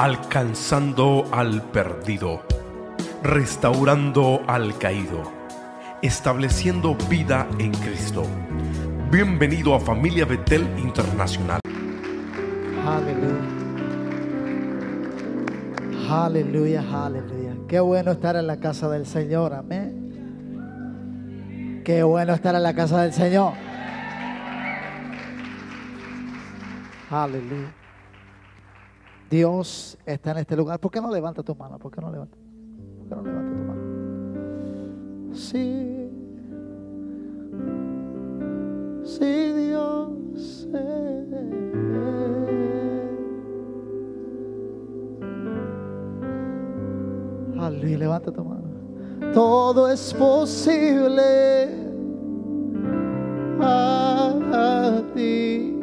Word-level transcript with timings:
alcanzando 0.00 1.28
al 1.30 1.60
perdido, 1.60 2.40
restaurando 3.22 4.40
al 4.46 4.78
caído, 4.78 5.30
estableciendo 6.00 6.96
vida 7.10 7.46
en 7.58 7.70
Cristo. 7.72 8.22
Bienvenido 9.10 9.74
a 9.74 9.80
Familia 9.80 10.24
Betel 10.24 10.66
Internacional. 10.78 11.60
Aleluya. 12.86 13.44
Aleluya, 16.08 16.82
aleluya. 17.04 17.54
Qué 17.68 17.80
bueno 17.80 18.12
estar 18.12 18.36
en 18.36 18.46
la 18.46 18.56
casa 18.58 18.88
del 18.88 19.04
Señor, 19.04 19.52
amén. 19.52 20.00
Qué 21.84 22.02
bueno 22.04 22.32
estar 22.32 22.54
en 22.54 22.62
la 22.62 22.72
casa 22.72 23.02
del 23.02 23.12
Señor. 23.12 23.52
Aleluya. 27.10 27.79
Dios 29.30 29.96
está 30.04 30.32
en 30.32 30.38
este 30.38 30.56
lugar. 30.56 30.80
¿Por 30.80 30.90
qué 30.90 31.00
no 31.00 31.10
levanta 31.10 31.44
tu 31.44 31.54
mano? 31.54 31.78
¿Por 31.78 31.92
qué 31.92 32.00
no 32.00 32.10
levanta? 32.10 32.36
¿Por 32.98 33.08
qué 33.08 33.14
no 33.14 33.22
levanta 33.22 33.50
tu 33.50 33.64
mano? 33.64 35.34
Sí. 35.34 36.10
Sí, 39.04 39.52
Dios. 39.52 40.66
Aleluya, 47.58 47.98
levanta 47.98 48.32
tu 48.32 48.44
mano. 48.44 48.62
Todo 49.32 49.88
es 49.90 50.12
posible 50.14 51.68
a 53.62 55.02
ti. 55.14 55.78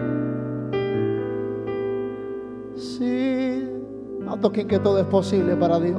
Sí, 2.75 3.36
no 4.37 4.41
toquen 4.41 4.67
que 4.67 4.79
todo 4.79 4.99
es 4.99 5.05
posible 5.05 5.55
para 5.55 5.79
Dios. 5.79 5.97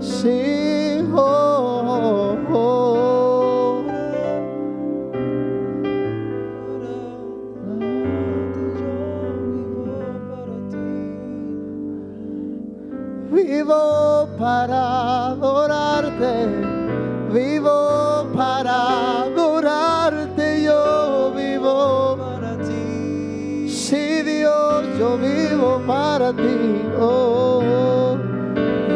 Sí, 0.00 1.00
oh, 1.14 2.36
oh, 2.52 3.84
Vivo 13.30 14.28
para 14.38 15.26
adorarte, 15.28 16.46
vivo 17.32 18.26
para 18.34 18.97
yo 24.98 25.16
vivo 25.16 25.80
para 25.86 26.32
ti, 26.32 26.82
oh, 26.98 28.16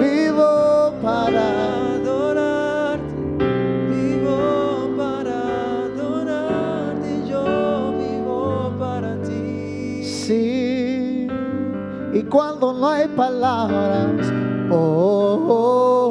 vivo 0.01 0.93
para 1.01 1.95
adorarte, 1.95 3.15
vivo 3.89 4.91
para 4.97 5.85
adorarte, 5.85 7.29
yo 7.29 7.95
vivo 7.97 8.73
para 8.81 9.17
ti. 9.23 10.03
Sí, 10.03 11.29
y 12.13 12.23
cuando 12.25 12.73
no 12.73 12.89
hay 12.89 13.07
palabras, 13.07 14.27
oh, 14.73 14.75
oh, 14.77 15.47
oh, 15.49 16.02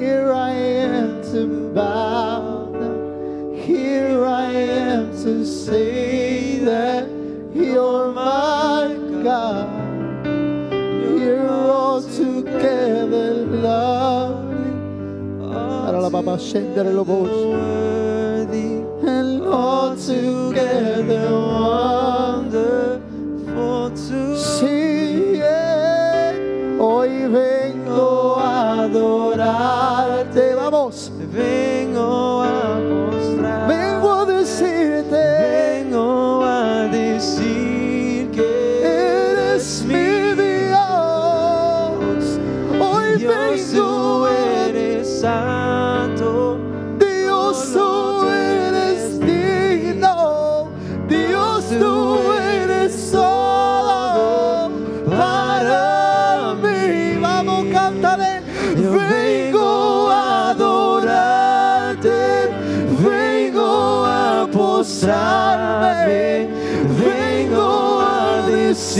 Here 0.00 0.32
I 0.32 0.52
am 0.52 1.22
to 1.30 1.72
bow 1.74 2.72
down. 2.72 3.54
Here 3.54 4.24
I 4.24 4.50
am 4.50 5.10
to 5.24 5.44
say 5.44 6.58
that 6.60 7.06
you're 7.52 8.10
my 8.10 8.96
God. 9.22 9.68
You're 11.20 11.50
all 11.50 12.00
together 12.00 13.44
lovely. 13.44 14.72
Lo 15.44 16.08
worthy 17.50 18.80
and 19.06 19.42
all 19.42 19.94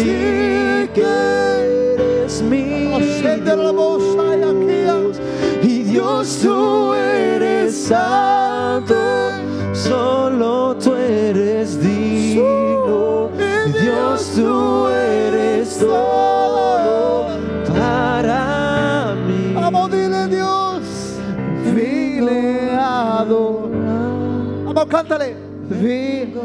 decir 0.01 0.91
que 0.95 1.03
eres 1.03 2.43
Dios. 4.67 5.21
Y 5.63 5.83
Dios, 5.83 6.39
tú 6.43 6.95
eres 6.95 7.75
santo. 7.75 8.95
solo 9.73 10.77
tú 10.77 10.95
eres 10.95 11.81
digno. 11.81 13.31
Dios 13.81 14.33
tú 14.35 14.89
eres 14.89 15.79
todo 15.79 17.27
para 17.67 19.15
mí. 19.27 19.53
Vamos, 19.55 19.91
dile 19.91 20.27
Dios. 20.29 20.83
Vile 21.75 22.71
a 22.73 23.21
adorar. 23.21 24.65
Vamos, 24.65 24.87
cántale. 24.87 25.37
Vengo 25.69 26.40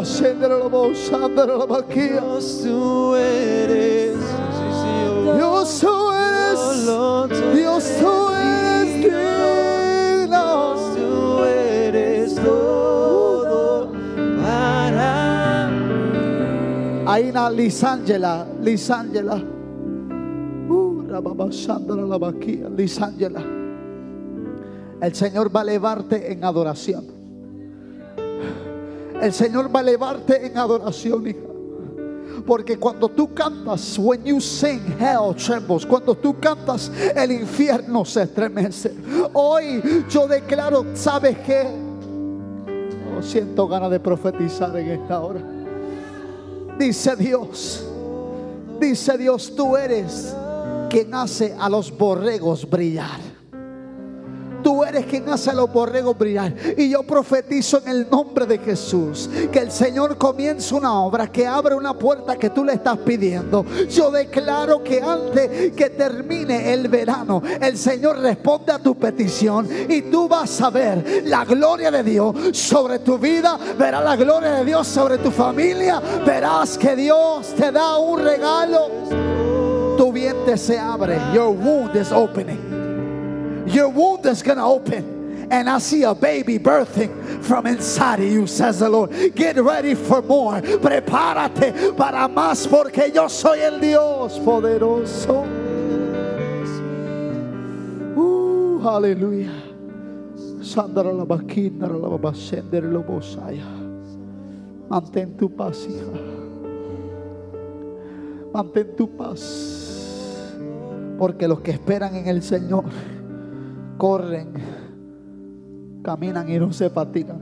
Dios 0.00 0.16
tú 2.68 3.14
eres, 3.16 4.16
oh. 4.16 5.36
Dios, 5.36 5.80
tú 5.80 6.10
eres. 6.12 7.54
Dios, 7.54 7.84
tú 8.00 8.30
eres 8.30 8.94
digno. 9.04 10.74
tú 10.94 11.44
eres 11.44 12.34
todo 12.36 13.92
para 14.42 15.68
mí. 15.68 17.04
Aina 17.06 17.50
Lisangela, 17.50 18.46
Lisangela. 18.62 19.36
Uh, 20.70 21.02
Lisangela. 22.74 23.42
El 25.02 25.14
Señor 25.14 25.54
va 25.54 25.60
a 25.60 25.62
elevarte 25.64 26.32
en 26.32 26.42
adoración. 26.42 27.09
El 29.20 29.32
Señor 29.32 29.74
va 29.74 29.80
a 29.80 29.82
elevarte 29.82 30.46
en 30.46 30.56
adoración, 30.56 31.26
hija. 31.26 31.40
Porque 32.46 32.78
cuando 32.78 33.08
tú 33.08 33.34
cantas, 33.34 33.98
when 33.98 34.24
you 34.24 34.40
sing, 34.40 34.80
hell 34.98 35.34
trembles. 35.36 35.84
Cuando 35.84 36.14
tú 36.14 36.38
cantas, 36.40 36.90
el 37.14 37.32
infierno 37.32 38.04
se 38.04 38.22
estremece. 38.22 38.94
Hoy 39.34 39.82
yo 40.08 40.26
declaro, 40.26 40.86
¿sabes 40.94 41.36
qué? 41.38 41.66
Oh, 43.18 43.22
siento 43.22 43.68
ganas 43.68 43.90
de 43.90 44.00
profetizar 44.00 44.74
en 44.76 44.88
esta 44.88 45.20
hora. 45.20 45.42
Dice 46.78 47.14
Dios, 47.14 47.84
dice 48.80 49.18
Dios, 49.18 49.54
tú 49.54 49.76
eres 49.76 50.34
quien 50.88 51.14
hace 51.14 51.54
a 51.58 51.68
los 51.68 51.96
borregos 51.96 52.68
brillar. 52.68 53.29
Tú 54.70 54.84
eres 54.84 55.04
quien 55.06 55.28
hace 55.28 55.50
a 55.50 55.52
los 55.52 55.72
borregos 55.72 56.16
brillar. 56.16 56.54
Y 56.76 56.90
yo 56.90 57.02
profetizo 57.02 57.78
en 57.78 57.88
el 57.88 58.08
nombre 58.08 58.46
de 58.46 58.56
Jesús 58.58 59.28
que 59.50 59.58
el 59.58 59.72
Señor 59.72 60.16
comience 60.16 60.72
una 60.72 60.94
obra, 61.00 61.26
que 61.26 61.44
abre 61.44 61.74
una 61.74 61.92
puerta 61.92 62.36
que 62.36 62.50
tú 62.50 62.64
le 62.64 62.74
estás 62.74 62.96
pidiendo. 62.98 63.66
Yo 63.88 64.12
declaro 64.12 64.84
que 64.84 65.02
antes 65.02 65.72
que 65.72 65.90
termine 65.90 66.72
el 66.72 66.86
verano, 66.86 67.42
el 67.60 67.76
Señor 67.76 68.20
responde 68.20 68.70
a 68.70 68.78
tu 68.78 68.94
petición 68.94 69.68
y 69.88 70.02
tú 70.02 70.28
vas 70.28 70.60
a 70.60 70.70
ver 70.70 71.24
la 71.24 71.44
gloria 71.44 71.90
de 71.90 72.04
Dios 72.04 72.56
sobre 72.56 73.00
tu 73.00 73.18
vida, 73.18 73.58
verás 73.76 74.04
la 74.04 74.14
gloria 74.14 74.52
de 74.52 74.64
Dios 74.64 74.86
sobre 74.86 75.18
tu 75.18 75.32
familia, 75.32 76.00
verás 76.24 76.78
que 76.78 76.94
Dios 76.94 77.56
te 77.56 77.72
da 77.72 77.98
un 77.98 78.20
regalo. 78.20 78.86
Tu 79.98 80.12
vientre 80.12 80.56
se 80.56 80.78
abre. 80.78 81.18
Your 81.34 81.50
wound 81.50 81.96
is 81.96 82.12
opening. 82.12 82.69
Your 83.72 83.88
womb 83.88 84.26
is 84.26 84.42
going 84.42 84.58
to 84.58 84.64
open. 84.64 85.20
And 85.50 85.68
I 85.68 85.78
see 85.78 86.04
a 86.04 86.14
baby 86.14 86.58
birthing 86.58 87.42
from 87.42 87.66
inside 87.66 88.20
of 88.20 88.30
you, 88.30 88.46
says 88.46 88.78
the 88.78 88.88
Lord. 88.88 89.10
Get 89.34 89.56
ready 89.56 89.96
for 89.96 90.22
more. 90.22 90.60
Prepárate 90.60 91.96
para 91.96 92.28
más 92.28 92.68
porque 92.68 93.10
yo 93.12 93.26
soy 93.26 93.58
el 93.60 93.80
Dios 93.80 94.38
poderoso. 94.38 95.44
Uh, 98.16 98.88
aleluya. 98.88 99.50
Mantén 104.88 105.36
tu 105.36 105.48
paz, 105.48 105.86
hija. 105.88 106.04
Mantén 108.52 108.96
tu 108.96 109.08
paz. 109.16 110.54
Porque 111.18 111.48
los 111.48 111.60
que 111.60 111.72
esperan 111.72 112.14
en 112.14 112.28
el 112.28 112.42
Señor 112.42 112.84
corren, 114.00 114.54
caminan 116.02 116.50
y 116.50 116.58
no 116.58 116.72
se 116.72 116.88
fatigan. 116.88 117.38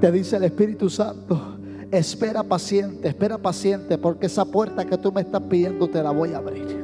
Te 0.00 0.10
dice 0.10 0.36
el 0.36 0.42
Espíritu 0.42 0.90
Santo, 0.90 1.58
espera 1.92 2.42
paciente, 2.42 3.06
espera 3.06 3.38
paciente, 3.38 3.96
porque 3.96 4.26
esa 4.26 4.44
puerta 4.44 4.84
que 4.84 4.98
tú 4.98 5.12
me 5.12 5.20
estás 5.20 5.42
pidiendo 5.42 5.88
te 5.88 6.02
la 6.02 6.10
voy 6.10 6.32
a 6.32 6.38
abrir. 6.38 6.82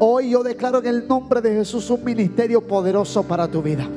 Hoy 0.00 0.30
yo 0.30 0.42
declaro 0.42 0.80
en 0.80 0.86
el 0.86 1.06
nombre 1.06 1.40
de 1.40 1.54
Jesús 1.54 1.88
un 1.88 2.02
ministerio 2.02 2.60
poderoso 2.60 3.22
para 3.22 3.46
tu 3.46 3.62
vida. 3.62 3.88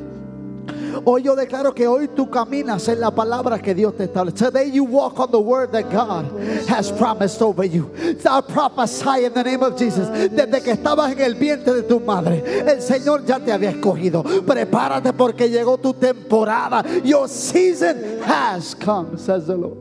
Hoy 1.06 1.24
yo 1.24 1.36
declaro 1.36 1.74
que 1.74 1.88
hoy 1.88 2.08
tú 2.08 2.30
caminas 2.30 2.88
en 2.88 3.00
la 3.00 3.12
palabra 3.12 3.60
que 3.60 3.74
Dios 3.74 3.96
te 3.96 4.06
establece. 4.06 4.38
Today 4.38 4.72
you 4.72 4.84
walk 4.84 5.20
on 5.20 5.32
the 5.32 5.40
word 5.40 5.72
that 5.72 5.92
God 5.92 6.26
has 6.68 6.92
promised 6.92 7.42
over 7.42 7.66
you. 7.66 7.90
I 7.98 8.42
prophesy 8.42 9.26
in 9.26 9.34
the 9.34 9.44
name 9.44 9.64
of 9.64 9.78
Jesus. 9.78 10.08
Desde 10.10 10.62
que 10.62 10.74
estabas 10.74 11.12
en 11.12 11.22
el 11.22 11.36
vientre 11.36 11.74
de 11.74 11.84
tu 11.84 12.00
madre, 12.00 12.44
el 12.66 12.82
Señor 12.82 13.26
ya 13.26 13.40
te 13.40 13.52
había 13.52 13.72
escogido. 13.72 14.24
Prepárate 14.24 15.14
porque 15.14 15.50
llegó 15.50 15.78
tu 15.78 15.94
temporada. 15.94 16.84
Your 17.04 17.28
season 17.28 18.22
has 18.24 18.76
come, 18.76 19.18
says 19.18 19.48
the 19.48 19.56
Lord. 19.56 19.78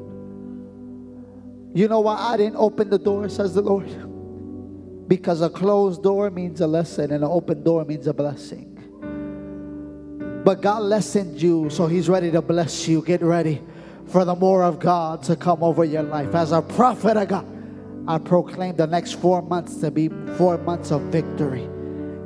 You 1.75 1.87
know 1.89 2.01
why 2.01 2.17
I 2.17 2.37
didn't 2.37 2.57
open 2.57 2.91
the 2.91 2.99
door, 2.99 3.29
says 3.29 3.55
the 3.55 3.63
Lord? 3.63 3.89
Because 5.07 5.41
a 5.43 5.49
closed 5.49 6.03
door 6.03 6.31
means 6.31 6.61
a 6.61 6.67
lesson 6.67 7.13
and 7.13 7.25
an 7.25 7.31
open 7.31 7.63
door 7.63 7.85
means 7.85 8.07
a 8.07 8.13
blessing. 8.13 8.68
But 10.49 10.63
God 10.63 10.85
lessoned 10.85 11.43
you, 11.43 11.69
so 11.69 11.87
He's 11.87 12.09
ready 12.09 12.31
to 12.31 12.41
bless 12.41 12.89
you. 12.89 13.03
Get 13.03 13.21
ready 13.21 13.61
for 14.07 14.25
the 14.25 14.35
more 14.35 14.65
of 14.65 14.79
God 14.79 15.23
to 15.25 15.37
come 15.37 15.63
over 15.63 15.85
your 15.85 16.05
life. 16.05 16.35
As 16.35 16.53
a 16.53 16.63
prophet 16.63 17.19
of 17.19 17.29
God, 17.29 17.45
I 18.09 18.17
proclaim 18.17 18.75
the 18.75 18.87
next 18.87 19.21
four 19.21 19.43
months 19.43 19.77
to 19.83 19.91
be 19.91 20.09
four 20.39 20.57
months 20.57 20.91
of 20.91 21.03
victory. 21.13 21.65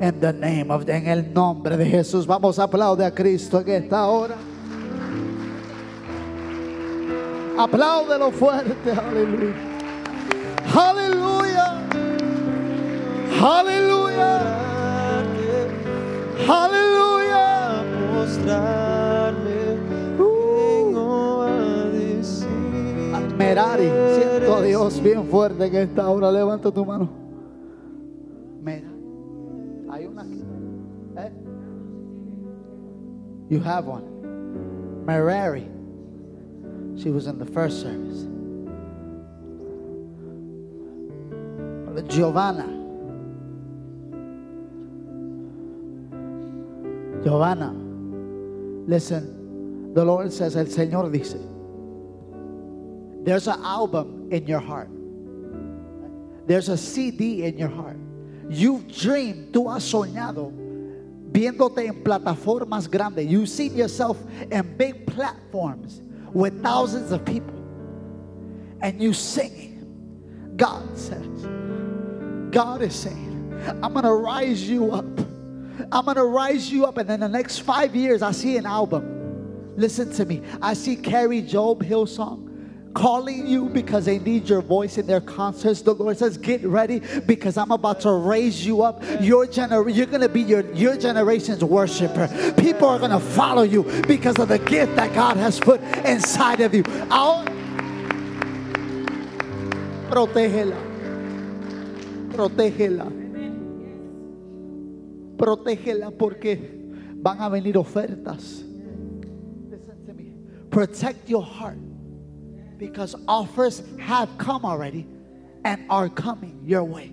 In 0.01 0.21
the 0.21 0.33
name 0.33 0.71
of, 0.71 0.89
en 0.89 1.09
el 1.09 1.23
nombre 1.33 1.77
de 1.77 1.85
Jesús. 1.85 2.25
Vamos 2.25 2.61
a 2.61 2.69
aplaudir 2.69 3.07
a 3.07 3.11
Cristo 3.11 3.59
en 3.59 3.83
esta 3.83 4.07
hora. 4.07 4.39
Apláudelo 7.59 8.31
fuerte, 8.31 8.93
aleluya. 8.93 9.55
Aleluya. 10.73 11.73
Aleluya. 13.43 14.41
Aleluya. 16.49 17.12
Mostrarme 18.43 19.77
vengo 20.19 21.43
a 21.43 21.87
decir 21.93 22.49
Merari, 23.37 23.91
siento 24.15 24.55
a 24.56 24.62
Dios 24.62 25.03
bien 25.03 25.25
fuerte 25.25 25.67
en 25.67 25.75
esta 25.77 26.09
hora. 26.09 26.31
Levanta 26.31 26.71
tu 26.71 26.85
mano. 26.85 27.09
Mira, 28.62 28.89
hay 29.91 30.06
una. 30.06 30.25
¿Eh? 31.17 31.33
You 33.49 33.61
have 33.61 33.87
one. 33.87 34.05
Merari. 35.05 35.69
She 36.97 37.11
was 37.11 37.27
in 37.27 37.38
the 37.38 37.47
first 37.47 37.81
service. 37.81 38.29
Giovanna. 42.09 42.67
Giovanna. 47.23 47.92
Listen, 48.87 49.94
the 49.94 50.05
Lord 50.05 50.32
says, 50.32 50.56
el 50.56 50.67
Señor 50.67 51.12
dice, 51.12 51.37
there's 53.25 53.46
an 53.46 53.62
album 53.62 54.29
in 54.32 54.46
your 54.46 54.61
heart. 54.61 54.88
There's 56.46 56.69
a 56.69 56.76
CD 56.76 57.44
in 57.44 57.56
your 57.56 57.69
heart. 57.69 57.99
You've 58.49 58.88
dreamed, 58.88 59.52
tú 59.52 59.73
has 59.73 59.84
soñado 59.84 60.52
viéndote 61.31 61.87
en 61.87 62.02
plataformas 62.02 62.90
grandes. 62.90 63.26
You've 63.26 63.49
seen 63.49 63.76
yourself 63.76 64.19
in 64.50 64.76
big 64.76 65.06
platforms 65.06 66.02
with 66.32 66.62
thousands 66.62 67.12
of 67.12 67.25
people. 67.25 67.55
And 68.81 69.00
you 69.00 69.12
singing. 69.12 69.70
God 70.56 70.99
says, 70.99 71.46
God 72.50 72.82
is 72.82 72.94
saying, 72.94 73.78
I'm 73.82 73.93
going 73.93 74.05
to 74.05 74.12
rise 74.12 74.69
you 74.69 74.93
up. 74.93 75.31
I'm 75.91 76.05
going 76.05 76.17
to 76.17 76.25
rise 76.25 76.71
you 76.71 76.85
up. 76.87 76.99
And 76.99 77.11
in 77.11 77.21
the 77.21 77.29
next 77.29 77.59
five 77.59 77.95
years, 77.95 78.23
I 78.23 78.33
see 78.33 78.57
an 78.57 78.67
album. 78.67 79.75
Listen 79.77 80.13
to 80.13 80.25
me. 80.25 80.43
I 80.61 80.75
see 80.75 80.97
Carrie 80.97 81.43
Job 81.43 81.83
Hillsong 81.83 82.53
calling 82.95 83.47
you 83.47 83.69
because 83.69 84.05
they 84.05 84.19
need 84.19 84.49
your 84.49 84.61
voice 84.61 84.99
in 84.99 85.07
their 85.07 85.21
concerts. 85.21 85.83
The 85.83 85.95
Lord 85.95 86.19
says, 86.19 86.37
Get 86.37 86.63
ready 86.65 87.01
because 87.27 87.57
I'm 87.57 87.71
about 87.71 88.01
to 88.03 88.13
raise 88.13 88.65
you 88.65 88.83
up. 88.83 89.03
Your 89.21 89.47
gener- 89.47 89.95
you're 89.95 90.07
going 90.07 90.21
to 90.21 90.29
be 90.29 90.43
your, 90.43 90.71
your 90.75 90.97
generation's 90.97 91.64
worshiper. 91.64 92.29
People 92.59 92.88
are 92.88 92.99
going 92.99 93.11
to 93.11 93.21
follow 93.21 93.62
you 93.62 93.85
because 94.07 94.38
of 94.38 94.49
the 94.49 94.59
gift 94.59 94.97
that 94.97 95.14
God 95.14 95.37
has 95.37 95.59
put 95.59 95.81
inside 96.05 96.61
of 96.61 96.75
you. 96.75 96.85
Ahora, 97.11 97.47
protégela. 100.11 100.76
Protégela. 102.31 103.22
Protégela 105.42 106.12
porque 106.16 106.56
van 107.20 107.40
a 107.40 107.49
venir 107.49 107.76
ofertas. 107.76 108.62
Listen 109.68 110.06
to 110.06 110.14
me. 110.14 110.34
Protect 110.70 111.28
your 111.28 111.42
heart 111.42 111.78
because 112.78 113.16
offers 113.26 113.82
have 113.99 114.28
come 114.38 114.64
already 114.64 115.04
and 115.64 115.84
are 115.90 116.08
coming 116.08 116.62
your 116.64 116.84
way. 116.84 117.12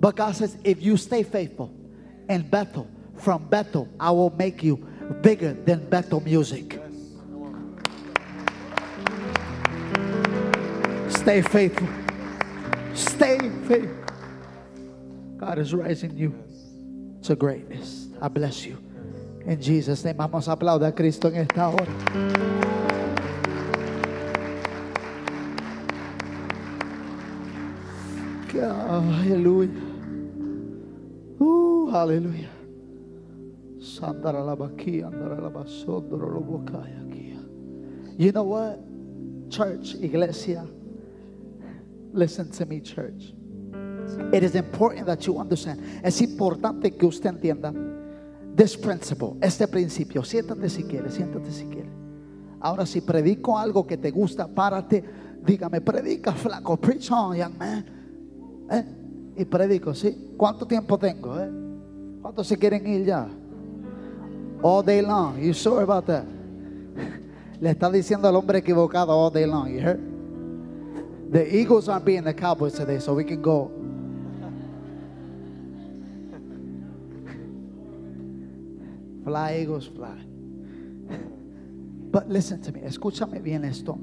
But 0.00 0.16
God 0.16 0.36
says, 0.36 0.58
if 0.64 0.82
you 0.82 0.98
stay 0.98 1.22
faithful 1.22 1.72
in 2.28 2.42
Bethel, 2.42 2.86
from 3.16 3.48
Bethel, 3.48 3.88
I 3.98 4.10
will 4.10 4.34
make 4.36 4.62
you 4.62 4.76
bigger 5.22 5.54
than 5.54 5.88
Bethel 5.88 6.20
music. 6.20 6.78
Stay 11.08 11.40
faithful. 11.40 11.88
Stay 12.92 13.38
faithful. 13.66 14.04
God 15.38 15.58
is 15.58 15.72
raising 15.72 16.14
you 16.18 16.34
to 17.24 17.34
greatness. 17.34 18.08
I 18.20 18.28
bless 18.28 18.64
you. 18.64 18.78
En 19.46 19.60
Jesus' 19.60 20.04
name, 20.04 20.16
vamos 20.16 20.48
a 20.48 20.52
aplaudir 20.52 20.86
a 20.86 20.92
Cristo 20.92 21.28
en 21.28 21.36
esta 21.36 21.68
hora. 21.68 21.86
Aleluya. 28.94 29.70
Uh, 31.40 31.90
aleluya. 31.90 32.50
Sandara 33.80 34.44
la 34.44 34.54
baki, 34.54 35.02
andara 35.02 35.40
la 35.40 35.50
basondoro 35.50 36.30
lo 36.30 36.40
bokaya 36.40 37.10
kia. 37.10 37.40
You 38.16 38.32
know 38.32 38.44
what? 38.44 38.78
Church, 39.50 39.94
iglesia. 40.00 40.66
Listen 42.12 42.50
to 42.52 42.66
me, 42.66 42.80
church. 42.80 43.34
It 44.32 44.42
is 44.42 44.54
important 44.54 45.06
that 45.06 45.20
you 45.20 45.38
understand. 45.38 45.80
Es 46.02 46.20
importante 46.20 46.96
que 46.96 47.06
usted 47.06 47.30
entienda 47.30 47.72
this 48.56 48.76
principle, 48.76 49.36
este 49.40 49.66
principio. 49.68 50.22
Siéntate 50.24 50.68
si 50.68 50.84
quiere, 50.84 51.10
siéntate 51.10 51.50
si 51.50 51.64
quiere. 51.66 51.88
Ahora, 52.60 52.86
si 52.86 53.00
predico 53.00 53.58
algo 53.58 53.86
que 53.86 53.96
te 53.96 54.10
gusta, 54.10 54.46
párate. 54.46 55.04
Dígame, 55.44 55.80
predica, 55.80 56.32
flaco. 56.32 56.76
Preach 56.76 57.10
on, 57.10 57.36
young 57.36 57.58
man. 57.58 57.84
Eh, 58.70 58.84
y 59.36 59.44
predico, 59.44 59.94
¿sí? 59.94 60.32
¿Cuánto 60.36 60.66
tiempo 60.66 60.96
tengo? 60.96 61.38
Eh? 61.38 61.50
¿Cuántos 62.22 62.46
se 62.46 62.56
quieren 62.56 62.86
ir 62.86 63.04
ya? 63.04 63.28
All 64.62 64.82
day 64.82 65.02
long. 65.02 65.38
You 65.38 65.52
sure 65.52 65.82
about 65.82 66.06
that? 66.06 66.24
Le 67.60 67.70
está 67.70 67.90
diciendo 67.90 68.28
al 68.28 68.36
hombre 68.36 68.58
equivocado 68.58 69.10
all 69.12 69.30
day 69.30 69.46
long. 69.46 69.68
You 69.68 69.80
heard? 69.80 70.00
The 71.30 71.44
Eagles 71.54 71.88
aren't 71.88 72.04
being 72.04 72.24
the 72.24 72.32
Cowboys 72.32 72.74
today, 72.74 72.98
so 72.98 73.12
we 73.12 73.24
can 73.24 73.42
go. 73.42 73.70
Fly, 79.24 79.58
Eagles, 79.60 79.86
fly. 79.86 80.18
But 82.10 82.28
listen 82.28 82.60
to 82.62 82.72
me, 82.72 82.80
escúchame 82.80 83.42
bien 83.42 83.64
esto. 83.64 83.98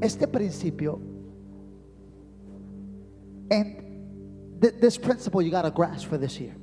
Este 0.00 0.26
principio, 0.26 1.00
and 3.50 4.60
th- 4.60 4.74
this 4.80 4.96
principle 4.96 5.42
you 5.42 5.50
got 5.50 5.62
to 5.62 5.70
grasp 5.70 6.08
for 6.08 6.16
this 6.18 6.38
year. 6.40 6.54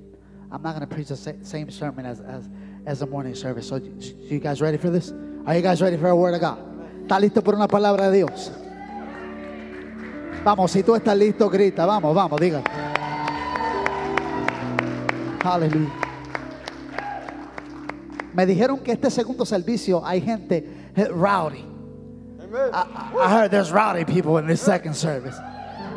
I'm 0.51 0.61
not 0.61 0.75
going 0.75 0.87
to 0.87 0.93
preach 0.95 1.09
the 1.09 1.15
sa- 1.17 1.31
same 1.41 1.69
sermon 1.71 2.05
as, 2.05 2.21
as, 2.21 2.49
as 2.85 2.99
the 2.99 3.07
morning 3.07 3.35
service. 3.35 3.67
So, 3.67 3.77
you, 3.77 3.97
you 4.29 4.39
guys 4.39 4.61
ready 4.61 4.77
for 4.77 4.89
this? 4.89 5.13
Are 5.45 5.55
you 5.55 5.61
guys 5.61 5.81
ready 5.81 5.97
for 5.97 6.09
a 6.09 6.15
word 6.15 6.35
of 6.35 6.41
God? 6.41 6.59
¿Está 7.05 7.19
listo 7.19 7.43
por 7.43 7.55
una 7.55 7.67
palabra 7.67 8.09
de 8.09 8.17
Dios? 8.17 8.51
Vamos, 10.43 10.71
si 10.71 10.83
tú 10.83 10.95
estás 10.95 11.17
listo, 11.17 11.49
grita. 11.49 11.85
Vamos, 11.85 12.13
vamos, 12.15 12.39
diga. 12.39 12.63
Aleluya. 15.43 16.02
Me 18.33 18.45
dijeron 18.45 18.79
que 18.79 18.91
este 18.91 19.09
segundo 19.11 19.45
servicio 19.45 20.05
hay 20.05 20.21
gente 20.21 20.91
eh, 20.95 21.05
rowdy. 21.05 21.65
I, 22.71 22.85
I 23.19 23.29
heard 23.29 23.51
there's 23.51 23.71
rowdy 23.71 24.05
people 24.05 24.37
in 24.37 24.47
this 24.47 24.61
second 24.61 24.95
service. 24.95 25.37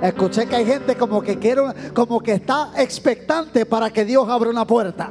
Escuché 0.03 0.47
que 0.47 0.57
hay 0.57 0.67
gente 0.67 0.95
como 0.97 1.23
que 1.23 1.39
quiere, 1.39 1.63
como 1.95 2.21
que 2.21 2.35
está 2.35 2.73
expectante 2.77 3.65
para 3.65 3.91
que 3.91 4.05
Dios 4.05 4.29
abra 4.29 4.51
una 4.51 4.67
puerta. 4.67 5.11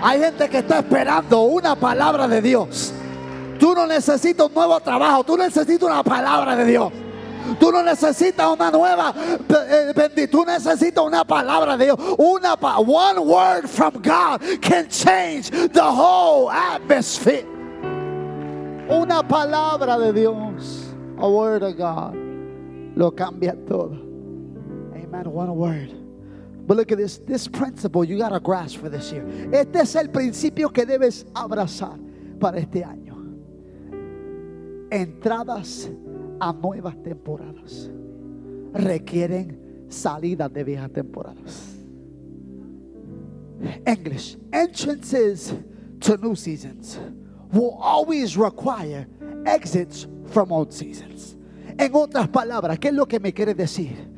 Hay 0.00 0.20
gente 0.20 0.48
que 0.48 0.58
está 0.58 0.78
esperando 0.78 1.42
una 1.42 1.74
palabra 1.74 2.28
de 2.28 2.40
Dios. 2.40 2.92
Tú 3.58 3.74
no 3.74 3.86
necesitas 3.86 4.46
un 4.46 4.54
nuevo 4.54 4.80
trabajo, 4.80 5.24
tú 5.24 5.36
necesitas 5.36 5.88
una 5.88 6.02
palabra 6.02 6.56
de 6.56 6.64
Dios. 6.64 6.92
Tú 7.58 7.72
no 7.72 7.82
necesitas 7.82 8.46
una 8.46 8.70
nueva 8.70 9.14
eh, 9.16 9.92
bendición, 9.94 10.30
tú 10.30 10.44
necesitas 10.44 11.04
una 11.04 11.24
palabra 11.24 11.76
de 11.76 11.86
Dios. 11.86 11.98
Una 12.18 12.54
one 12.54 13.20
word 13.20 13.68
from 13.68 13.94
God 14.02 14.40
can 14.60 14.88
change 14.88 15.50
the 15.50 15.82
whole 15.82 16.50
atmosphere. 16.50 17.46
Una 18.88 19.22
palabra 19.22 19.98
de 19.98 20.12
Dios, 20.12 20.94
a 21.18 21.28
word 21.28 21.62
of 21.62 21.76
God, 21.76 22.14
lo 22.96 23.10
cambia 23.12 23.54
todo. 23.66 23.92
Amen. 24.94 25.32
One 25.32 25.56
word. 25.56 26.02
But 26.66 26.76
look 26.76 26.92
at 26.92 26.98
this, 26.98 27.18
this 27.18 27.48
principle 27.48 28.04
you 28.04 28.18
gotta 28.18 28.40
grasp 28.40 28.78
for 28.78 28.88
this 28.88 29.10
year. 29.12 29.24
Este 29.52 29.80
es 29.80 29.96
el 29.96 30.08
principio 30.08 30.68
que 30.68 30.84
debes 30.84 31.24
abrazar 31.34 31.98
para 32.38 32.58
este 32.58 32.84
año. 32.84 33.16
Entradas 34.90 35.90
a 36.42 36.52
nuevas 36.52 37.00
temporadas 37.04 37.88
requieren 38.74 39.86
salidas 39.88 40.52
de 40.52 40.64
viejas 40.64 40.90
temporadas. 40.90 41.78
English, 43.86 44.36
entrances 44.52 45.54
to 46.00 46.16
new 46.16 46.34
seasons 46.34 46.98
will 47.52 47.78
always 47.80 48.36
require 48.36 49.06
exits 49.46 50.08
from 50.32 50.50
old 50.50 50.72
seasons. 50.72 51.36
En 51.78 51.94
otras 51.94 52.26
palabras, 52.26 52.76
¿qué 52.80 52.88
es 52.88 52.94
lo 52.94 53.06
que 53.06 53.20
me 53.20 53.32
quiere 53.32 53.54
decir? 53.54 54.11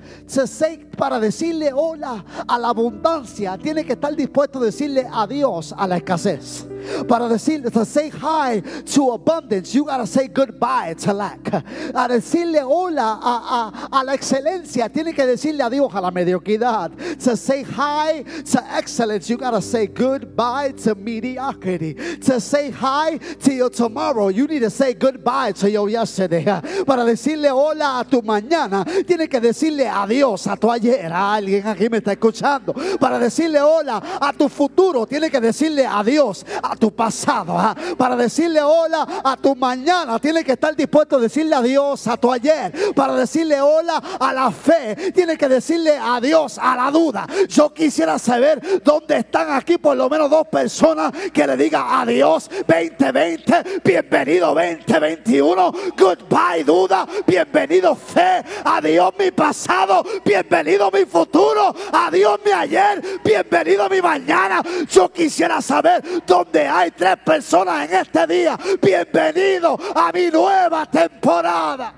Para 0.96 1.18
decirle 1.18 1.72
hola 1.72 2.24
a 2.48 2.58
la 2.58 2.68
abundancia, 2.68 3.58
tiene 3.58 3.84
que 3.84 3.94
estar 3.94 4.14
dispuesto 4.14 4.58
a 4.60 4.64
decirle 4.66 5.06
adiós 5.10 5.74
a 5.76 5.86
la 5.86 5.96
escasez. 5.98 6.66
Para 7.08 7.28
decirle, 7.28 7.70
to 7.70 7.84
say 7.84 8.10
hi 8.10 8.60
to 8.84 9.12
abundance, 9.12 9.74
you 9.74 9.84
gotta 9.86 10.06
say 10.06 10.28
goodbye 10.28 10.94
to 10.94 11.12
lack. 11.14 11.48
A 11.94 12.08
decirle 12.08 12.60
hola 12.62 13.18
a, 13.22 13.70
a- 13.72 14.00
a 14.00 14.04
la 14.04 14.12
excelencia, 14.14 14.88
tiene 14.92 15.14
que 15.14 15.24
decirle 15.26 15.62
adiós 15.62 15.94
a 15.94 16.00
la 16.00 16.10
mediocridad. 16.10 16.92
To 17.24 17.36
say 17.36 17.62
hi 17.62 18.22
to 18.52 18.62
excellence, 18.76 19.30
you 19.30 19.38
gotta 19.38 19.62
say 19.62 19.86
goodbye 19.86 20.72
to 20.84 20.94
mediocrity. 20.94 21.94
To 22.20 22.38
say 22.38 22.70
hi 22.70 23.16
to 23.16 23.52
your 23.52 23.70
tomorrow, 23.70 24.28
you 24.28 24.46
need 24.46 24.60
to 24.60 24.70
say 24.70 24.92
goodbye 24.92 25.52
to 25.52 25.70
your 25.70 25.88
yesterday. 25.88 26.44
Para 26.44 27.04
decirle 27.04 27.48
hola 27.50 28.00
a 28.00 28.04
tu 28.04 28.20
mañana, 28.20 28.84
tiene 29.06 29.26
que 29.26 29.40
decirle 29.40 29.86
adiós 29.94 30.46
a 30.46 30.56
tu 30.56 30.70
ayer. 30.70 31.12
Alguien 31.12 31.66
aquí 31.66 31.88
me 31.88 31.98
está 31.98 32.12
escuchando. 32.12 32.74
Para 32.98 33.18
decirle 33.18 33.60
hola 33.60 34.02
a 34.20 34.32
tu 34.32 34.48
futuro, 34.48 35.06
tiene 35.06 35.30
que 35.30 35.40
decirle 35.40 35.86
adiós 35.86 36.44
a 36.62 36.74
tu 36.76 36.90
pasado. 36.90 37.56
ah. 37.56 37.74
Para 37.96 38.16
decirle 38.16 38.62
hola 38.62 39.06
a 39.22 39.36
tu 39.36 39.54
mañana, 39.54 40.18
tiene 40.18 40.44
que 40.44 40.52
estar 40.52 40.74
dispuesto 40.74 41.16
a 41.16 41.20
decirle 41.20 41.54
adiós 41.54 42.06
a 42.08 42.16
tu 42.16 42.32
ayer. 42.32 42.72
Para 42.94 43.14
decirle 43.14 43.60
hola 43.60 44.02
a 44.18 44.32
la 44.32 44.50
fe, 44.50 45.12
tiene 45.12 45.36
que 45.36 45.48
decirle 45.48 45.96
adiós 45.96 46.58
a 46.58 46.76
la 46.76 46.90
duda. 46.90 47.26
Yo 47.48 47.72
quisiera 47.72 48.18
saber 48.18 48.82
dónde 48.82 49.18
están 49.18 49.50
aquí 49.50 49.78
por 49.78 49.96
lo 49.96 50.08
menos 50.08 50.30
dos 50.30 50.46
personas 50.48 51.12
que 51.32 51.46
le 51.46 51.56
digan 51.56 51.84
adiós 51.88 52.48
2020, 52.66 53.80
bienvenido 53.84 54.54
2021, 54.54 55.72
goodbye 55.96 56.64
duda, 56.64 57.06
bienvenido 57.26 57.94
fe, 57.94 58.42
adiós 58.64 59.12
mi 59.18 59.30
pasado, 59.30 59.83
bienvenido 60.24 60.90
mi 60.90 61.04
futuro, 61.04 61.74
adiós 61.92 62.40
mi 62.44 62.52
ayer, 62.52 63.02
bienvenido 63.24 63.88
mi 63.88 64.00
mañana. 64.00 64.62
Yo 64.88 65.08
quisiera 65.08 65.60
saber 65.60 66.02
dónde 66.26 66.66
hay 66.66 66.90
tres 66.90 67.16
personas 67.24 67.88
en 67.88 67.96
este 67.96 68.26
día, 68.26 68.58
bienvenido 68.80 69.78
a 69.94 70.10
mi 70.12 70.30
nueva 70.30 70.86
temporada. 70.86 71.94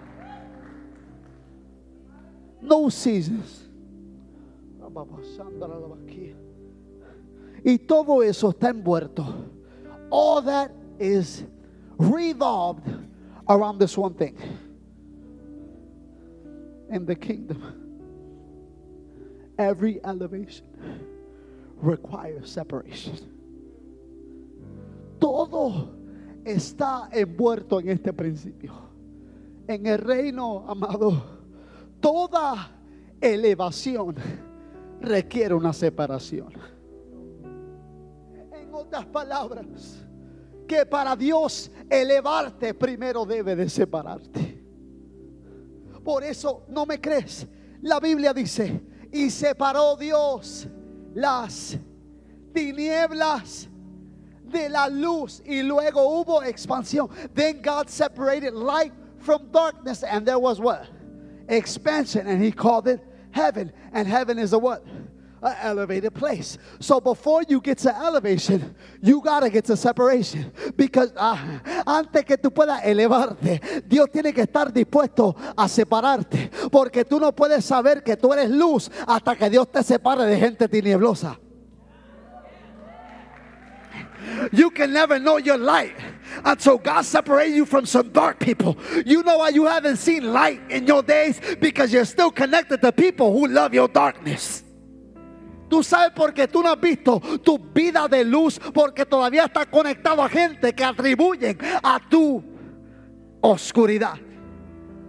No 2.60 2.90
seasons. 2.90 3.66
Y 7.64 7.78
todo 7.78 8.22
eso 8.22 8.50
está 8.50 8.70
envuelto. 8.70 9.24
All 10.10 10.42
that 10.42 10.70
is 10.98 11.44
revolved 11.98 12.86
around 13.48 13.78
this 13.78 13.96
one 13.98 14.14
thing. 14.14 14.36
In 16.90 17.04
the 17.04 17.16
kingdom, 17.16 17.75
every 19.58 20.00
elevation 20.04 20.66
requires 21.82 22.48
separation. 22.48 23.16
Todo 25.18 25.90
está 26.44 27.08
envuelto 27.12 27.80
en 27.80 27.90
este 27.90 28.12
principio. 28.12 28.72
En 29.66 29.86
el 29.86 29.98
reino, 29.98 30.64
amado, 30.68 31.22
toda 32.00 32.70
elevación 33.20 34.14
requiere 35.00 35.54
una 35.54 35.72
separación. 35.72 36.52
En 38.52 38.72
otras 38.72 39.06
palabras, 39.06 40.06
que 40.66 40.84
para 40.86 41.16
Dios 41.16 41.70
elevarte 41.88 42.74
primero 42.74 43.24
debe 43.24 43.56
de 43.56 43.68
separarte. 43.68 44.64
Por 46.04 46.22
eso 46.22 46.64
no 46.68 46.86
me 46.86 47.00
crees. 47.00 47.46
La 47.82 47.98
Biblia 47.98 48.32
dice, 48.32 48.80
y 49.16 49.30
separó 49.30 49.96
Dios 49.96 50.66
las 51.14 51.78
tinieblas 52.52 53.68
de 54.44 54.68
la 54.68 54.88
luz 54.88 55.42
y 55.44 55.62
luego 55.62 56.20
hubo 56.20 56.42
expansión. 56.42 57.08
Then 57.34 57.62
God 57.62 57.88
separated 57.88 58.52
light 58.52 58.92
from 59.18 59.50
darkness 59.50 60.02
and 60.02 60.26
there 60.26 60.38
was 60.38 60.60
what? 60.60 60.86
Expansion 61.48 62.26
and 62.26 62.42
he 62.42 62.52
called 62.52 62.88
it 62.88 63.00
heaven. 63.30 63.72
And 63.92 64.06
heaven 64.06 64.38
is 64.38 64.52
a 64.52 64.58
what? 64.58 64.84
An 65.42 65.54
elevated 65.60 66.14
place. 66.14 66.58
So 66.80 67.00
before 67.00 67.42
you 67.46 67.60
get 67.60 67.78
to 67.78 67.94
elevation, 67.94 68.74
you 69.02 69.20
gotta 69.20 69.50
get 69.50 69.66
to 69.66 69.76
separation. 69.76 70.50
Because 70.74 71.12
ah, 71.16 71.60
antes 71.86 72.24
que 72.24 72.38
tú 72.38 72.50
puedas 72.50 72.82
elevarte, 72.84 73.60
Dios 73.86 74.08
tiene 74.10 74.32
que 74.32 74.42
estar 74.42 74.72
dispuesto 74.72 75.36
a 75.56 75.68
separarte. 75.68 76.50
Porque 76.70 77.04
tú 77.04 77.20
no 77.20 77.32
puedes 77.32 77.64
saber 77.64 78.02
que 78.02 78.16
tú 78.16 78.32
eres 78.32 78.50
luz 78.50 78.90
hasta 79.06 79.36
que 79.36 79.50
Dios 79.50 79.70
te 79.70 79.82
separe 79.82 80.24
de 80.24 80.38
gente 80.38 80.68
tinieblosa. 80.68 81.38
You 84.52 84.70
can 84.70 84.92
never 84.92 85.18
know 85.18 85.38
your 85.38 85.58
light 85.58 85.94
until 86.44 86.78
God 86.78 87.02
separates 87.02 87.54
you 87.54 87.66
from 87.66 87.86
some 87.86 88.10
dark 88.10 88.38
people. 88.38 88.76
You 89.04 89.22
know 89.22 89.38
why 89.38 89.50
you 89.50 89.66
haven't 89.66 89.96
seen 89.96 90.32
light 90.32 90.60
in 90.70 90.86
your 90.86 91.02
days? 91.02 91.40
Because 91.60 91.92
you're 91.92 92.04
still 92.04 92.30
connected 92.30 92.80
to 92.82 92.92
people 92.92 93.32
who 93.32 93.46
love 93.46 93.74
your 93.74 93.88
darkness. 93.88 94.62
Tú 95.68 95.82
sabes 95.82 96.12
por 96.12 96.32
qué 96.32 96.48
tú 96.48 96.62
no 96.62 96.70
has 96.70 96.80
visto 96.80 97.20
tu 97.42 97.58
vida 97.58 98.06
de 98.08 98.24
luz, 98.24 98.60
porque 98.72 99.04
todavía 99.04 99.44
estás 99.44 99.66
conectado 99.66 100.22
a 100.22 100.28
gente 100.28 100.72
que 100.74 100.84
atribuyen 100.84 101.58
a 101.82 102.00
tu 102.08 102.42
oscuridad. 103.40 104.14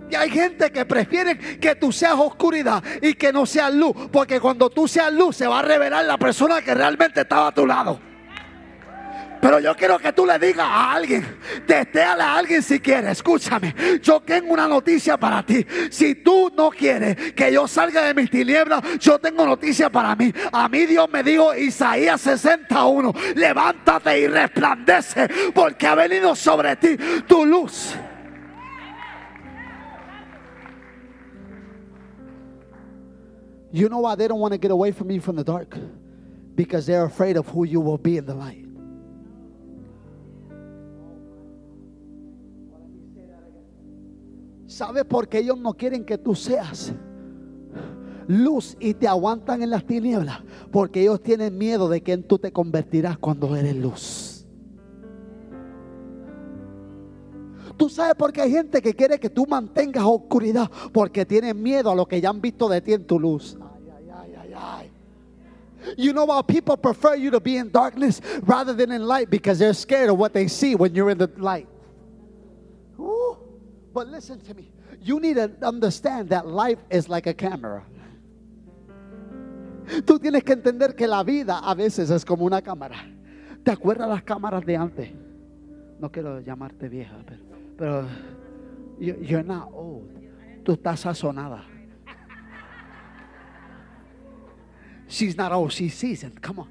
Y 0.09 0.15
hay 0.15 0.29
gente 0.29 0.71
que 0.71 0.85
prefiere 0.85 1.37
que 1.37 1.75
tú 1.75 1.91
seas 1.91 2.13
oscuridad 2.13 2.81
y 3.01 3.13
que 3.13 3.33
no 3.33 3.45
seas 3.45 3.73
luz. 3.73 3.93
Porque 4.11 4.39
cuando 4.39 4.69
tú 4.69 4.87
seas 4.87 5.11
luz 5.11 5.35
se 5.35 5.47
va 5.47 5.59
a 5.59 5.61
revelar 5.61 6.05
la 6.05 6.17
persona 6.17 6.61
que 6.61 6.73
realmente 6.73 7.21
estaba 7.21 7.47
a 7.47 7.53
tu 7.53 7.65
lado. 7.65 7.99
Pero 9.41 9.59
yo 9.59 9.75
quiero 9.75 9.99
que 9.99 10.11
tú 10.13 10.25
le 10.25 10.39
digas 10.39 10.67
a 10.67 10.93
alguien, 10.93 11.25
testéale 11.65 12.23
a 12.23 12.37
alguien 12.37 12.61
si 12.63 12.79
quieres, 12.79 13.11
escúchame, 13.11 13.73
yo 14.01 14.19
tengo 14.19 14.53
una 14.53 14.67
noticia 14.67 15.17
para 15.17 15.45
ti. 15.45 15.65
Si 15.89 16.15
tú 16.15 16.51
no 16.55 16.69
quieres 16.69 17.33
que 17.33 17.51
yo 17.51 17.67
salga 17.67 18.03
de 18.03 18.13
mis 18.13 18.29
tinieblas, 18.29 18.81
yo 18.99 19.19
tengo 19.19 19.45
noticia 19.45 19.89
para 19.89 20.15
mí. 20.15 20.33
A 20.51 20.67
mí 20.67 20.85
Dios 20.85 21.09
me 21.11 21.23
dijo, 21.23 21.55
Isaías 21.55 22.21
61, 22.21 23.13
levántate 23.35 24.19
y 24.19 24.27
resplandece, 24.27 25.29
porque 25.53 25.87
ha 25.87 25.95
venido 25.95 26.35
sobre 26.35 26.75
ti 26.75 26.97
tu 27.27 27.45
luz. 27.45 27.95
You 33.71 33.89
know 33.89 33.99
why 33.99 34.15
they 34.15 34.27
don't 34.27 34.39
want 34.39 34.53
to 34.53 34.57
get 34.57 34.71
away 34.71 34.91
from 34.91 35.11
you 35.11 35.21
from 35.21 35.35
the 35.35 35.43
dark? 35.43 35.77
Because 36.55 36.85
they're 36.85 37.05
afraid 37.05 37.37
of 37.37 37.47
who 37.47 37.65
you 37.65 37.79
will 37.79 37.97
be 37.97 38.17
in 38.17 38.25
the 38.25 38.33
light. 38.33 38.66
¿Sabes 44.67 45.05
por 45.05 45.29
qué 45.29 45.39
ellos 45.39 45.57
no 45.57 45.73
quieren 45.73 46.03
que 46.03 46.17
tú 46.17 46.35
seas 46.35 46.93
luz 48.27 48.75
y 48.81 48.93
te 48.93 49.07
aguantan 49.07 49.63
en 49.63 49.69
las 49.69 49.85
tinieblas? 49.85 50.41
Porque 50.71 51.01
ellos 51.01 51.23
tienen 51.23 51.57
miedo 51.57 51.87
de 51.87 52.03
quién 52.03 52.23
tú 52.23 52.37
te 52.37 52.51
convertirás 52.51 53.17
cuando 53.17 53.55
eres 53.55 53.75
luz. 53.77 54.45
Tú 57.77 57.87
sabes 57.89 58.15
por 58.15 58.33
qué 58.33 58.41
hay 58.41 58.51
gente 58.51 58.81
que 58.81 58.93
quiere 58.93 59.19
que 59.19 59.29
tú 59.29 59.45
mantengas 59.47 60.03
oscuridad 60.03 60.69
porque 60.91 61.25
tienen 61.25 61.61
miedo 61.61 61.89
a 61.89 61.95
lo 61.95 62.05
que 62.05 62.19
ya 62.19 62.29
han 62.29 62.41
visto 62.41 62.67
de 62.67 62.81
ti 62.81 62.91
en 62.91 63.05
tu 63.05 63.19
luz. 63.19 63.57
Ay, 63.61 64.09
ay, 64.11 64.33
ay, 64.35 64.53
ay. 64.53 64.91
You 65.95 66.11
know 66.11 66.25
why 66.25 66.41
people 66.45 66.75
prefer 66.75 67.15
you 67.15 67.31
to 67.31 67.39
be 67.39 67.55
in 67.55 67.71
darkness 67.71 68.21
rather 68.45 68.75
than 68.75 68.91
in 68.91 69.07
light 69.07 69.29
because 69.29 69.59
they're 69.59 69.75
scared 69.75 70.09
of 70.09 70.19
what 70.19 70.33
they 70.33 70.49
see 70.49 70.75
when 70.75 70.93
you're 70.93 71.11
in 71.11 71.17
the 71.17 71.29
light. 71.37 71.67
But 73.97 74.09
listen 74.09 74.39
to 74.41 74.53
me. 74.53 74.69
You 75.01 75.19
need 75.19 75.37
to 75.37 75.49
understand 75.65 76.29
that 76.29 76.45
life 76.45 76.77
is 76.91 77.09
like 77.09 77.25
a 77.25 77.33
camera. 77.33 77.83
Tú 80.05 80.19
tienes 80.19 80.43
que 80.43 80.53
entender 80.53 80.95
que 80.95 81.07
la 81.07 81.23
vida 81.23 81.57
a 81.57 81.73
veces 81.73 82.11
es 82.11 82.23
como 82.23 82.45
una 82.45 82.61
cámara. 82.61 82.97
¿Te 83.63 83.71
acuerdas 83.71 84.07
las 84.07 84.21
cámaras 84.21 84.63
de 84.67 84.77
antes? 84.77 85.09
No 85.99 86.11
quiero 86.11 86.39
llamarte 86.41 86.87
vieja, 86.87 87.15
pero, 87.25 87.41
pero 87.75 88.07
you- 88.99 89.17
you're 89.19 89.43
not 89.43 89.71
old. 89.73 90.11
Tú 90.63 90.73
estás 90.73 90.99
sazonada. 90.99 91.63
She's 95.07 95.35
not 95.35 95.51
old, 95.51 95.71
she's 95.71 95.95
seasoned. 95.95 96.39
Come 96.39 96.59
on. 96.59 96.69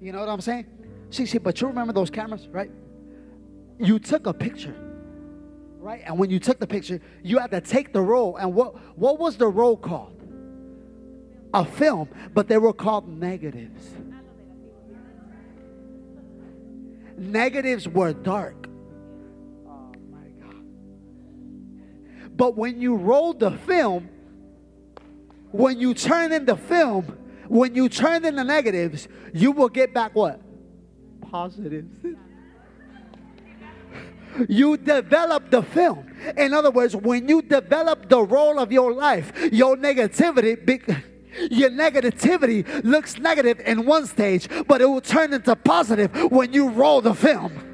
You 0.00 0.12
know 0.12 0.20
what 0.20 0.30
I'm 0.30 0.40
saying? 0.40 0.64
See, 1.10 1.26
see, 1.26 1.36
but 1.38 1.60
you 1.60 1.66
remember 1.68 1.92
those 1.92 2.08
cameras, 2.10 2.48
right? 2.50 2.70
You 3.78 3.98
took 3.98 4.26
a 4.26 4.32
picture 4.32 4.74
right? 5.80 6.02
And 6.04 6.18
when 6.18 6.30
you 6.30 6.38
took 6.38 6.60
the 6.60 6.66
picture, 6.66 7.00
you 7.22 7.38
had 7.38 7.50
to 7.50 7.60
take 7.60 7.92
the 7.92 8.02
roll. 8.02 8.36
And 8.36 8.54
what 8.54 8.76
what 8.96 9.18
was 9.18 9.36
the 9.36 9.48
roll 9.48 9.76
called? 9.76 10.16
A 11.52 11.64
film, 11.64 12.08
but 12.32 12.46
they 12.46 12.58
were 12.58 12.72
called 12.72 13.08
negatives. 13.08 13.94
Negatives 17.16 17.88
were 17.88 18.12
dark. 18.12 18.68
Oh 19.66 19.92
my 20.10 20.28
God. 20.40 20.62
But 22.36 22.56
when 22.56 22.80
you 22.80 22.94
rolled 22.94 23.40
the 23.40 23.50
film, 23.50 24.08
when 25.50 25.80
you 25.80 25.92
turn 25.92 26.32
in 26.32 26.44
the 26.44 26.56
film, 26.56 27.04
when 27.48 27.74
you 27.74 27.88
turn 27.88 28.24
in 28.24 28.36
the 28.36 28.44
negatives, 28.44 29.08
you 29.34 29.50
will 29.50 29.68
get 29.68 29.92
back 29.92 30.14
what? 30.14 30.40
Positives. 31.20 31.92
You 34.48 34.76
develop 34.76 35.50
the 35.50 35.62
film. 35.62 36.06
In 36.36 36.52
other 36.52 36.70
words, 36.70 36.94
when 36.94 37.28
you 37.28 37.42
develop 37.42 38.08
the 38.08 38.22
role 38.22 38.58
of 38.58 38.72
your 38.72 38.92
life, 38.92 39.32
your 39.52 39.76
negativity, 39.76 40.64
be- 40.64 40.80
your 41.50 41.70
negativity 41.70 42.84
looks 42.84 43.18
negative 43.18 43.60
in 43.60 43.86
one 43.86 44.06
stage, 44.06 44.48
but 44.66 44.80
it 44.80 44.86
will 44.86 45.00
turn 45.00 45.32
into 45.32 45.54
positive 45.56 46.10
when 46.30 46.52
you 46.52 46.68
roll 46.70 47.00
the 47.00 47.14
film. 47.14 47.69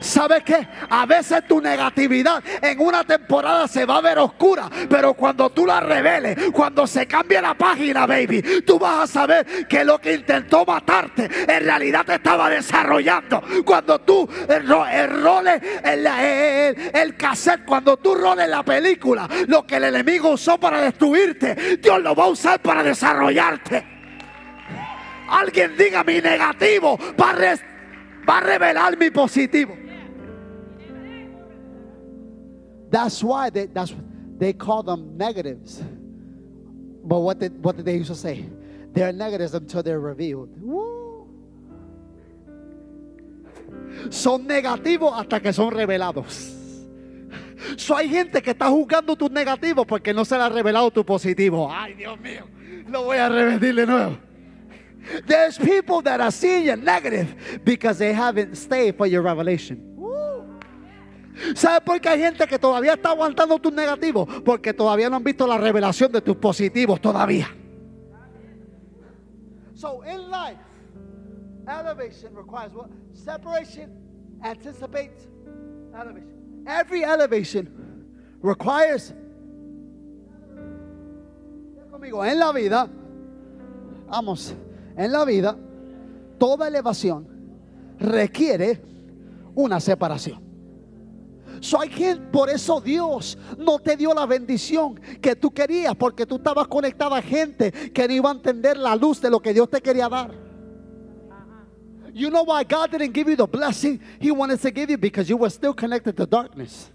¿Sabes 0.00 0.42
qué? 0.44 0.66
A 0.88 1.06
veces 1.06 1.46
tu 1.46 1.60
negatividad 1.60 2.42
en 2.62 2.80
una 2.80 3.04
temporada 3.04 3.66
se 3.68 3.84
va 3.84 3.96
a 3.98 4.00
ver 4.00 4.18
oscura, 4.18 4.68
pero 4.88 5.14
cuando 5.14 5.50
tú 5.50 5.66
la 5.66 5.80
reveles, 5.80 6.36
cuando 6.52 6.86
se 6.86 7.06
cambie 7.06 7.40
la 7.40 7.54
página, 7.54 8.06
baby, 8.06 8.62
tú 8.66 8.78
vas 8.78 9.04
a 9.04 9.06
saber 9.06 9.66
que 9.68 9.84
lo 9.84 9.98
que 10.00 10.14
intentó 10.14 10.64
matarte 10.64 11.28
en 11.48 11.64
realidad 11.64 12.04
te 12.04 12.14
estaba 12.14 12.48
desarrollando. 12.50 13.42
Cuando 13.64 13.98
tú 14.00 14.28
ro- 14.66 14.86
roles 15.22 15.60
el, 15.84 16.06
el, 16.06 16.90
el 16.94 17.16
cassette, 17.16 17.64
cuando 17.64 17.96
tú 17.96 18.14
roles 18.14 18.48
la 18.48 18.62
película, 18.62 19.28
lo 19.48 19.66
que 19.66 19.76
el 19.76 19.84
enemigo 19.84 20.30
usó 20.30 20.58
para 20.58 20.80
destruirte, 20.80 21.78
Dios 21.78 22.00
lo 22.02 22.14
va 22.14 22.24
a 22.24 22.28
usar 22.28 22.60
para 22.60 22.82
desarrollarte. 22.82 23.86
Alguien 25.28 25.76
diga 25.76 26.02
mi 26.02 26.20
negativo 26.20 26.98
va 27.20 28.36
a 28.36 28.40
revelar 28.40 28.96
mi 28.96 29.10
positivo. 29.10 29.76
That's 32.90 33.22
why 33.22 33.50
they, 33.50 33.66
that's 33.66 33.94
they 34.38 34.52
call 34.52 34.82
them 34.82 35.16
negatives. 35.16 35.82
But 37.04 37.20
what 37.20 37.38
did 37.38 37.62
what 37.62 37.76
did 37.76 37.84
they 37.84 37.96
used 37.96 38.10
to 38.10 38.16
say? 38.16 38.48
They're 38.92 39.12
negatives 39.12 39.54
until 39.54 39.82
they're 39.82 40.00
revealed. 40.00 40.50
Woo. 40.60 41.28
Son 44.10 44.46
negativos 44.46 45.12
hasta 45.12 45.40
que 45.40 45.52
son 45.52 45.70
revelados. 45.70 46.56
So 47.76 47.94
hay 47.94 48.08
gente 48.08 48.42
que 48.42 48.52
está 48.52 48.68
juzgando 48.68 49.16
tus 49.16 49.30
negativos 49.30 49.86
porque 49.86 50.14
no 50.14 50.24
se 50.24 50.36
le 50.36 50.42
ha 50.42 50.48
revelado 50.48 50.90
tu 50.90 51.04
positivo. 51.04 51.68
Ay, 51.70 51.94
Dios 51.94 52.18
mío, 52.18 52.46
lo 52.88 53.04
voy 53.04 53.18
a 53.18 53.28
repetir 53.28 53.74
de 53.74 53.86
nuevo. 53.86 54.16
There's 55.26 55.58
people 55.58 56.02
that 56.02 56.20
are 56.20 56.30
seeing 56.30 56.64
you 56.66 56.76
negative 56.76 57.34
because 57.64 57.98
they 57.98 58.12
haven't 58.12 58.56
stayed 58.56 58.96
for 58.96 59.06
your 59.06 59.22
revelation. 59.22 59.90
¿Sabes 61.54 61.80
por 61.80 62.00
qué 62.00 62.08
hay 62.08 62.20
gente 62.20 62.46
que 62.46 62.58
todavía 62.58 62.94
está 62.94 63.10
aguantando 63.10 63.58
tus 63.58 63.72
negativos? 63.72 64.28
Porque 64.44 64.72
todavía 64.72 65.08
no 65.08 65.16
han 65.16 65.24
visto 65.24 65.46
la 65.46 65.58
revelación 65.58 66.12
de 66.12 66.20
tus 66.20 66.36
positivos 66.36 67.00
todavía. 67.00 67.48
So 69.74 70.02
in 70.04 70.30
life, 70.30 70.60
elevation 71.66 72.34
requires 72.34 72.74
what? 72.74 72.88
Separation 73.14 73.90
anticipates 74.42 75.28
elevation. 75.94 76.66
Every 76.66 77.02
elevation 77.02 77.68
requires 78.42 79.14
conmigo, 82.00 82.24
en 82.24 82.38
la 82.38 82.52
vida, 82.52 82.88
vamos, 84.08 84.54
en 84.96 85.12
la 85.12 85.24
vida, 85.24 85.56
toda 86.38 86.68
elevación 86.68 87.26
requiere 87.98 88.80
una 89.54 89.80
separación. 89.80 90.49
So 91.60 91.78
hay 91.80 91.90
gente- 91.90 92.26
por 92.32 92.48
eso 92.48 92.80
Dios 92.80 93.36
no 93.58 93.78
te 93.78 93.96
dio 93.96 94.14
la 94.14 94.26
bendición 94.26 94.98
que 95.20 95.36
tú 95.36 95.50
querías, 95.50 95.94
porque 95.94 96.24
tú 96.26 96.36
estabas 96.36 96.66
conectada 96.68 97.16
a 97.18 97.22
gente 97.22 97.70
que 97.70 98.08
no 98.08 98.14
iba 98.14 98.30
a 98.30 98.32
entender 98.34 98.76
la 98.76 98.96
luz 98.96 99.20
de 99.20 99.30
lo 99.30 99.40
que 99.40 99.52
Dios 99.52 99.68
te 99.68 99.80
quería 99.80 100.08
dar. 100.08 100.30
You 102.12 102.28
know 102.28 102.42
why 102.42 102.64
God 102.64 102.90
didn't 102.90 103.12
give 103.14 103.28
you 103.30 103.36
the 103.36 103.46
blessing 103.46 104.00
He 104.18 104.32
wanted 104.32 104.60
to 104.62 104.70
give 104.70 104.90
you 104.90 104.98
because 104.98 105.28
you 105.30 105.36
were 105.36 105.50
still 105.50 105.72
connected 105.74 106.16
to 106.16 106.26
darkness. 106.26 106.90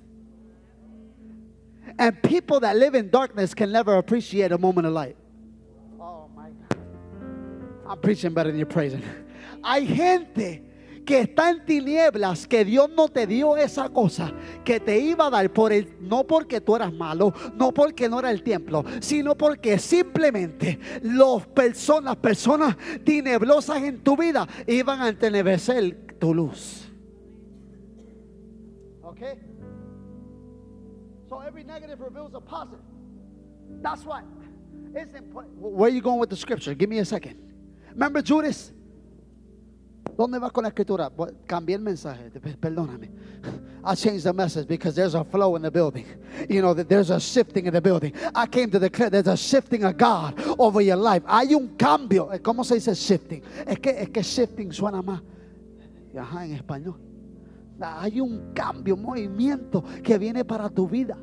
And 1.97 2.21
people 2.21 2.59
that 2.59 2.75
live 2.75 2.95
in 2.95 3.09
darkness 3.09 3.53
can 3.53 3.71
never 3.71 3.95
appreciate 3.95 4.51
a 4.51 4.57
moment 4.57 4.87
of 4.87 4.93
light. 4.93 5.15
Oh 5.99 6.27
my 6.35 6.49
God. 6.49 6.77
I'm 7.87 7.99
preaching 7.99 8.33
better 8.33 8.49
than 8.51 8.57
you're 8.59 8.65
praising. 8.65 9.01
Hay 9.63 9.85
gente 9.85 10.61
que 11.05 11.21
está 11.21 11.51
en 11.51 11.63
tinieblas 11.63 12.47
que 12.47 12.65
Dios 12.65 12.89
no 12.89 13.07
te 13.07 13.27
dio 13.27 13.55
esa 13.55 13.89
cosa 13.89 14.33
que 14.63 14.79
te 14.79 14.99
iba 14.99 15.27
a 15.27 15.29
dar 15.29 15.51
por 15.53 15.71
el 15.71 15.95
no 16.01 16.25
porque 16.25 16.59
tú 16.59 16.75
eras 16.75 16.91
malo, 16.91 17.33
no 17.55 17.71
porque 17.71 18.09
no 18.09 18.19
era 18.19 18.31
el 18.31 18.43
templo, 18.43 18.83
sino 18.99 19.35
porque 19.35 19.77
simplemente 19.77 20.79
los 21.03 21.45
personas, 21.47 22.03
las 22.05 22.17
personas 22.17 22.77
tineblosas 23.03 23.83
en 23.83 24.03
tu 24.03 24.17
vida 24.17 24.47
iban 24.67 25.01
a 25.01 25.09
entenebrecer 25.09 26.17
tu 26.19 26.33
luz. 26.33 26.91
Okay? 29.03 29.35
So 31.29 31.41
every 31.41 31.63
negative 31.63 31.99
reveals 32.01 32.33
a 32.33 32.41
positive. 32.41 32.83
That's 33.81 34.03
why 34.05 34.23
it's 34.95 35.13
important. 35.15 35.57
Where 35.57 35.89
are 35.89 35.95
you 35.95 36.01
going 36.01 36.19
with 36.19 36.29
the 36.29 36.35
scripture? 36.35 36.73
Give 36.73 36.89
me 36.89 36.99
a 36.99 37.05
second. 37.05 37.37
Remember 37.91 38.21
Judas? 38.21 38.74
¿Dónde 40.17 40.39
vas 40.39 40.51
con 40.51 40.63
la 40.63 40.69
escritura? 40.69 41.11
Cambié 41.45 41.75
el 41.75 41.81
mensaje. 41.81 42.31
Perdóname. 42.59 43.09
I 43.83 43.95
changed 43.95 44.23
the 44.23 44.33
message 44.33 44.67
because 44.67 44.95
there's 44.95 45.13
a 45.13 45.23
flow 45.23 45.55
in 45.55 45.61
the 45.61 45.69
building. 45.69 46.05
You 46.49 46.61
know, 46.61 46.73
there's 46.73 47.11
a 47.11 47.19
shifting 47.19 47.67
in 47.67 47.73
the 47.73 47.81
building. 47.81 48.13
I 48.33 48.47
came 48.47 48.71
to 48.71 48.79
declare 48.79 49.09
there's 49.09 49.27
a 49.27 49.37
shifting 49.37 49.83
of 49.83 49.97
God 49.97 50.33
over 50.57 50.81
your 50.81 50.95
life. 50.95 51.23
Hay 51.27 51.53
un 51.53 51.75
cambio. 51.77 52.31
Eh, 52.31 52.39
¿Cómo 52.39 52.63
se 52.63 52.75
dice 52.75 52.95
shifting? 52.95 53.43
Es 53.67 53.77
que, 53.79 53.89
es 53.89 54.09
que 54.09 54.23
shifting 54.23 54.71
suena 54.71 55.01
más. 55.01 55.21
Ajá, 56.17 56.45
en 56.45 56.53
español. 56.53 56.95
Hay 57.79 58.21
un 58.21 58.53
cambio, 58.53 58.95
un 58.95 59.03
movimiento 59.03 59.83
que 60.01 60.17
viene 60.17 60.45
para 60.45 60.69
tu 60.69 60.87
vida. 60.87 61.17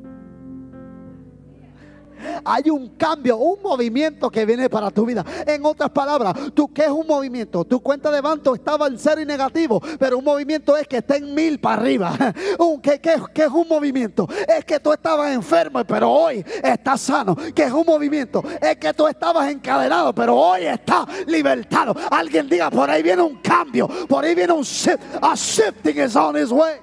Hay 2.45 2.69
un 2.69 2.89
cambio, 2.95 3.37
un 3.37 3.61
movimiento 3.61 4.29
que 4.29 4.45
viene 4.45 4.69
para 4.69 4.91
tu 4.91 5.05
vida. 5.05 5.25
En 5.45 5.65
otras 5.65 5.89
palabras, 5.89 6.33
¿tú 6.53 6.71
qué 6.73 6.83
es 6.83 6.89
un 6.89 7.05
movimiento? 7.07 7.63
Tu 7.65 7.79
cuenta 7.81 8.11
de 8.11 8.21
banco 8.21 8.55
estaba 8.55 8.87
en 8.87 8.97
cero 8.97 9.21
y 9.21 9.25
negativo, 9.25 9.81
pero 9.99 10.17
un 10.17 10.23
movimiento 10.23 10.75
es 10.77 10.87
que 10.87 10.97
está 10.97 11.15
en 11.17 11.33
mil 11.33 11.59
para 11.59 11.81
arriba. 11.81 12.13
¿qué, 12.81 12.99
qué- 12.99 13.21
qué 13.33 13.43
es 13.43 13.49
un 13.51 13.67
movimiento? 13.67 14.27
Es 14.47 14.65
que 14.65 14.79
tú 14.79 14.91
estabas 14.93 15.31
enfermo, 15.33 15.83
pero 15.85 16.09
hoy 16.11 16.43
estás 16.63 17.01
sano. 17.01 17.35
¿Qué 17.55 17.63
es 17.63 17.71
un 17.71 17.85
movimiento? 17.85 18.43
Es 18.61 18.77
que 18.77 18.93
tú 18.93 19.07
estabas 19.07 19.49
encadenado, 19.49 20.13
pero 20.13 20.35
hoy 20.35 20.65
estás 20.65 21.05
libertado. 21.27 21.95
Alguien 22.11 22.47
diga, 22.49 22.69
por 22.69 22.89
ahí 22.89 23.01
viene 23.03 23.21
un 23.21 23.37
cambio, 23.37 23.87
por 24.07 24.23
ahí 24.25 24.35
viene 24.35 24.53
un 24.53 24.63
shift. 24.63 24.99
A 25.21 25.33
shifting 25.35 25.97
is 25.99 26.15
on 26.15 26.35
his 26.37 26.51
way. 26.51 26.75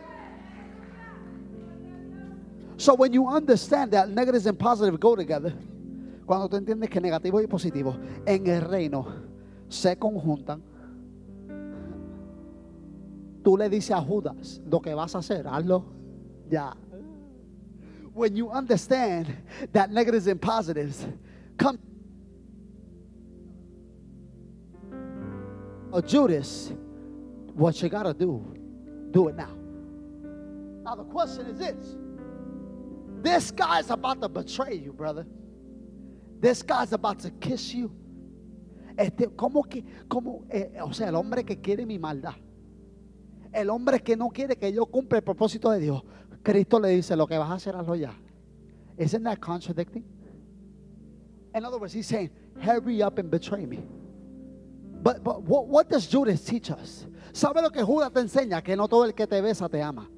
So 2.80 2.94
when 2.94 3.12
you 3.12 3.28
understand 3.28 3.92
that 3.92 4.08
negatives 4.08 4.46
and 4.46 4.58
positive 4.58 4.98
go 4.98 5.14
together, 5.14 5.52
cuando 6.24 6.48
tú 6.48 6.56
entiendes 6.56 6.88
que 6.88 6.98
negativo 6.98 7.42
y 7.42 7.46
positivo 7.46 7.94
en 8.24 8.46
el 8.46 8.62
reino 8.62 9.06
se 9.68 9.96
conjuntan, 9.96 10.62
tú 13.44 13.58
le 13.58 13.68
dices 13.68 13.90
a 13.90 14.00
Judas 14.00 14.62
lo 14.64 14.80
que 14.80 14.94
vas 14.94 15.14
a 15.14 15.18
hacer, 15.18 15.46
hazlo 15.46 15.84
ya. 16.48 16.74
When 18.14 18.34
you 18.34 18.48
understand 18.48 19.26
that 19.72 19.90
negatives 19.90 20.26
and 20.26 20.40
positives 20.40 21.06
come 21.58 21.78
Oh, 25.92 26.00
Judas, 26.00 26.72
what 27.52 27.82
you 27.82 27.90
gotta 27.90 28.14
do, 28.14 28.42
do 29.10 29.28
it 29.28 29.36
now. 29.36 29.54
Now 30.82 30.94
the 30.94 31.04
question 31.04 31.44
is 31.46 31.58
this. 31.58 31.96
This 33.22 33.50
guy's 33.50 33.90
about 33.90 34.20
to 34.22 34.28
betray 34.28 34.74
you, 34.74 34.92
brother. 34.92 35.26
This 36.40 36.62
guy's 36.62 36.92
about 36.92 37.20
to 37.20 37.30
kiss 37.30 37.74
you. 37.74 37.90
Este, 38.96 39.28
¿cómo 39.28 39.68
que, 39.68 39.84
cómo, 40.08 40.44
eh, 40.50 40.78
o 40.82 40.92
sea, 40.92 41.08
el 41.08 41.14
hombre 41.14 41.44
que 41.44 41.60
quiere 41.60 41.86
mi 41.86 41.98
maldad. 41.98 42.34
El 43.52 43.70
hombre 43.70 44.00
que 44.00 44.16
no 44.16 44.28
quiere 44.28 44.56
que 44.56 44.72
yo 44.72 44.86
cumpla 44.86 45.18
el 45.18 45.24
propósito 45.24 45.70
de 45.70 45.80
Dios. 45.80 46.02
Cristo 46.42 46.78
le 46.80 46.90
dice, 46.90 47.16
lo 47.16 47.26
que 47.26 47.36
vas 47.36 47.50
a 47.50 47.54
hacer, 47.54 47.74
hazlo 47.74 47.94
ya. 47.94 48.14
Isn't 48.98 49.24
that 49.24 49.38
contradicting? 49.40 50.04
In 51.54 51.64
other 51.64 51.78
words, 51.78 51.92
he's 51.92 52.06
saying, 52.06 52.30
hurry 52.60 53.02
up 53.02 53.18
and 53.18 53.30
betray 53.30 53.66
me. 53.66 53.82
But, 55.02 55.24
but 55.24 55.42
what, 55.42 55.66
what 55.66 55.88
does 55.88 56.06
Judas 56.06 56.44
teach 56.44 56.70
us? 56.70 57.06
¿Sabe 57.32 57.62
lo 57.62 57.70
que 57.70 57.82
Judas 57.82 58.12
te 58.12 58.20
enseña? 58.20 58.62
Que 58.62 58.76
no 58.76 58.86
todo 58.86 59.04
el 59.04 59.14
que 59.14 59.26
te 59.26 59.40
besa 59.40 59.68
te 59.68 59.82
ama. 59.82 60.08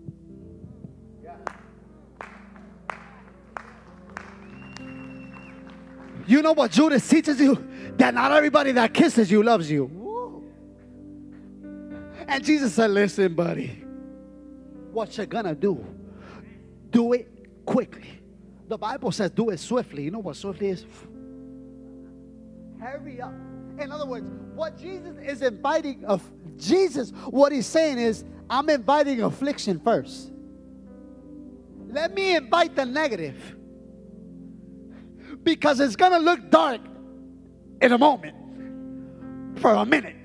You 6.26 6.42
know 6.42 6.52
what 6.52 6.70
Judas 6.70 7.08
teaches 7.08 7.40
you? 7.40 7.68
That 7.96 8.14
not 8.14 8.32
everybody 8.32 8.72
that 8.72 8.94
kisses 8.94 9.30
you 9.30 9.42
loves 9.42 9.70
you. 9.70 9.90
And 12.26 12.44
Jesus 12.44 12.74
said, 12.74 12.90
Listen, 12.90 13.34
buddy, 13.34 13.84
what 14.92 15.16
you're 15.16 15.26
gonna 15.26 15.54
do, 15.54 15.84
do 16.90 17.12
it 17.12 17.28
quickly. 17.66 18.08
The 18.68 18.78
Bible 18.78 19.12
says, 19.12 19.30
Do 19.30 19.50
it 19.50 19.58
swiftly. 19.58 20.04
You 20.04 20.10
know 20.10 20.20
what 20.20 20.36
swiftly 20.36 20.68
is? 20.68 20.86
Hurry 22.80 23.20
up. 23.20 23.34
In 23.78 23.90
other 23.90 24.06
words, 24.06 24.26
what 24.54 24.78
Jesus 24.78 25.16
is 25.22 25.42
inviting 25.42 26.04
of 26.04 26.22
Jesus, 26.56 27.10
what 27.26 27.52
he's 27.52 27.66
saying 27.66 27.98
is, 27.98 28.24
I'm 28.48 28.68
inviting 28.68 29.22
affliction 29.22 29.80
first. 29.80 30.32
Let 31.88 32.14
me 32.14 32.36
invite 32.36 32.74
the 32.76 32.84
negative 32.84 33.56
because 35.42 35.80
it's 35.80 35.96
gonna 35.96 36.18
look 36.18 36.50
dark 36.50 36.80
in 37.80 37.92
a 37.92 37.98
moment 37.98 38.36
for 39.58 39.74
a 39.74 39.84
minute. 39.84 40.16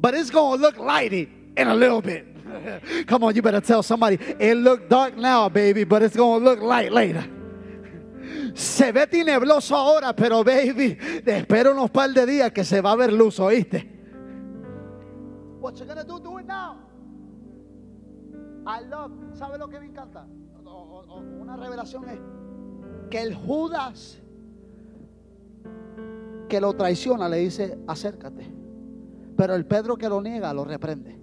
But 0.00 0.14
it's 0.14 0.30
gonna 0.30 0.60
look 0.60 0.76
lighty 0.76 1.28
in 1.56 1.68
a 1.68 1.74
little 1.74 2.00
bit. 2.00 2.26
Come 3.06 3.24
on 3.24 3.34
you 3.34 3.42
better 3.42 3.60
tell 3.60 3.82
somebody 3.82 4.16
it 4.38 4.56
look 4.56 4.88
dark 4.88 5.16
now 5.16 5.48
baby 5.48 5.84
but 5.84 6.02
it's 6.02 6.16
gonna 6.16 6.44
look 6.44 6.60
light 6.60 6.92
later. 6.92 7.24
Se 8.54 8.92
ve 8.92 9.06
tenebroso 9.06 9.76
ahora 9.76 10.12
pero 10.14 10.42
baby 10.42 10.94
te 11.24 11.38
espero 11.38 11.72
unos 11.72 11.90
par 11.90 12.12
de 12.12 12.26
días 12.26 12.52
que 12.52 12.64
se 12.64 12.80
va 12.80 12.92
a 12.92 12.96
ver 12.96 13.12
luz 13.12 13.38
oíste 13.38 14.00
what 15.60 15.78
you 15.78 15.84
gonna 15.84 16.02
do 16.02 16.18
do 16.18 16.38
it 16.38 16.46
now. 16.46 16.76
I 18.66 18.80
love 18.80 19.12
¿sabe 19.34 19.58
lo 19.58 19.68
que 19.68 19.78
me 19.78 19.86
encanta? 19.86 20.26
Una 21.38 21.56
revelación 21.56 22.08
es 22.08 22.18
que 23.10 23.20
el 23.20 23.34
Judas 23.34 24.18
que 26.48 26.60
lo 26.60 26.72
traiciona 26.74 27.28
le 27.28 27.38
dice, 27.38 27.78
acércate. 27.86 28.44
Pero 29.36 29.54
el 29.54 29.64
Pedro 29.64 29.96
que 29.96 30.08
lo 30.08 30.20
niega 30.20 30.52
lo 30.52 30.64
reprende. 30.64 31.16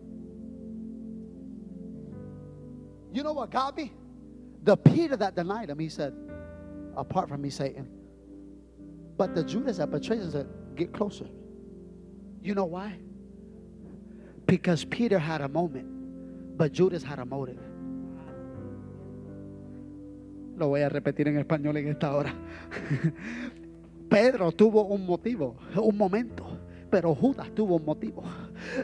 You 3.13 3.23
know 3.23 3.33
what 3.33 3.51
got 3.51 3.75
me? 3.75 3.91
The 4.63 4.75
Peter 4.75 5.15
that 5.17 5.35
denied 5.35 5.69
him, 5.69 5.79
he 5.79 5.89
said, 5.89 6.13
apart 6.95 7.29
from 7.29 7.41
me, 7.41 7.49
Satan. 7.49 7.87
But 9.17 9.33
the 9.33 9.43
Judas 9.43 9.77
that 9.77 9.89
betrayed 9.89 10.21
him 10.21 10.31
said, 10.31 10.47
get 10.75 10.93
closer. 10.93 11.27
You 12.41 12.53
know 12.53 12.65
why? 12.65 12.97
Because 14.45 14.85
Peter 14.85 15.19
had 15.19 15.41
a 15.41 15.47
moment, 15.47 15.87
but 16.57 16.71
Judas 16.71 17.03
had 17.03 17.19
a 17.19 17.25
motive. 17.25 17.59
Lo 20.57 20.69
voy 20.69 20.81
a 20.81 20.89
repetir 20.89 21.27
en 21.27 21.37
español 21.37 21.77
en 21.77 21.87
esta 21.89 22.15
hora. 22.15 22.33
Pedro 24.09 24.51
tuvo 24.51 24.85
un 24.85 25.05
motivo, 25.05 25.55
un 25.75 25.95
momento, 25.95 26.45
pero 26.89 27.13
Judas 27.13 27.51
tuvo 27.53 27.75
un 27.75 27.85
motivo. 27.85 28.23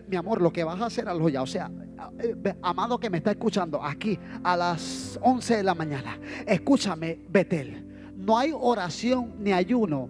Mi 0.07 0.15
amor, 0.15 0.39
lo 0.39 0.53
que 0.53 0.63
vas 0.63 0.79
a 0.79 0.85
hacer 0.85 1.09
algo 1.09 1.29
ya, 1.29 1.41
o 1.41 1.47
sea, 1.47 1.71
eh, 2.19 2.55
amado 2.61 2.99
que 2.99 3.09
me 3.09 3.17
está 3.17 3.31
escuchando 3.31 3.83
aquí 3.83 4.19
a 4.43 4.55
las 4.55 5.17
11 5.23 5.57
de 5.57 5.63
la 5.63 5.73
mañana, 5.73 6.19
escúchame, 6.45 7.19
Betel. 7.27 8.11
No 8.15 8.37
hay 8.37 8.51
oración 8.53 9.33
ni 9.39 9.51
ayuno, 9.51 10.09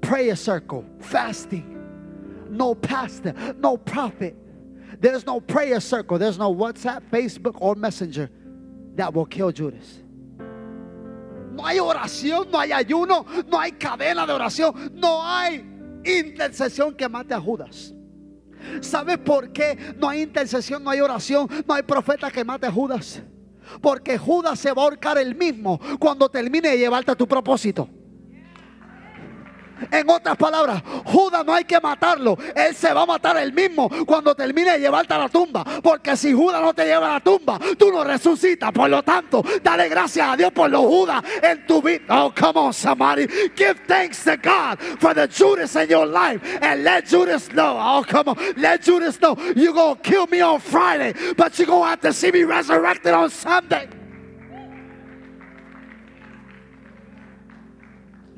prayer 0.00 0.36
circle, 0.36 0.84
fasting, 1.00 1.64
no 2.50 2.74
pastor, 2.74 3.34
no 3.58 3.78
prophet. 3.78 4.36
There's 5.00 5.24
no 5.24 5.40
prayer 5.40 5.80
circle, 5.80 6.18
there's 6.18 6.38
no 6.38 6.50
WhatsApp, 6.50 7.02
Facebook, 7.10 7.56
or 7.60 7.76
Messenger 7.76 8.30
that 8.96 9.14
will 9.14 9.26
kill 9.26 9.50
Judas. 9.50 10.02
No 11.54 11.66
hay 11.66 11.78
oración, 11.78 12.48
no 12.50 12.58
hay 12.58 12.72
ayuno, 12.72 13.26
no 13.48 13.60
hay 13.60 13.72
cadena 13.72 14.26
de 14.26 14.32
oración, 14.32 14.92
no 14.94 15.24
hay 15.26 15.64
intercesión 16.04 16.94
que 16.94 17.08
mate 17.08 17.34
a 17.34 17.40
Judas. 17.40 17.94
¿Sabes 18.80 19.18
por 19.18 19.52
qué 19.52 19.94
no 19.98 20.08
hay 20.08 20.22
intercesión, 20.22 20.82
no 20.82 20.90
hay 20.90 21.00
oración, 21.00 21.48
no 21.66 21.74
hay 21.74 21.82
profeta 21.82 22.30
que 22.30 22.44
mate 22.44 22.66
a 22.66 22.72
Judas? 22.72 23.22
Porque 23.80 24.18
Judas 24.18 24.58
se 24.58 24.72
va 24.72 24.82
a 24.82 24.84
ahorcar 24.84 25.18
el 25.18 25.34
mismo 25.34 25.80
cuando 25.98 26.28
termine 26.28 26.70
de 26.70 26.78
llevarte 26.78 27.12
a 27.12 27.16
tu 27.16 27.26
propósito. 27.26 27.88
En 29.90 30.08
otras 30.08 30.36
palabras, 30.36 30.82
Judas 31.04 31.44
no 31.44 31.54
hay 31.54 31.64
que 31.64 31.80
matarlo. 31.80 32.36
Él 32.54 32.74
se 32.74 32.92
va 32.92 33.02
a 33.02 33.06
matar 33.06 33.36
él 33.36 33.52
mismo 33.52 33.90
cuando 34.06 34.34
termine 34.34 34.72
de 34.72 34.80
llevarte 34.80 35.14
a 35.14 35.18
la 35.18 35.28
tumba. 35.28 35.64
Porque 35.82 36.16
si 36.16 36.32
Judas 36.32 36.60
no 36.60 36.74
te 36.74 36.84
lleva 36.84 37.10
a 37.10 37.12
la 37.14 37.20
tumba, 37.20 37.58
tú 37.78 37.90
no 37.90 38.04
resucitas. 38.04 38.72
Por 38.72 38.88
lo 38.90 39.02
tanto, 39.02 39.42
dale 39.62 39.88
gracias 39.88 40.28
a 40.28 40.36
Dios 40.36 40.52
por 40.52 40.70
los 40.70 40.82
Judas 40.82 41.22
en 41.42 41.66
tu 41.66 41.82
vida. 41.82 42.04
Oh, 42.08 42.32
come 42.34 42.58
on, 42.58 42.72
somebody. 42.72 43.26
Give 43.56 43.78
thanks 43.86 44.24
to 44.24 44.36
God 44.36 44.78
for 45.00 45.14
the 45.14 45.26
Judas 45.26 45.74
in 45.76 45.88
your 45.88 46.06
life. 46.06 46.40
And 46.60 46.84
let 46.84 47.06
Judas 47.06 47.48
know. 47.52 47.76
Oh, 47.78 48.04
come 48.06 48.28
on. 48.28 48.38
Let 48.56 48.82
Judas 48.82 49.20
know 49.20 49.36
you're 49.56 49.72
going 49.72 49.96
to 49.96 50.02
kill 50.02 50.26
me 50.26 50.40
on 50.40 50.60
Friday, 50.60 51.14
but 51.36 51.58
you're 51.58 51.66
going 51.66 51.84
to 51.84 51.90
have 51.90 52.00
to 52.02 52.12
see 52.12 52.30
me 52.30 52.44
resurrected 52.44 53.12
on 53.12 53.30
Sunday. 53.30 53.88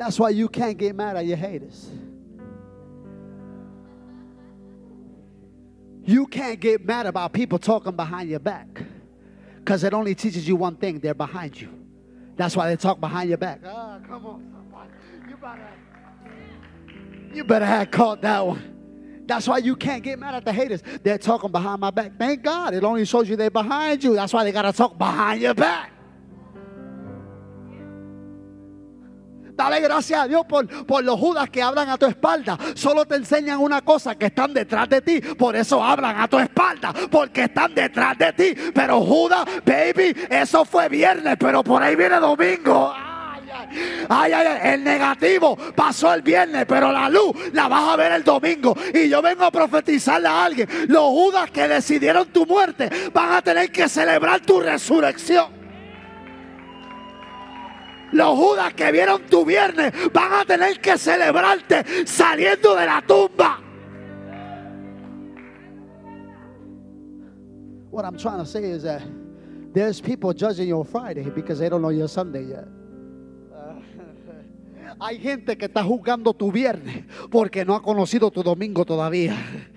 That's 0.04 0.18
why 0.18 0.28
you 0.28 0.50
can't 0.50 0.76
get 0.76 0.94
mad 0.94 1.16
at 1.16 1.24
your 1.24 1.38
haters. 1.38 1.88
You 6.04 6.26
can't 6.26 6.60
get 6.60 6.84
mad 6.84 7.06
about 7.06 7.32
people 7.32 7.58
talking 7.58 7.96
behind 7.96 8.28
your 8.28 8.38
back 8.38 8.82
because 9.60 9.82
it 9.82 9.94
only 9.94 10.14
teaches 10.14 10.46
you 10.46 10.56
one 10.56 10.76
thing 10.76 11.00
they're 11.00 11.14
behind 11.14 11.58
you. 11.58 11.70
That's 12.36 12.54
why 12.54 12.68
they 12.68 12.76
talk 12.76 13.00
behind 13.00 13.30
your 13.30 13.38
back. 13.38 13.62
Ah, 13.64 13.98
come 14.06 14.26
on, 14.26 14.52
somebody. 14.52 14.90
You 15.26 15.36
better, 15.38 15.68
you 17.32 17.44
better 17.44 17.64
have 17.64 17.90
caught 17.90 18.20
that 18.20 18.46
one. 18.46 19.22
That's 19.24 19.48
why 19.48 19.56
you 19.56 19.74
can't 19.74 20.02
get 20.02 20.18
mad 20.18 20.34
at 20.34 20.44
the 20.44 20.52
haters. 20.52 20.82
They're 21.02 21.16
talking 21.16 21.50
behind 21.50 21.80
my 21.80 21.90
back. 21.90 22.18
Thank 22.18 22.42
God. 22.42 22.74
It 22.74 22.84
only 22.84 23.06
shows 23.06 23.26
you 23.26 23.36
they're 23.36 23.48
behind 23.48 24.04
you. 24.04 24.14
That's 24.14 24.34
why 24.34 24.44
they 24.44 24.52
got 24.52 24.70
to 24.70 24.72
talk 24.74 24.98
behind 24.98 25.40
your 25.40 25.54
back. 25.54 25.93
Dale 29.54 29.80
gracias 29.80 30.20
a 30.20 30.26
Dios 30.26 30.44
por, 30.46 30.66
por 30.84 31.04
los 31.04 31.18
judas 31.18 31.48
que 31.48 31.62
hablan 31.62 31.88
a 31.88 31.96
tu 31.96 32.06
espalda. 32.06 32.58
Solo 32.74 33.04
te 33.04 33.14
enseñan 33.14 33.60
una 33.60 33.82
cosa, 33.82 34.16
que 34.16 34.26
están 34.26 34.52
detrás 34.52 34.88
de 34.88 35.00
ti. 35.00 35.20
Por 35.20 35.54
eso 35.54 35.82
hablan 35.82 36.20
a 36.20 36.26
tu 36.26 36.38
espalda, 36.38 36.92
porque 37.10 37.44
están 37.44 37.74
detrás 37.74 38.18
de 38.18 38.32
ti. 38.32 38.54
Pero 38.74 39.00
Judas, 39.00 39.44
baby, 39.64 40.14
eso 40.28 40.64
fue 40.64 40.88
viernes, 40.88 41.36
pero 41.38 41.62
por 41.62 41.82
ahí 41.82 41.94
viene 41.94 42.18
domingo. 42.18 42.92
Ay, 44.08 44.32
ay, 44.32 44.46
ay, 44.46 44.74
el 44.74 44.84
negativo 44.84 45.56
pasó 45.74 46.12
el 46.12 46.22
viernes, 46.22 46.66
pero 46.66 46.92
la 46.92 47.08
luz 47.08 47.32
la 47.52 47.68
vas 47.68 47.92
a 47.92 47.96
ver 47.96 48.12
el 48.12 48.24
domingo. 48.24 48.76
Y 48.92 49.08
yo 49.08 49.22
vengo 49.22 49.44
a 49.44 49.50
profetizarle 49.50 50.28
a 50.28 50.44
alguien. 50.44 50.68
Los 50.88 51.04
judas 51.04 51.50
que 51.50 51.66
decidieron 51.68 52.26
tu 52.28 52.44
muerte 52.44 52.90
van 53.12 53.32
a 53.32 53.42
tener 53.42 53.70
que 53.70 53.88
celebrar 53.88 54.40
tu 54.40 54.60
resurrección. 54.60 55.53
Los 58.14 58.38
judas 58.38 58.72
que 58.74 58.92
vieron 58.92 59.22
tu 59.28 59.44
viernes 59.44 59.92
van 60.12 60.32
a 60.34 60.44
tener 60.44 60.80
que 60.80 60.96
celebrarte 60.96 62.06
saliendo 62.06 62.76
de 62.76 62.86
la 62.86 63.02
tumba. 63.04 63.58
What 67.90 68.04
I'm 68.04 68.16
trying 68.16 68.38
to 68.38 68.46
say 68.46 68.70
is 68.70 68.84
that 68.84 69.02
there's 69.72 70.00
people 70.00 70.32
judging 70.32 70.68
your 70.68 70.84
Friday 70.84 71.28
because 71.28 71.58
they 71.58 71.68
don't 71.68 71.82
know 71.82 71.90
your 71.90 72.08
Sunday 72.08 72.44
yet. 72.44 72.68
Hay 75.00 75.18
gente 75.18 75.56
que 75.56 75.66
está 75.66 75.82
juzgando 75.82 76.32
tu 76.34 76.52
viernes 76.52 77.04
porque 77.30 77.64
no 77.64 77.74
ha 77.74 77.82
conocido 77.82 78.30
tu 78.30 78.42
domingo 78.42 78.84
todavía. 78.84 79.36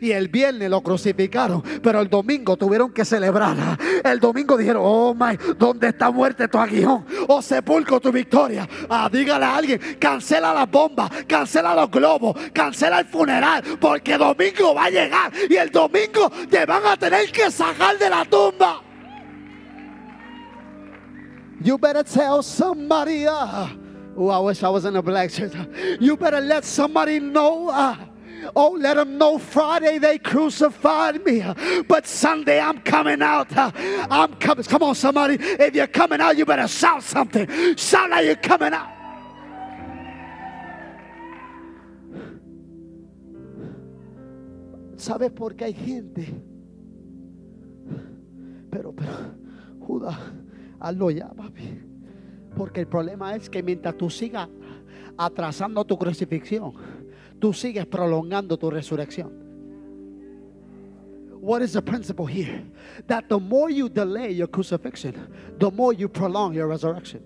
Y 0.00 0.12
el 0.12 0.28
viernes 0.28 0.70
lo 0.70 0.82
crucificaron, 0.82 1.62
pero 1.82 2.00
el 2.00 2.08
domingo 2.08 2.56
tuvieron 2.56 2.92
que 2.92 3.04
celebrar. 3.04 3.56
El 4.04 4.20
domingo 4.20 4.56
dijeron, 4.56 4.82
oh 4.84 5.14
my, 5.14 5.36
¿dónde 5.58 5.88
está 5.88 6.10
muerte 6.10 6.46
tu 6.46 6.58
aguijón? 6.58 7.04
O 7.26 7.42
sepulcro 7.42 7.98
tu 7.98 8.12
victoria. 8.12 8.68
Ah, 8.88 9.08
dígale 9.10 9.44
a 9.44 9.56
alguien, 9.56 9.80
cancela 9.98 10.54
la 10.54 10.66
bomba, 10.66 11.10
cancela 11.26 11.74
los 11.74 11.90
globos, 11.90 12.36
cancela 12.52 13.00
el 13.00 13.06
funeral, 13.06 13.64
porque 13.80 14.16
domingo 14.16 14.74
va 14.74 14.84
a 14.84 14.90
llegar 14.90 15.32
y 15.48 15.56
el 15.56 15.70
domingo 15.70 16.30
te 16.48 16.64
van 16.64 16.86
a 16.86 16.96
tener 16.96 17.32
que 17.32 17.50
sacar 17.50 17.98
de 17.98 18.10
la 18.10 18.24
tumba. 18.24 18.82
You 21.60 21.78
better 21.78 22.04
tell 22.04 22.42
somebody. 22.42 23.26
uh, 23.26 23.85
oh, 24.16 24.28
I 24.28 24.38
wish 24.40 24.62
I 24.62 24.68
was 24.68 24.84
in 24.84 24.96
a 24.96 25.02
black 25.02 25.30
church. 25.30 25.52
You 26.00 26.16
better 26.16 26.40
let 26.40 26.64
somebody 26.64 27.20
know. 27.20 27.68
uh, 27.68 27.96
Oh, 28.54 28.76
let 28.78 28.94
them 28.94 29.18
know 29.18 29.38
Friday 29.38 29.98
they 29.98 30.18
crucified 30.18 31.24
me, 31.24 31.42
but 31.88 32.06
Sunday 32.06 32.60
I'm 32.60 32.80
coming 32.82 33.20
out. 33.20 33.54
uh, 33.56 33.72
I'm 34.08 34.34
coming. 34.34 34.62
Come 34.64 34.82
on, 34.84 34.94
somebody. 34.94 35.36
If 35.40 35.74
you're 35.74 35.88
coming 35.88 36.20
out, 36.20 36.36
you 36.36 36.44
better 36.44 36.68
shout 36.68 37.02
something. 37.02 37.74
Shout 37.76 38.08
like 38.10 38.24
you're 38.26 38.36
coming 38.36 38.72
out. 38.72 38.88
¿Sabes 44.96 45.30
por 45.30 45.54
qué 45.56 45.66
hay 45.66 45.74
gente? 45.74 46.26
Pero, 48.70 48.92
pero, 48.92 49.12
Judas, 49.80 50.16
hazlo 50.80 51.10
ya, 51.10 51.28
papi. 51.28 51.80
Porque 52.56 52.80
el 52.80 52.86
problema 52.86 53.36
es 53.36 53.50
que 53.50 53.62
mientras 53.62 53.96
tú 53.96 54.08
sigas 54.08 54.48
atrasando 55.16 55.84
tu 55.84 55.98
crucifixión, 55.98 56.72
tú 57.38 57.52
sigues 57.52 57.86
prolongando 57.86 58.56
tu 58.56 58.70
resurrección. 58.70 59.30
What 61.40 61.62
is 61.62 61.74
the 61.74 61.82
principle 61.82 62.26
here? 62.26 62.64
That 63.06 63.28
the 63.28 63.38
more 63.38 63.70
you 63.70 63.88
delay 63.88 64.34
your 64.34 64.48
crucifixion, 64.48 65.14
the 65.58 65.70
more 65.70 65.94
you 65.94 66.08
prolong 66.08 66.54
your 66.54 66.66
resurrection. 66.66 67.22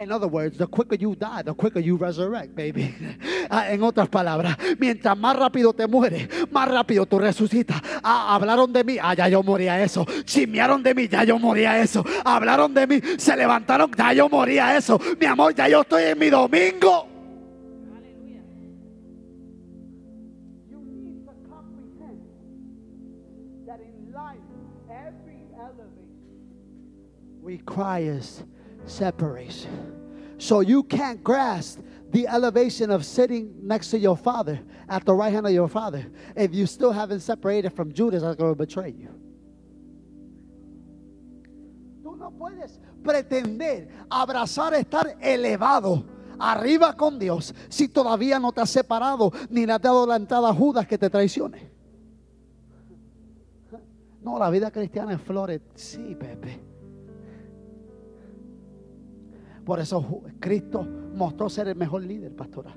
In 0.00 0.10
other 0.10 0.28
words, 0.28 0.56
the 0.56 0.66
quicker 0.66 0.94
you 0.94 1.14
die, 1.14 1.42
the 1.42 1.52
quicker 1.52 1.78
you 1.78 1.96
resurrect, 1.96 2.56
baby. 2.56 2.94
Ah, 3.52 3.72
en 3.72 3.82
otras 3.82 4.08
palabras, 4.08 4.56
mientras 4.78 5.18
más 5.18 5.36
rápido 5.36 5.72
te 5.72 5.88
mueres, 5.88 6.28
más 6.52 6.68
rápido 6.68 7.04
tú 7.04 7.18
resucitas. 7.18 7.82
Ah, 8.00 8.32
hablaron 8.36 8.72
de 8.72 8.84
mí, 8.84 8.96
ah, 9.02 9.12
ya 9.12 9.28
yo 9.28 9.42
moría 9.42 9.82
eso. 9.82 10.06
Chismearon 10.24 10.84
de 10.84 10.94
mí, 10.94 11.08
ya 11.08 11.24
yo 11.24 11.36
moría 11.36 11.80
eso. 11.80 12.04
Hablaron 12.24 12.72
de 12.72 12.86
mí, 12.86 13.00
se 13.18 13.36
levantaron, 13.36 13.90
ya 13.90 14.12
yo 14.12 14.28
moría 14.28 14.76
eso. 14.76 15.00
Mi 15.18 15.26
amor, 15.26 15.52
ya 15.52 15.68
yo 15.68 15.80
estoy 15.80 16.04
en 16.04 16.18
mi 16.20 16.30
domingo. 16.30 17.08
You 20.70 20.78
need 20.78 21.26
to 21.26 21.32
comprehend 21.50 22.22
that 23.66 23.80
in 23.80 24.12
life, 24.14 24.38
every 24.88 25.42
elevation 25.58 26.00
requires 27.42 28.44
separation. 28.90 30.36
So 30.38 30.60
you 30.60 30.82
can't 30.82 31.22
grasp 31.22 31.80
the 32.10 32.26
elevation 32.26 32.90
of 32.90 33.04
sitting 33.04 33.54
next 33.62 33.90
to 33.90 33.98
your 33.98 34.16
father 34.16 34.60
at 34.88 35.04
the 35.04 35.14
right 35.14 35.32
hand 35.32 35.46
of 35.46 35.52
your 35.52 35.68
father 35.68 36.10
if 36.34 36.52
you 36.52 36.66
still 36.66 36.90
haven't 36.90 37.20
separated 37.20 37.70
from 37.70 37.92
Judas 37.92 38.22
that's 38.22 38.36
going 38.36 38.52
to 38.52 38.58
betray 38.58 38.90
you. 38.90 39.08
Tú 42.02 42.16
no 42.16 42.30
puedes 42.30 42.80
pretender 43.02 43.88
abrazar 44.10 44.74
estar 44.74 45.16
elevado 45.20 46.04
arriba 46.38 46.96
con 46.96 47.18
Dios 47.18 47.54
si 47.68 47.88
todavía 47.88 48.40
no 48.40 48.50
te 48.50 48.62
has 48.62 48.70
separado 48.70 49.32
ni 49.50 49.66
le 49.66 49.74
has 49.74 49.80
dado 49.80 50.06
la 50.06 50.16
entrada 50.16 50.48
a 50.48 50.54
Judas 50.54 50.86
que 50.86 50.98
te 50.98 51.08
traicione. 51.08 51.70
No, 54.22 54.38
la 54.38 54.50
vida 54.50 54.70
cristiana 54.70 55.14
es 55.14 55.20
flores. 55.20 55.60
Sí, 55.74 56.14
Pepe. 56.14 56.69
Por 59.70 59.78
eso 59.78 60.04
Cristo 60.40 60.84
mostró 61.14 61.48
ser 61.48 61.68
el 61.68 61.76
mejor 61.76 62.02
líder, 62.02 62.34
pastora. 62.34 62.74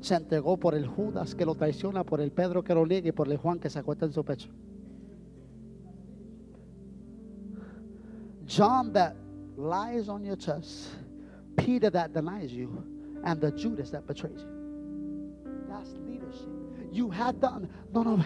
Se 0.00 0.14
entregó 0.14 0.56
por 0.56 0.74
el 0.74 0.86
Judas 0.86 1.34
que 1.34 1.44
lo 1.44 1.54
traiciona, 1.54 2.04
por 2.04 2.22
el 2.22 2.32
Pedro 2.32 2.64
que 2.64 2.74
lo 2.74 2.86
niega 2.86 3.10
y 3.10 3.12
por 3.12 3.30
el 3.30 3.36
Juan 3.36 3.58
que 3.58 3.68
se 3.68 3.80
acuesta 3.80 4.06
en 4.06 4.14
su 4.14 4.24
pecho. 4.24 4.48
John 8.48 8.94
that 8.94 9.14
lies 9.58 10.08
on 10.08 10.24
your 10.24 10.38
chest, 10.38 10.94
Peter 11.54 11.92
that 11.92 12.12
denies 12.14 12.50
you, 12.50 12.70
and 13.22 13.38
the 13.38 13.50
Judas 13.50 13.90
that 13.90 14.06
betrays 14.06 14.40
you. 14.40 15.44
That's 15.68 15.92
leadership. 15.98 16.48
You 16.92 17.10
had 17.10 17.34
done. 17.42 17.68
No, 17.92 18.02
no. 18.02 18.24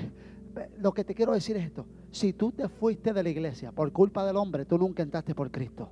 Lo 0.78 0.92
que 0.92 1.02
te 1.02 1.12
quiero 1.12 1.32
decir 1.32 1.56
es 1.56 1.64
esto. 1.64 1.86
Si 2.12 2.34
tú 2.34 2.52
te 2.52 2.68
fuiste 2.68 3.12
de 3.12 3.24
la 3.24 3.30
iglesia 3.30 3.72
por 3.72 3.90
culpa 3.90 4.24
del 4.24 4.36
hombre, 4.36 4.64
tú 4.64 4.78
nunca 4.78 5.02
entraste 5.02 5.34
por 5.34 5.50
Cristo. 5.50 5.90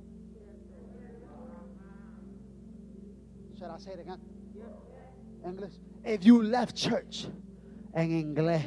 I 3.79 3.81
say 3.81 3.91
it 3.91 4.01
again? 4.01 4.19
English. 5.45 5.71
If 6.03 6.25
you 6.25 6.43
left 6.43 6.75
church, 6.75 7.27
en 7.93 8.09
inglés, 8.09 8.63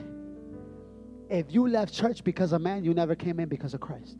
if 1.29 1.53
you 1.53 1.69
left 1.69 1.93
church 1.93 2.25
because 2.25 2.55
of 2.55 2.63
man, 2.63 2.83
you 2.83 2.95
never 2.95 3.15
came 3.15 3.39
in 3.39 3.49
because 3.49 3.75
of 3.75 3.81
Christ. 3.81 4.17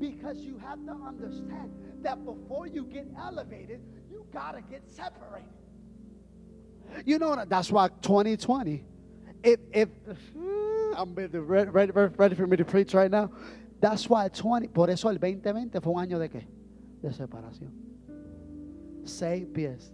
Because 0.00 0.38
you 0.38 0.58
have 0.58 0.84
to 0.84 0.92
understand 0.92 1.70
that 2.02 2.24
before 2.24 2.66
you 2.66 2.84
get 2.84 3.06
elevated, 3.16 3.80
you 4.10 4.26
gotta 4.32 4.62
get 4.62 4.82
separated. 4.88 5.46
You 7.06 7.20
know 7.20 7.36
that- 7.36 7.48
that's 7.48 7.70
why 7.70 7.88
2020. 8.02 8.84
If 9.44 9.60
if 9.72 9.88
I'm 10.96 11.14
ready, 11.14 11.38
ready, 11.38 11.92
ready 11.92 12.34
for 12.34 12.48
me 12.48 12.56
to 12.56 12.64
preach 12.64 12.94
right 12.94 13.10
now. 13.10 13.30
That's 13.80 14.08
why 14.10 14.28
20. 14.28 14.68
Por 14.68 14.90
eso 14.90 15.08
el 15.08 15.18
2020 15.18 15.80
fue 15.80 15.92
un 15.92 16.00
año 16.00 16.18
de 16.18 16.28
qué? 16.28 16.46
De 17.00 17.12
separación. 17.12 17.89
Seis 19.10 19.44
pies. 19.52 19.92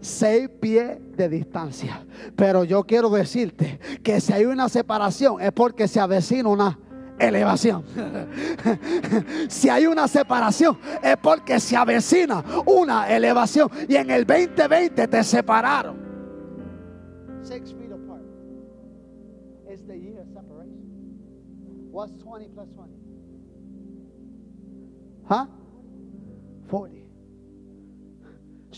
Seis 0.00 0.48
pies 0.60 0.98
de 1.16 1.28
distancia. 1.28 2.06
Pero 2.36 2.62
yo 2.64 2.84
quiero 2.84 3.10
decirte 3.10 3.80
que 4.02 4.20
si 4.20 4.32
hay 4.32 4.44
una 4.44 4.68
separación 4.68 5.40
es 5.40 5.50
porque 5.52 5.88
se 5.88 5.98
avecina 5.98 6.48
una 6.48 6.78
elevación. 7.18 7.84
si 9.48 9.68
hay 9.68 9.86
una 9.86 10.06
separación 10.06 10.78
es 11.02 11.16
porque 11.16 11.58
se 11.58 11.76
avecina 11.76 12.44
una 12.64 13.08
elevación. 13.08 13.68
Y 13.88 13.96
en 13.96 14.10
el 14.10 14.24
2020 14.24 15.08
te 15.08 15.24
separaron. 15.24 15.96
Six 17.42 17.72
feet 17.72 17.92
apart. 17.92 18.22
It's 19.68 19.82
the 19.82 19.98
year 19.98 20.20
of 20.20 20.28
separation. 20.32 20.80
What's 21.90 22.12
20 22.22 22.48
plus 22.54 22.68
20? 22.70 22.92
Huh? 25.28 25.46
40. 26.68 27.06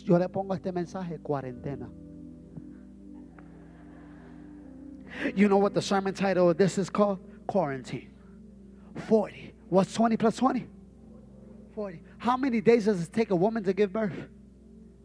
Yo 0.05 0.17
le 0.17 0.29
pongo 0.29 0.55
este 0.55 0.73
mensaje 0.73 1.19
cuarentena. 1.19 1.89
You 5.35 5.49
know 5.49 5.59
what 5.59 5.75
the 5.75 5.83
sermon 5.83 6.15
title 6.15 6.51
of 6.51 6.57
this 6.57 6.79
is 6.79 6.89
called? 6.89 7.19
Quarantine. 7.47 8.11
40. 9.09 9.55
What's 9.69 9.93
20 9.95 10.17
plus 10.17 10.37
20? 10.37 10.67
40. 11.75 12.01
How 12.19 12.37
many 12.37 12.61
days 12.61 12.85
does 12.85 13.03
it 13.03 13.13
take 13.13 13.31
a 13.31 13.37
woman 13.37 13.65
to 13.65 13.73
give 13.73 13.93
birth? 13.93 14.29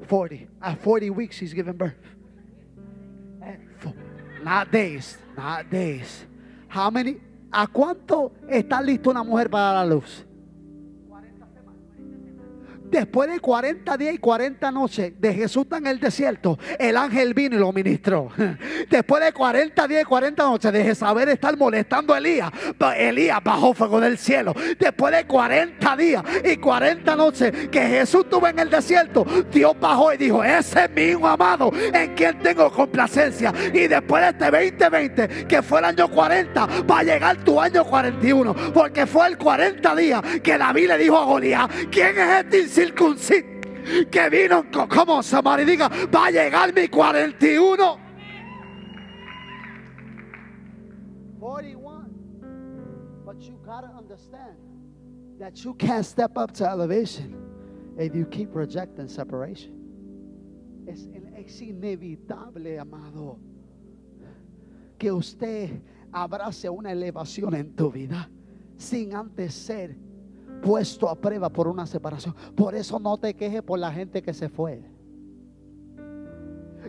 40. 0.07 0.47
At 0.61 0.81
40 0.81 1.09
weeks, 1.11 1.37
she's 1.37 1.53
giving 1.53 1.73
birth. 1.73 1.95
Eh, 3.41 3.55
not 4.43 4.71
days, 4.71 5.17
not 5.37 5.69
days. 5.69 6.25
How 6.67 6.89
many? 6.89 7.19
¿A 7.51 7.67
cuánto 7.67 8.31
está 8.49 8.81
lista 8.81 9.11
una 9.11 9.23
mujer 9.23 9.49
para 9.49 9.73
dar 9.73 9.87
la 9.87 9.95
luz? 9.95 10.25
Después 12.93 13.27
de 13.27 13.39
40 13.39 13.97
días 13.97 14.13
y 14.13 14.17
40 14.19 14.69
noches 14.69 15.13
de 15.19 15.33
Jesús 15.33 15.65
en 15.75 15.87
el 15.87 15.99
desierto, 15.99 16.59
el 16.77 16.95
ángel 16.95 17.33
vino 17.33 17.55
y 17.55 17.59
lo 17.59 17.73
ministró. 17.73 18.29
Después 18.87 19.23
de 19.23 19.33
40 19.33 19.87
días 19.87 20.03
y 20.03 20.05
40 20.05 20.43
noches 20.43 20.71
de 20.71 20.83
Jezabel 20.83 21.29
estar 21.29 21.57
molestando 21.57 22.13
a 22.13 22.19
Elías, 22.19 22.51
Elías 22.95 23.39
bajó 23.43 23.73
fuego 23.73 23.99
del 23.99 24.19
cielo. 24.19 24.53
Después 24.77 25.11
de 25.11 25.25
40 25.25 25.97
días 25.97 26.23
y 26.45 26.57
40 26.57 27.15
noches 27.15 27.51
que 27.69 27.81
Jesús 27.81 28.25
estuvo 28.25 28.47
en 28.47 28.59
el 28.59 28.69
desierto, 28.69 29.25
Dios 29.51 29.73
bajó 29.79 30.13
y 30.13 30.17
dijo, 30.17 30.43
ese 30.43 30.85
es 30.85 30.91
mi 30.91 31.01
hijo 31.01 31.27
amado 31.27 31.71
en 31.73 32.13
quien 32.13 32.37
tengo 32.43 32.71
complacencia. 32.71 33.51
Y 33.73 33.87
después 33.87 34.21
de 34.21 34.29
este 34.29 34.51
2020, 34.51 35.47
que 35.47 35.63
fue 35.63 35.79
el 35.79 35.85
año 35.85 36.07
40, 36.11 36.67
va 36.87 36.99
a 36.99 37.03
llegar 37.03 37.37
tu 37.37 37.59
año 37.59 37.83
41. 37.83 38.53
Porque 38.71 39.07
fue 39.07 39.29
el 39.29 39.37
40 39.39 39.95
días 39.95 40.21
que 40.43 40.59
David 40.59 40.89
le 40.89 40.97
dijo 40.99 41.17
a 41.17 41.25
Goliat, 41.25 41.71
¿quién 41.89 42.19
es 42.19 42.39
este 42.41 42.82
Que 44.09 44.29
vino 44.29 44.63
co- 44.71 44.87
como 44.87 45.21
Samaria 45.21 45.65
diga, 45.65 45.89
va 46.09 46.27
a 46.27 46.31
llegar 46.31 46.73
mi 46.73 46.87
41. 46.87 47.97
41. 51.39 53.23
But 53.25 53.41
you 53.41 53.57
gotta 53.65 53.87
understand 53.97 54.57
that 55.39 55.63
you 55.63 55.73
can't 55.73 56.05
step 56.05 56.37
up 56.37 56.51
to 56.53 56.65
elevation 56.69 57.35
if 57.97 58.15
you 58.15 58.25
keep 58.25 58.55
rejecting 58.55 59.07
separation. 59.07 59.79
Es, 60.87 61.07
es 61.37 61.61
inevitable, 61.61 62.77
amado, 62.79 63.37
que 64.97 65.11
usted 65.11 65.81
abrace 66.13 66.69
una 66.69 66.91
elevación 66.91 67.53
en 67.55 67.73
tu 67.75 67.91
vida 67.91 68.29
sin 68.77 69.13
antes 69.15 69.53
ser 69.53 69.95
puesto 70.63 71.09
a 71.09 71.15
prueba 71.15 71.49
por 71.49 71.67
una 71.67 71.85
separación. 71.85 72.33
Por 72.55 72.73
eso 72.73 72.97
no 72.97 73.17
te 73.17 73.33
quejes 73.33 73.61
por 73.61 73.77
la 73.77 73.91
gente 73.91 74.21
que 74.21 74.33
se 74.33 74.49
fue. 74.49 74.81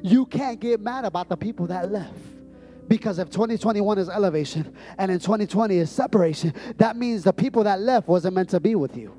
You 0.03 0.27
can't 0.27 0.61
get 0.61 0.81
mad 0.81 1.05
about 1.05 1.29
the 1.29 1.37
people 1.37 1.67
that 1.67 1.91
left. 1.91 2.15
Because 2.87 3.19
if 3.19 3.31
2021 3.31 3.99
is 3.99 4.09
elevation 4.09 4.75
and 4.99 5.11
in 5.11 5.19
2020 5.19 5.79
is 5.79 5.91
separation, 5.91 6.53
that 6.77 6.97
means 6.97 7.25
the 7.25 7.33
people 7.33 7.65
that 7.65 7.81
left 7.81 8.07
wasn't 8.09 8.35
meant 8.35 8.51
to 8.51 8.61
be 8.61 8.75
with 8.75 8.97
you. 8.97 9.13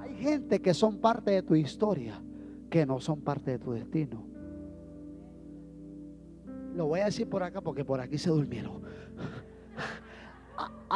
Hay 0.00 0.14
gente 0.16 0.60
que 0.60 0.74
son 0.74 0.98
parte 0.98 1.30
de 1.30 1.42
tu 1.42 1.54
historia 1.54 2.20
que 2.70 2.84
no 2.84 2.98
son 2.98 3.20
parte 3.22 3.52
de 3.52 3.58
tu 3.58 3.72
destino. 3.72 4.22
Lo 6.74 6.86
voy 6.86 7.00
a 7.00 7.06
decir 7.06 7.28
por 7.28 7.42
acá 7.42 7.60
porque 7.60 7.84
por 7.84 8.00
aquí 8.00 8.18
se 8.18 8.28
durmieron. 8.28 8.82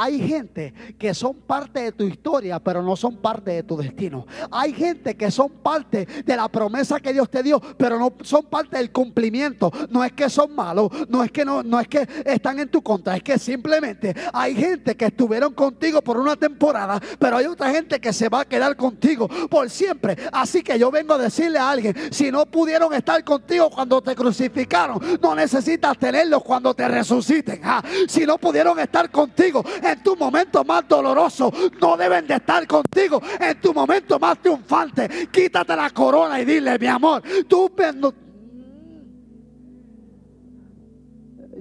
Hay 0.00 0.20
gente 0.20 0.72
que 0.96 1.12
son 1.12 1.34
parte 1.34 1.80
de 1.80 1.90
tu 1.90 2.04
historia, 2.04 2.60
pero 2.60 2.84
no 2.84 2.94
son 2.94 3.16
parte 3.16 3.50
de 3.50 3.62
tu 3.64 3.76
destino. 3.76 4.28
Hay 4.48 4.72
gente 4.72 5.16
que 5.16 5.28
son 5.28 5.50
parte 5.50 6.06
de 6.24 6.36
la 6.36 6.48
promesa 6.48 7.00
que 7.00 7.12
Dios 7.12 7.28
te 7.28 7.42
dio, 7.42 7.60
pero 7.76 7.98
no 7.98 8.12
son 8.22 8.44
parte 8.44 8.76
del 8.76 8.92
cumplimiento. 8.92 9.72
No 9.90 10.04
es 10.04 10.12
que 10.12 10.30
son 10.30 10.54
malos, 10.54 10.88
no 11.08 11.24
es 11.24 11.32
que 11.32 11.44
no, 11.44 11.64
no 11.64 11.80
es 11.80 11.88
que 11.88 12.06
están 12.24 12.60
en 12.60 12.68
tu 12.68 12.80
contra, 12.80 13.16
es 13.16 13.24
que 13.24 13.40
simplemente 13.40 14.14
hay 14.32 14.54
gente 14.54 14.96
que 14.96 15.06
estuvieron 15.06 15.52
contigo 15.52 16.00
por 16.00 16.16
una 16.16 16.36
temporada, 16.36 17.00
pero 17.18 17.38
hay 17.38 17.46
otra 17.46 17.70
gente 17.70 17.98
que 17.98 18.12
se 18.12 18.28
va 18.28 18.42
a 18.42 18.44
quedar 18.44 18.76
contigo 18.76 19.28
por 19.50 19.68
siempre. 19.68 20.16
Así 20.30 20.62
que 20.62 20.78
yo 20.78 20.92
vengo 20.92 21.14
a 21.14 21.18
decirle 21.18 21.58
a 21.58 21.70
alguien, 21.70 21.96
si 22.12 22.30
no 22.30 22.46
pudieron 22.46 22.94
estar 22.94 23.24
contigo 23.24 23.68
cuando 23.68 24.00
te 24.00 24.14
crucificaron, 24.14 25.18
no 25.20 25.34
necesitas 25.34 25.98
tenerlos 25.98 26.44
cuando 26.44 26.72
te 26.72 26.86
resuciten. 26.86 27.60
Ah, 27.64 27.82
Si 28.06 28.24
no 28.24 28.38
pudieron 28.38 28.78
estar 28.78 29.10
contigo 29.10 29.64
en 29.92 30.02
tu 30.02 30.16
momento 30.16 30.64
más 30.64 30.86
doloroso, 30.88 31.52
no 31.80 31.96
deben 31.96 32.26
de 32.26 32.34
estar 32.34 32.66
contigo 32.66 33.20
en 33.40 33.60
tu 33.60 33.72
momento 33.72 34.18
más 34.18 34.38
triunfante. 34.38 35.28
Quítate 35.30 35.76
la 35.76 35.90
corona 35.90 36.40
y 36.40 36.44
dile, 36.44 36.78
mi 36.78 36.86
amor, 36.86 37.22
tú 37.46 37.70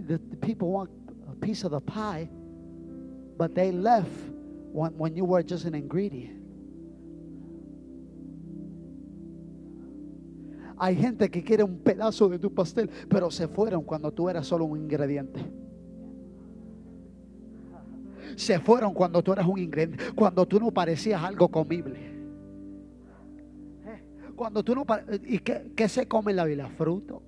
the, 0.07 0.17
the 0.17 0.37
people 0.37 0.69
want 0.69 0.89
a 1.29 1.35
piece 1.35 1.63
of 1.63 1.71
the 1.71 1.81
pie, 1.81 2.29
but 3.37 3.53
they 3.53 3.71
left 3.71 4.09
when, 4.71 4.97
when 4.97 5.15
you 5.15 5.25
were 5.25 5.43
just 5.43 5.65
an 5.65 5.75
ingredient. 5.75 6.35
Hay 10.79 10.95
gente 10.95 11.29
que 11.29 11.43
quiere 11.43 11.63
un 11.63 11.79
pedazo 11.79 12.29
de 12.29 12.37
tu 12.37 12.53
pastel, 12.53 12.87
pero 13.09 13.31
se 13.31 13.47
fueron 13.47 13.83
cuando 13.83 14.11
tú 14.11 14.29
eras 14.29 14.45
solo 14.45 14.65
un 14.65 14.77
ingrediente. 14.77 15.39
Se 18.37 18.59
fueron 18.59 18.93
cuando 18.93 19.23
tú 19.23 19.33
eras 19.33 19.47
un 19.47 19.57
ingrediente, 19.57 20.13
cuando 20.13 20.45
tú 20.45 20.59
no 20.59 20.69
parecías 20.69 21.23
algo 21.23 21.49
comible. 21.49 22.15
Cuando 24.35 24.63
tú 24.63 24.75
no 24.75 24.85
¿Y 25.25 25.39
qué, 25.39 25.89
se 25.89 26.07
come 26.07 26.31
en 26.31 26.37
la 26.37 26.45
vida? 26.45 26.69
Fruto. 26.69 27.23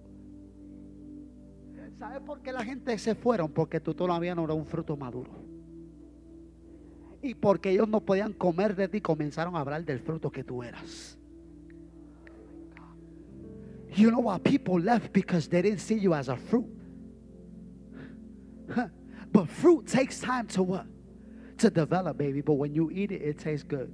¿Sabes 1.97 2.21
por 2.21 2.41
qué 2.41 2.51
la 2.51 2.63
gente 2.63 2.95
se 2.99 3.15
fueron? 3.15 3.51
Porque 3.51 3.79
tú 3.79 3.95
todavía 3.95 4.35
no 4.35 4.43
eras 4.43 4.55
un 4.55 4.67
fruto 4.67 4.95
maduro. 4.95 5.31
Y 7.23 7.33
porque 7.33 7.71
ellos 7.71 7.89
no 7.89 8.01
podían 8.01 8.31
comer 8.31 8.75
de 8.75 8.87
ti, 8.87 9.01
comenzaron 9.01 9.55
a 9.55 9.61
hablar 9.61 9.83
del 9.83 9.99
fruto 9.99 10.31
que 10.31 10.43
tú 10.43 10.61
eras. 10.61 11.17
You 13.95 14.11
know 14.11 14.21
why 14.21 14.37
people 14.37 14.79
left 14.79 15.11
because 15.11 15.49
they 15.49 15.63
didn't 15.63 15.79
see 15.79 15.99
you 15.99 16.13
as 16.13 16.29
a 16.29 16.37
fruit. 16.37 16.67
But 19.31 19.47
fruit 19.47 19.87
takes 19.87 20.19
time 20.19 20.47
to 20.49 20.63
what? 20.63 20.85
To 21.59 21.69
develop, 21.69 22.17
baby. 22.17 22.41
But 22.41 22.53
when 22.53 22.73
you 22.73 22.89
eat 22.89 23.11
it, 23.11 23.21
it 23.21 23.37
tastes 23.37 23.63
good. 23.63 23.93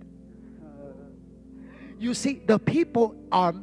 You 1.97 2.13
see, 2.13 2.41
the 2.45 2.60
people 2.60 3.15
are, 3.32 3.54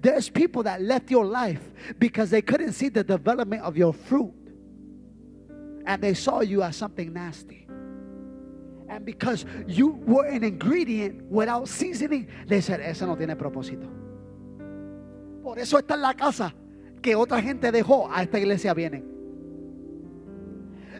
there's 0.00 0.30
people 0.30 0.62
that 0.62 0.80
left 0.80 1.10
your 1.10 1.26
life 1.26 1.60
because 1.98 2.30
they 2.30 2.40
couldn't 2.40 2.72
see 2.72 2.88
the 2.88 3.04
development 3.04 3.62
of 3.62 3.76
your 3.76 3.92
fruit. 3.92 4.32
And 5.84 6.00
they 6.00 6.14
saw 6.14 6.40
you 6.40 6.62
as 6.62 6.76
something 6.76 7.12
nasty. 7.12 7.66
And 8.88 9.04
because 9.04 9.44
you 9.66 9.88
were 10.06 10.26
an 10.26 10.44
ingredient 10.44 11.24
without 11.24 11.68
seasoning, 11.68 12.28
they 12.46 12.60
said, 12.60 12.80
ese 12.80 13.02
no 13.02 13.16
tiene 13.16 13.36
propósito. 13.36 13.88
Por 15.42 15.58
eso 15.58 15.78
está 15.78 15.94
en 15.94 16.02
la 16.02 16.14
casa 16.14 16.54
que 17.02 17.14
otra 17.16 17.42
gente 17.42 17.70
dejó, 17.72 18.08
a 18.10 18.22
esta 18.22 18.38
iglesia 18.38 18.74
vienen. 18.74 19.04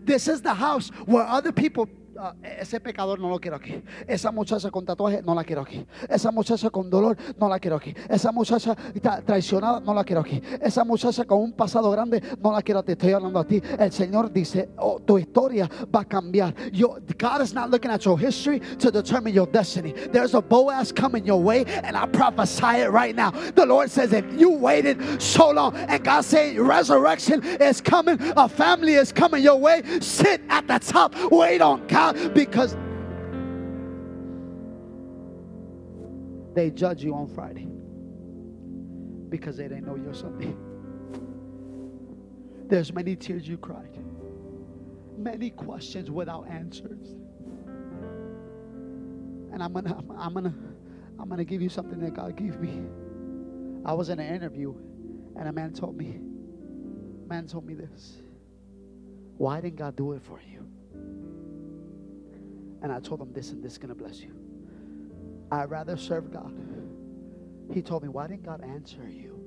This 0.05 0.27
is 0.27 0.43
the 0.43 0.53
house 0.53 0.91
where 1.07 1.25
other 1.25 1.53
people. 1.53 1.88
Uh, 2.18 2.33
ese 2.42 2.81
pecador 2.81 3.18
no 3.18 3.29
lo 3.29 3.38
quiero 3.38 3.57
aquí. 3.57 3.83
Esa 4.07 4.31
muchacha 4.31 4.70
con 4.70 4.85
tatuaje 4.85 5.22
no 5.22 5.35
la 5.35 5.44
quiero 5.44 5.62
aquí. 5.62 5.87
Esa 6.09 6.31
muchacha 6.31 6.70
con 6.70 6.88
dolor 6.90 7.16
no 7.38 7.48
la 7.48 7.59
quiero 7.59 7.77
aquí. 7.77 7.94
Esa 8.09 8.33
muchacha 8.33 8.75
tra- 8.75 9.22
traicionada 9.25 9.81
no 9.81 9.94
la 9.94 10.05
quiero 10.05 10.20
aquí. 10.20 10.40
Esa 10.61 10.85
muchacha 10.85 11.25
con 11.25 11.40
un 11.40 11.53
pasado 11.53 11.90
grande 11.90 12.22
no 12.42 12.53
la 12.53 12.62
quiero 12.62 12.83
ti. 12.83 12.92
Estoy 12.92 13.12
hablando 13.12 13.38
a 13.38 13.44
ti. 13.46 13.62
El 13.79 13.92
Señor 13.92 14.33
dice, 14.33 14.70
oh, 14.79 14.98
tu 15.01 15.18
historia 15.18 15.68
va 15.94 16.01
a 16.01 16.05
cambiar. 16.05 16.55
Yo- 16.72 16.98
God 17.18 17.42
is 17.42 17.55
not 17.55 17.70
looking 17.70 17.90
at 17.90 18.05
your 18.05 18.18
history 18.18 18.61
to 18.79 18.90
determine 18.90 19.33
your 19.35 19.46
destiny. 19.46 19.92
There's 19.92 20.35
a 20.35 20.40
Boaz 20.42 20.92
coming 20.92 21.25
your 21.25 21.40
way, 21.40 21.64
and 21.66 21.96
I 21.96 22.07
prophesy 22.07 22.81
it 22.83 22.90
right 22.90 23.14
now. 23.14 23.31
The 23.55 23.64
Lord 23.64 23.90
says, 23.90 24.12
if 24.12 24.25
you 24.38 24.51
waited 24.51 25.22
so 25.22 25.51
long, 25.51 25.75
and 25.77 26.03
God 26.05 26.25
saying 26.25 26.61
resurrection 26.61 27.42
is 27.61 27.81
coming, 27.81 28.18
a 28.37 28.48
family 28.48 28.94
is 28.94 29.12
coming 29.12 29.42
your 29.42 29.57
way, 29.57 29.83
sit 30.01 30.40
at 30.48 30.66
the 30.66 30.79
top, 30.79 31.14
wait 31.31 31.61
on 31.61 31.87
God, 31.87 32.02
because 32.35 32.77
they 36.55 36.71
judge 36.71 37.05
you 37.05 37.15
on 37.15 37.29
Friday 37.29 37.69
because 39.31 39.57
they 39.57 39.69
didn't 39.69 39.87
know 39.87 39.97
your 39.97 40.15
Sunday. 40.15 40.55
There's 42.69 42.93
many 42.93 43.17
tears 43.17 43.49
you 43.49 43.59
cried, 43.59 43.98
many 45.19 45.50
questions 45.50 46.11
without 46.11 46.48
answers. 46.48 47.17
And 49.53 49.63
I'm 49.63 49.73
gonna, 49.73 49.96
I'm, 49.96 50.11
I'm 50.13 50.35
gonna, 50.35 50.55
I'm 51.21 51.29
gonna 51.29 51.44
give 51.44 51.63
you 51.63 51.69
something 51.69 52.00
that 52.00 52.15
God 52.15 52.37
gave 52.37 52.61
me. 52.61 52.83
I 53.85 53.94
was 53.94 54.09
in 54.11 54.21
an 54.21 54.35
interview, 54.35 54.75
and 55.37 55.48
a 55.48 55.53
man 55.53 55.73
told 55.73 55.96
me, 55.96 56.21
man 57.29 57.46
told 57.46 57.67
me 57.67 57.75
this. 57.75 58.19
Why 59.38 59.61
didn't 59.61 59.77
God 59.77 59.96
do 59.96 60.13
it 60.13 60.23
for 60.23 60.40
you? 60.50 60.62
And 62.83 62.92
I 62.92 63.00
told 63.00 63.20
him 63.20 63.33
this, 63.33 63.50
and 63.50 63.62
this 63.62 63.72
is 63.72 63.78
gonna 63.78 63.94
bless 63.94 64.20
you. 64.20 64.35
I'd 65.50 65.70
rather 65.70 65.96
serve 65.96 66.33
God. 66.33 66.52
He 67.72 67.80
told 67.80 68.02
me, 68.02 68.08
why 68.08 68.26
didn't 68.26 68.44
God 68.44 68.62
answer 68.62 69.08
you? 69.08 69.38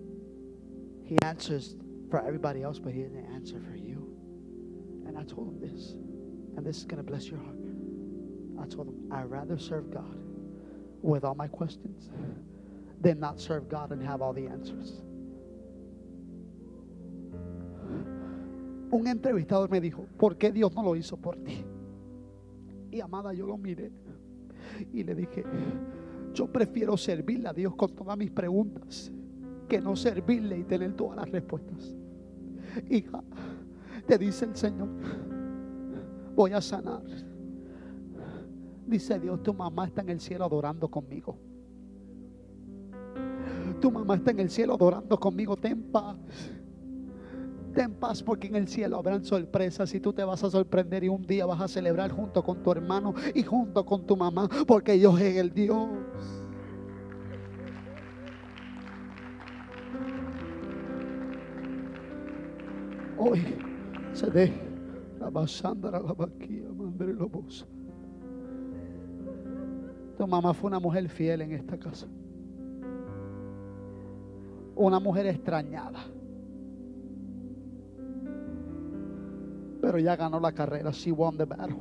He 1.03 1.17
answers 1.23 1.75
for 2.09 2.25
everybody 2.25 2.63
else, 2.63 2.79
but 2.79 2.93
he 2.93 3.01
didn't 3.01 3.25
answer 3.33 3.59
for 3.59 3.75
you. 3.75 4.07
And 5.05 5.17
I 5.17 5.23
told 5.23 5.49
him 5.49 5.59
this, 5.59 5.95
and 6.55 6.65
this 6.65 6.77
is 6.77 6.85
gonna 6.85 7.03
bless 7.03 7.27
your 7.27 7.39
heart. 7.39 7.57
I 8.59 8.65
told 8.67 8.87
him, 8.87 9.11
I'd 9.11 9.29
rather 9.29 9.57
serve 9.57 9.91
God 9.91 10.17
with 11.01 11.23
all 11.23 11.35
my 11.35 11.47
questions 11.47 12.09
than 13.01 13.19
not 13.19 13.39
serve 13.39 13.67
God 13.67 13.91
and 13.91 14.01
have 14.01 14.21
all 14.21 14.33
the 14.33 14.47
answers. 14.47 15.01
Un 18.91 19.07
entrevistador 19.07 19.69
me 19.69 19.81
dijo, 19.81 20.05
¿por 20.17 20.35
qué 20.35 20.53
Dios 20.53 20.73
no 20.73 20.83
lo 20.83 20.95
hizo 20.95 21.21
por 21.21 21.35
ti? 21.35 21.65
Y 22.95 23.01
amada, 23.01 23.33
yo 23.33 23.45
lo 23.45 23.57
miré 23.57 23.91
y 24.93 25.03
le 25.03 25.13
dije, 25.15 25.43
yo 26.33 26.47
prefiero 26.47 26.95
servirle 26.95 27.49
a 27.49 27.53
Dios 27.53 27.75
con 27.75 27.93
todas 27.93 28.17
mis 28.17 28.31
preguntas 28.31 29.11
que 29.67 29.81
no 29.81 29.97
servirle 29.97 30.59
y 30.59 30.63
tener 30.63 30.93
todas 30.93 31.17
las 31.17 31.29
respuestas. 31.29 31.93
Hija, 32.89 33.21
te 34.07 34.17
dice 34.17 34.45
el 34.45 34.55
Señor, 34.55 34.87
voy 36.37 36.53
a 36.53 36.61
sanar. 36.61 37.03
Dice 38.87 39.19
Dios, 39.19 39.43
tu 39.43 39.53
mamá 39.53 39.87
está 39.87 40.01
en 40.01 40.11
el 40.11 40.21
cielo 40.21 40.45
adorando 40.45 40.89
conmigo. 40.89 41.37
Tu 43.81 43.91
mamá 43.91 44.15
está 44.15 44.31
en 44.31 44.39
el 44.39 44.49
cielo 44.49 44.75
adorando 44.75 45.19
conmigo. 45.19 45.57
Ten 45.57 45.83
paz. 45.91 46.15
Ten 47.75 47.93
paz 47.93 48.23
porque 48.23 48.47
en 48.47 48.55
el 48.55 48.69
cielo 48.69 48.97
habrán 48.97 49.25
sorpresas 49.25 49.93
y 49.93 49.99
tú 49.99 50.13
te 50.13 50.23
vas 50.23 50.41
a 50.45 50.49
sorprender 50.49 51.03
y 51.03 51.09
un 51.09 51.27
día 51.27 51.45
vas 51.45 51.59
a 51.59 51.67
celebrar 51.67 52.09
junto 52.09 52.41
con 52.41 52.63
tu 52.63 52.71
hermano 52.71 53.13
y 53.33 53.43
junto 53.43 53.85
con 53.85 54.05
tu 54.05 54.15
mamá 54.15 54.49
porque 54.65 54.93
Dios 54.93 55.19
es 55.19 55.35
el 55.35 55.53
Dios. 55.53 55.89
Hoy 63.17 63.43
se 64.13 64.27
de 64.31 64.53
la 65.19 65.29
basandra 65.29 65.99
la 65.99 66.13
vaquilla, 66.13 66.69
mandre 66.71 67.13
lobos. 67.13 67.67
Tu 70.17 70.25
mamá 70.25 70.53
fue 70.53 70.69
una 70.69 70.79
mujer 70.79 71.09
fiel 71.09 71.41
en 71.41 71.51
esta 71.51 71.77
casa. 71.77 72.07
Una 74.77 74.97
mujer 74.97 75.27
extrañada. 75.27 76.14
Pero 79.85 79.99
ya 79.99 80.15
ganó 80.15 80.39
la 80.39 80.51
carrera. 80.51 80.89
She 80.89 81.11
won 81.11 81.37
the 81.37 81.45
battle. 81.45 81.77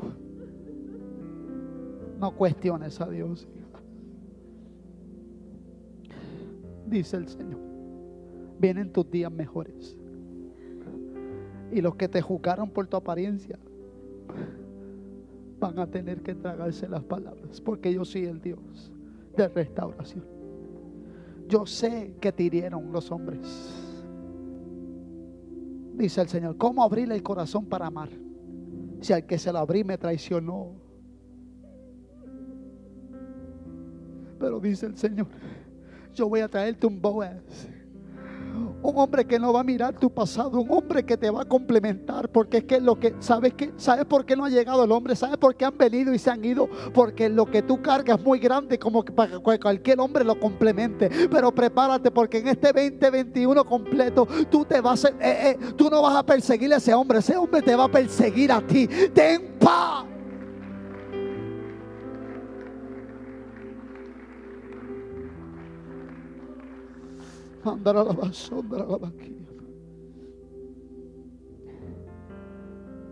No 2.21 2.37
cuestiones 2.37 3.01
a 3.01 3.09
Dios. 3.09 3.49
Dice 6.87 7.17
el 7.17 7.29
Señor. 7.29 7.61
Vienen 8.59 8.93
tus 8.93 9.11
días 9.11 9.33
mejores. 9.33 9.97
Y 11.73 11.81
los 11.81 11.95
que 11.95 12.07
te 12.07 12.21
juzgaron 12.21 12.69
por 12.69 12.87
tu 12.89 12.99
apariencia 12.99 13.59
van 15.59 15.79
a 15.79 15.87
tener 15.87 16.21
que 16.21 16.35
tragarse 16.35 16.87
las 16.87 17.05
palabras. 17.05 17.59
Porque 17.63 17.91
yo 17.91 18.05
soy 18.05 18.27
el 18.27 18.39
Dios 18.39 18.93
de 19.35 19.49
restauración. 19.49 20.27
Yo 21.49 21.65
sé 21.65 22.17
que 22.21 22.33
te 22.33 22.43
hirieron 22.43 22.93
los 22.93 23.11
hombres. 23.11 23.84
Dice 25.97 26.21
el 26.21 26.29
Señor, 26.29 26.57
¿cómo 26.57 26.83
abrirle 26.83 27.15
el 27.15 27.23
corazón 27.23 27.67
para 27.67 27.87
amar? 27.87 28.09
Si 29.01 29.13
al 29.13 29.27
que 29.27 29.39
se 29.39 29.53
lo 29.53 29.59
abrí 29.59 29.85
me 29.85 29.97
traicionó. 29.97 30.73
Pero 34.39 34.61
dice 34.61 34.87
el 34.87 34.97
Señor, 34.97 35.29
yo 36.13 36.29
voy 36.29 36.41
a 36.41 36.49
traerte 36.49 36.87
un 36.87 37.01
Boaz. 37.01 37.69
Un 38.85 38.99
hombre 38.99 39.25
que 39.25 39.39
no 39.39 39.51
va 39.51 39.61
a 39.61 39.65
mirar 39.65 39.95
tu 39.95 40.11
pasado, 40.11 40.61
un 40.61 40.71
hombre 40.71 41.07
que 41.07 41.17
te 41.17 41.31
va 41.31 41.41
a 41.41 41.45
complementar, 41.47 42.29
porque 42.29 42.59
es 42.59 42.65
que 42.65 42.83
lo 42.83 43.01
que, 43.01 43.15
¿sabes 43.19 43.55
qué? 43.55 43.73
¿Sabes 43.79 44.05
por 44.05 44.27
qué 44.27 44.37
no 44.37 44.45
ha 44.45 44.51
llegado 44.51 44.85
el 44.85 44.93
hombre? 44.93 45.17
¿Sabes 45.17 45.39
por 45.39 45.57
qué 45.57 45.65
han 45.65 45.79
venido 45.79 46.13
y 46.13 46.19
se 46.19 46.31
han 46.31 46.45
ido? 46.45 46.69
Porque 46.93 47.31
lo 47.31 47.47
que 47.47 47.63
tú 47.63 47.81
cargas 47.81 48.19
es 48.19 48.25
muy 48.25 48.39
grande, 48.39 48.79
como 48.79 49.03
que 49.03 49.11
para 49.11 49.33
que 49.33 49.59
cualquier 49.59 50.01
hombre 50.01 50.23
lo 50.23 50.39
complemente. 50.39 51.11
Pero 51.31 51.51
prepárate, 51.51 52.11
porque 52.11 52.39
en 52.39 52.49
este 52.49 52.75
2021 52.75 53.65
completo, 53.65 54.29
tú 54.51 54.67
te 54.67 54.83
vas 54.83 55.07
a, 55.07 55.09
eh, 55.09 55.15
eh, 55.23 55.59
tú 55.79 55.89
no 55.89 56.03
vas 56.03 56.17
a 56.17 56.23
perseguir 56.23 56.75
a 56.75 56.77
ese 56.77 56.93
hombre, 56.93 57.21
ese 57.21 57.39
hombre 57.39 57.63
te 57.63 57.75
va 57.75 57.85
a 57.85 57.91
perseguir 57.91 58.53
a 58.53 58.61
ti. 58.61 58.87
Ten 59.15 59.55
paz. 59.59 60.14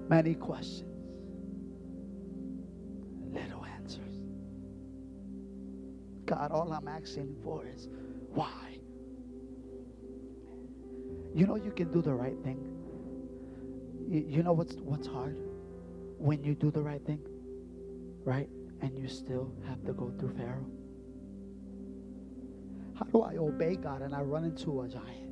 Many 0.08 0.34
questions, 0.34 1.06
little 3.32 3.64
answers. 3.64 4.14
God, 6.26 6.52
all 6.52 6.72
I'm 6.72 6.88
asking 6.88 7.36
for 7.44 7.66
is 7.66 7.88
why? 8.34 8.78
You 11.34 11.46
know 11.46 11.56
you 11.56 11.72
can 11.72 11.90
do 11.92 12.02
the 12.02 12.14
right 12.14 12.36
thing. 12.44 12.60
You, 14.08 14.24
you 14.28 14.42
know 14.42 14.52
what's 14.52 14.74
what's 14.76 15.06
hard? 15.06 15.36
When 16.18 16.44
you 16.44 16.54
do 16.54 16.70
the 16.70 16.82
right 16.82 17.04
thing, 17.06 17.20
right? 18.24 18.48
And 18.82 18.98
you 18.98 19.08
still 19.08 19.52
have 19.68 19.84
to 19.86 19.92
go 19.94 20.12
through 20.18 20.36
Pharaoh. 20.36 20.66
How 22.94 23.06
do 23.06 23.22
I 23.22 23.36
obey 23.36 23.76
God 23.76 24.02
and 24.02 24.14
I 24.14 24.20
run 24.20 24.44
into 24.44 24.82
a 24.82 24.88
giant? 24.88 25.30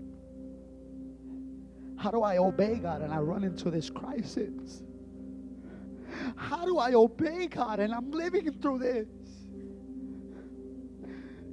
How 1.97 2.11
do 2.11 2.23
I 2.23 2.39
obey 2.39 2.77
God 2.77 3.03
and 3.03 3.13
I 3.13 3.19
run 3.19 3.45
into 3.45 3.71
this 3.71 3.91
crisis? 3.91 4.83
How 6.37 6.65
do 6.65 6.79
I 6.79 6.95
obey 6.95 7.47
God 7.47 7.79
and 7.81 7.95
I'm 7.95 8.11
living 8.11 8.51
through 8.53 8.79
this? 8.79 9.09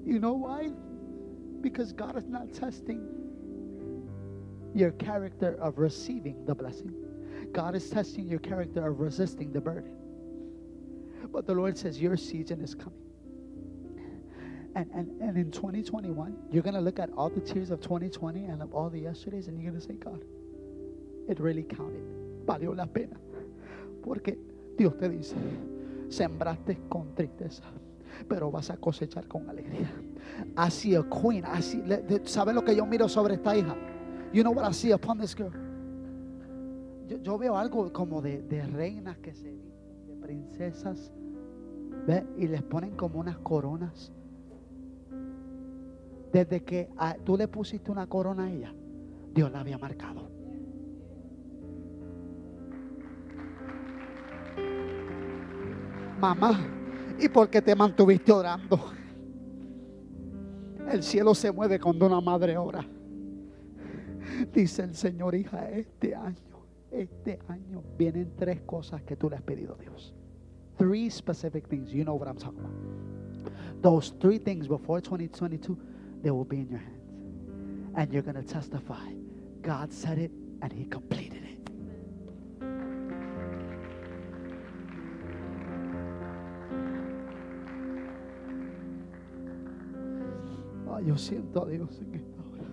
You 0.06 0.20
know 0.20 0.34
why? 0.34 0.72
Because 1.62 1.92
God 1.92 2.16
is 2.18 2.28
not 2.28 2.54
testing 2.54 3.06
your 4.74 4.92
character 4.92 5.58
of 5.62 5.78
receiving 5.80 6.46
the 6.46 6.56
blessing. 6.56 6.94
God 7.52 7.76
is 7.76 7.90
testing 7.90 8.28
your 8.28 8.40
character 8.40 8.88
of 8.88 9.00
resisting 9.00 9.52
the 9.52 9.62
burden. 9.62 9.96
But 11.32 11.46
the 11.46 11.54
Lord 11.54 11.78
says 11.78 12.02
your 12.02 12.16
season 12.16 12.62
is 12.62 12.74
coming. 12.74 13.07
And, 14.78 14.92
and, 15.22 15.36
in 15.38 15.50
2021, 15.50 16.36
you're 16.52 16.62
going 16.62 16.76
to 16.76 16.82
look 16.82 17.00
at 17.00 17.10
all 17.18 17.32
the 17.32 17.42
tears 17.42 17.72
of 17.72 17.82
2020 17.82 18.46
and 18.46 18.62
of 18.62 18.76
all 18.76 18.92
the 18.92 19.00
yesterdays, 19.00 19.48
and 19.48 19.60
you're 19.60 19.72
going 19.72 19.82
to 19.82 19.88
say, 19.88 19.96
God, 19.96 20.24
it 21.28 21.40
really 21.40 21.64
counted. 21.64 22.04
Valió 22.46 22.76
la 22.76 22.86
pena. 22.86 23.18
Porque 24.04 24.38
Dios 24.78 24.94
te 25.00 25.10
dice, 25.10 25.36
sembraste 26.10 26.78
con 26.90 27.16
tristeza, 27.16 27.64
pero 28.30 28.52
vas 28.52 28.70
a 28.70 28.78
cosechar 28.78 29.28
con 29.28 29.50
alegría. 29.50 29.90
See 30.70 30.94
a 30.94 31.02
queen. 31.04 31.44
I 31.46 31.60
see, 31.62 31.82
le- 31.82 32.04
de- 32.04 32.28
¿Sabe 32.28 32.54
lo 32.54 32.64
que 32.64 32.76
yo 32.76 32.86
miro 32.86 33.10
sobre 33.10 33.34
esta 33.34 33.58
hija? 33.58 33.76
You 34.32 34.44
know 34.44 34.52
what 34.54 34.70
I 34.70 34.74
see 34.74 34.92
upon 34.92 35.18
this 35.18 35.36
girl? 35.36 35.52
Yo, 37.24 37.38
veo 37.40 37.58
algo 37.58 37.92
como 37.92 38.22
de, 38.22 38.44
de 38.44 38.62
reinas 38.68 39.18
que 39.18 39.34
se 39.34 39.50
visten, 39.52 40.06
de 40.08 40.16
princesas, 40.18 41.12
¿ve? 42.06 42.24
Y 42.38 42.48
les 42.48 42.62
ponen 42.62 42.92
como 42.92 43.20
unas 43.20 43.40
coronas. 43.40 44.12
Desde 46.32 46.64
que 46.64 46.90
a- 46.98 47.16
tú 47.16 47.38
le 47.38 47.48
pusiste 47.48 47.92
una 47.92 48.08
corona 48.08 48.46
a 48.46 48.52
ella, 48.52 48.74
Dios 49.34 49.52
la 49.52 49.62
había 49.62 49.78
marcado. 49.78 50.30
Mamá, 56.20 56.60
¿y 57.20 57.30
por 57.30 57.50
qué 57.50 57.62
te 57.62 57.76
mantuviste 57.76 58.32
orando? 58.32 58.92
El 60.92 61.04
cielo 61.04 61.36
se 61.36 61.52
mueve 61.52 61.80
cuando 61.80 62.08
una 62.08 62.22
madre 62.22 62.58
ora. 62.58 62.84
Dice 64.54 64.84
el 64.84 64.96
Señor, 64.96 65.36
hija, 65.36 65.70
este 65.70 66.16
año, 66.16 66.66
este 66.92 67.40
año 67.48 67.84
vienen 67.98 68.34
tres 68.36 68.62
cosas 68.62 69.02
que 69.04 69.16
tú 69.16 69.30
le 69.30 69.36
has 69.36 69.42
pedido 69.42 69.76
a 69.76 69.78
Dios. 69.78 70.14
Three 70.78 71.10
specific 71.10 71.68
things. 71.68 71.92
You 71.92 72.04
know 72.04 72.16
what 72.16 72.28
I'm 72.28 72.38
talking 72.38 72.60
about. 72.60 73.82
Those 73.82 74.14
three 74.20 74.40
things 74.40 74.68
before 74.68 75.02
2022, 75.02 75.78
they 76.28 76.32
will 76.32 76.44
be 76.44 76.60
in 76.60 76.68
your 76.70 76.80
hands. 76.80 77.94
And 77.96 78.12
you're 78.12 78.22
going 78.22 78.36
to 78.36 78.44
testify. 78.44 79.14
God 79.62 79.94
said 79.94 80.18
it 80.18 80.30
and 80.62 80.74
He 80.74 80.84
completed 80.84 81.42
it. 81.42 81.58
Ah, 90.90 91.00
yo 91.00 91.16
siento 91.16 91.66
Dios 91.66 91.98
en 92.02 92.16
esta 92.16 92.42
hora. 92.42 92.66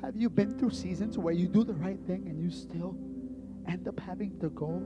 Have 0.00 0.14
you 0.14 0.30
been 0.30 0.56
through 0.56 0.70
seasons 0.70 1.18
where 1.18 1.34
you 1.34 1.48
do 1.48 1.64
the 1.64 1.74
right 1.74 1.98
thing 2.06 2.28
and 2.28 2.40
you 2.40 2.50
still 2.52 2.96
end 3.66 3.88
up 3.88 3.98
having 3.98 4.38
to 4.38 4.48
go 4.50 4.80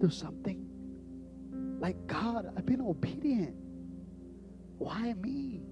do 0.00 0.10
something? 0.10 0.66
Like, 1.78 2.04
God, 2.08 2.52
I've 2.56 2.66
been 2.66 2.80
obedient. 2.80 3.63
Why 4.84 5.14
me? 5.14 5.62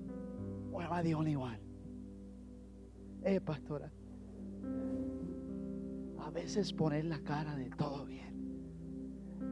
Or 0.72 0.82
am 0.82 0.92
I 0.92 1.02
the 1.02 1.12
only 1.12 1.36
one? 1.36 1.58
Eh, 3.24 3.40
pastora. 3.40 3.90
A 6.24 6.30
veces 6.30 6.72
poner 6.72 7.04
la 7.04 7.18
cara 7.18 7.54
de 7.56 7.68
todo 7.76 8.06
bien 8.06 8.32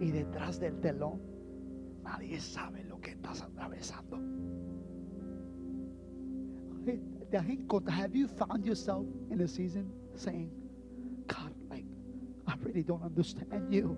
y 0.01 0.11
detrás 0.11 0.59
del 0.59 0.81
telón 0.81 1.21
Nadie 2.03 2.41
sabe 2.41 2.83
lo 2.85 2.99
que 2.99 3.11
estás 3.11 3.43
atravesando. 3.43 4.19
¿Te 7.31 7.37
has 7.37 7.49
encontrado- 7.49 8.01
Have 8.01 8.17
you 8.17 8.27
found 8.27 8.65
yourself 8.65 9.07
in 9.31 9.43
a 9.43 9.47
season 9.47 9.93
saying, 10.15 10.51
God, 11.29 11.53
like, 11.69 11.85
I 12.47 12.55
really 12.65 12.83
don't 12.83 13.03
understand 13.03 13.71
you. 13.73 13.95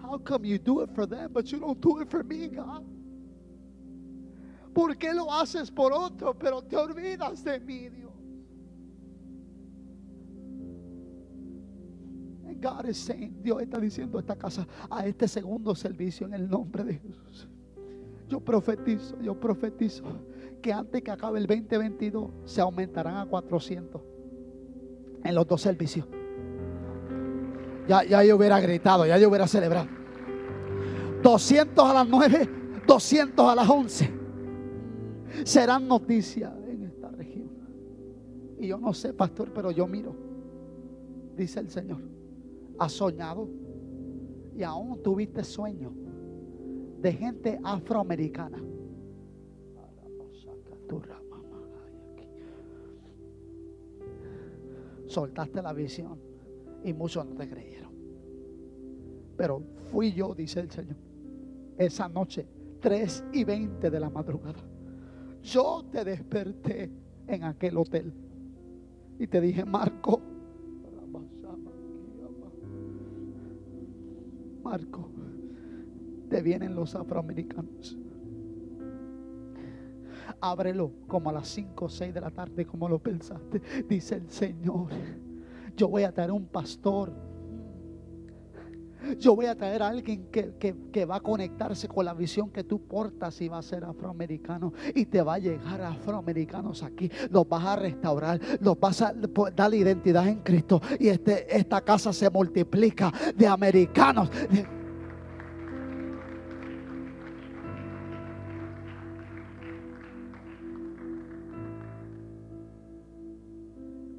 How 0.00 0.16
come 0.18 0.44
you 0.44 0.58
do 0.58 0.82
it 0.82 0.90
for 0.94 1.04
them, 1.06 1.32
but 1.32 1.50
you 1.50 1.58
don't 1.58 1.80
do 1.80 2.00
it 2.00 2.08
for 2.08 2.22
me, 2.22 2.46
God? 2.48 2.84
¿Por 4.76 4.98
qué 4.98 5.14
lo 5.14 5.32
haces 5.32 5.70
por 5.70 5.90
otro, 5.90 6.34
pero 6.38 6.60
te 6.60 6.76
olvidas 6.76 7.42
de 7.42 7.58
mí, 7.60 7.88
Dios? 7.88 8.12
And 12.46 12.62
God 12.62 12.84
Dios 13.42 13.62
está 13.62 13.80
diciendo 13.80 14.18
a 14.18 14.20
esta 14.20 14.36
casa, 14.36 14.68
a 14.90 15.06
este 15.06 15.28
segundo 15.28 15.74
servicio 15.74 16.26
en 16.26 16.34
el 16.34 16.46
nombre 16.46 16.84
de 16.84 16.92
Jesús. 16.92 17.48
Yo 18.28 18.38
profetizo, 18.38 19.18
yo 19.22 19.40
profetizo 19.40 20.04
que 20.60 20.74
antes 20.74 21.00
que 21.00 21.10
acabe 21.10 21.38
el 21.38 21.46
2022 21.46 22.30
se 22.44 22.60
aumentarán 22.60 23.16
a 23.16 23.24
400 23.24 24.02
en 25.24 25.34
los 25.34 25.46
dos 25.46 25.62
servicios. 25.62 26.06
Ya, 27.88 28.04
ya 28.04 28.22
yo 28.22 28.36
hubiera 28.36 28.60
gritado, 28.60 29.06
ya 29.06 29.16
yo 29.16 29.30
hubiera 29.30 29.48
celebrado. 29.48 29.88
200 31.22 31.82
a 31.82 31.94
las 31.94 32.06
9, 32.06 32.50
200 32.86 33.48
a 33.48 33.54
las 33.54 33.70
11. 33.70 34.15
Serán 35.44 35.86
noticias 35.86 36.52
en 36.66 36.84
esta 36.84 37.10
región. 37.10 37.50
Y 38.58 38.68
yo 38.68 38.78
no 38.78 38.92
sé, 38.92 39.12
pastor, 39.12 39.52
pero 39.52 39.70
yo 39.70 39.86
miro. 39.86 40.14
Dice 41.36 41.60
el 41.60 41.70
Señor. 41.70 42.00
Has 42.78 42.92
soñado 42.92 43.48
y 44.56 44.62
aún 44.62 45.02
tuviste 45.02 45.44
sueño 45.44 45.92
de 47.00 47.12
gente 47.12 47.60
afroamericana. 47.62 48.62
Soltaste 55.06 55.62
la 55.62 55.72
visión 55.72 56.18
y 56.84 56.92
muchos 56.92 57.24
no 57.26 57.34
te 57.36 57.48
creyeron. 57.48 57.92
Pero 59.36 59.62
fui 59.90 60.12
yo, 60.12 60.34
dice 60.34 60.60
el 60.60 60.70
Señor, 60.70 60.96
esa 61.78 62.08
noche, 62.08 62.46
3 62.80 63.24
y 63.32 63.44
20 63.44 63.90
de 63.90 64.00
la 64.00 64.10
madrugada. 64.10 64.62
Yo 65.46 65.84
te 65.92 66.04
desperté 66.04 66.90
en 67.28 67.44
aquel 67.44 67.76
hotel 67.76 68.12
y 69.16 69.28
te 69.28 69.40
dije, 69.40 69.64
Marco, 69.64 70.20
Marco, 74.64 75.08
te 76.28 76.42
vienen 76.42 76.74
los 76.74 76.96
afroamericanos. 76.96 77.96
Ábrelo 80.40 80.90
como 81.06 81.30
a 81.30 81.34
las 81.34 81.46
5 81.46 81.84
o 81.84 81.88
6 81.88 82.12
de 82.12 82.20
la 82.20 82.32
tarde, 82.32 82.66
como 82.66 82.88
lo 82.88 82.98
pensaste. 82.98 83.62
Dice 83.88 84.16
el 84.16 84.28
Señor, 84.28 84.88
yo 85.76 85.86
voy 85.86 86.02
a 86.02 86.12
traer 86.12 86.32
un 86.32 86.46
pastor. 86.46 87.12
Yo 89.18 89.34
voy 89.36 89.46
a 89.46 89.54
traer 89.54 89.82
a 89.82 89.88
alguien 89.88 90.26
que, 90.30 90.54
que- 90.58 91.04
va 91.06 91.16
a 91.16 91.20
conectarse 91.20 91.86
con 91.88 92.04
la 92.04 92.14
visión 92.14 92.50
que 92.50 92.64
tú 92.64 92.80
portas 92.86 93.40
y 93.40 93.48
va 93.48 93.58
a 93.58 93.62
ser 93.62 93.84
afroamericano. 93.84 94.72
Y 94.94 95.06
te 95.06 95.22
va 95.22 95.34
a 95.34 95.38
llegar 95.38 95.80
afroamericanos 95.80 96.82
aquí. 96.82 97.10
Los 97.30 97.48
vas 97.48 97.64
a 97.64 97.76
restaurar. 97.76 98.40
Los 98.60 98.78
vas 98.80 99.02
a 99.02 99.14
dar 99.54 99.72
identidad 99.74 100.26
en 100.26 100.40
Cristo. 100.40 100.80
Y 100.98 101.08
este, 101.08 101.56
esta 101.56 101.80
casa 101.82 102.12
se 102.12 102.28
multiplica 102.30 103.12
de 103.36 103.46
americanos. 103.46 104.30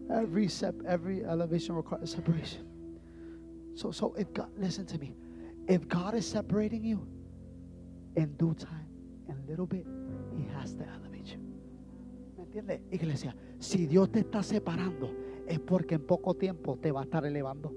Every 0.09 0.47
step, 0.47 0.75
every 0.87 1.21
elevation 1.21 1.75
requires 1.75 2.11
separation. 2.11 2.76
So, 3.77 3.91
so 3.91 4.15
if 4.17 4.33
God, 4.33 4.49
listen 4.57 4.87
to 4.87 4.97
me, 4.97 5.15
if 5.67 5.87
God 5.87 6.15
is 6.15 6.27
separating 6.27 6.83
you 6.83 7.07
in 8.15 8.35
due 8.35 8.55
time, 8.55 8.87
in 9.29 9.35
a 9.37 9.47
little 9.47 9.67
bit, 9.67 9.85
He 10.35 10.47
has 10.59 10.73
to 10.73 10.83
elevate 10.83 11.27
you. 11.27 11.39
¿Me 12.35 12.43
entiendes, 12.43 12.81
iglesia? 12.91 13.35
Si 13.59 13.85
Dios 13.85 14.11
te 14.11 14.21
está 14.21 14.41
separando, 14.41 15.13
es 15.47 15.59
porque 15.59 15.93
en 15.93 16.07
poco 16.07 16.33
tiempo 16.33 16.79
te 16.81 16.91
va 16.91 17.01
a 17.01 17.03
estar 17.03 17.23
elevando. 17.23 17.71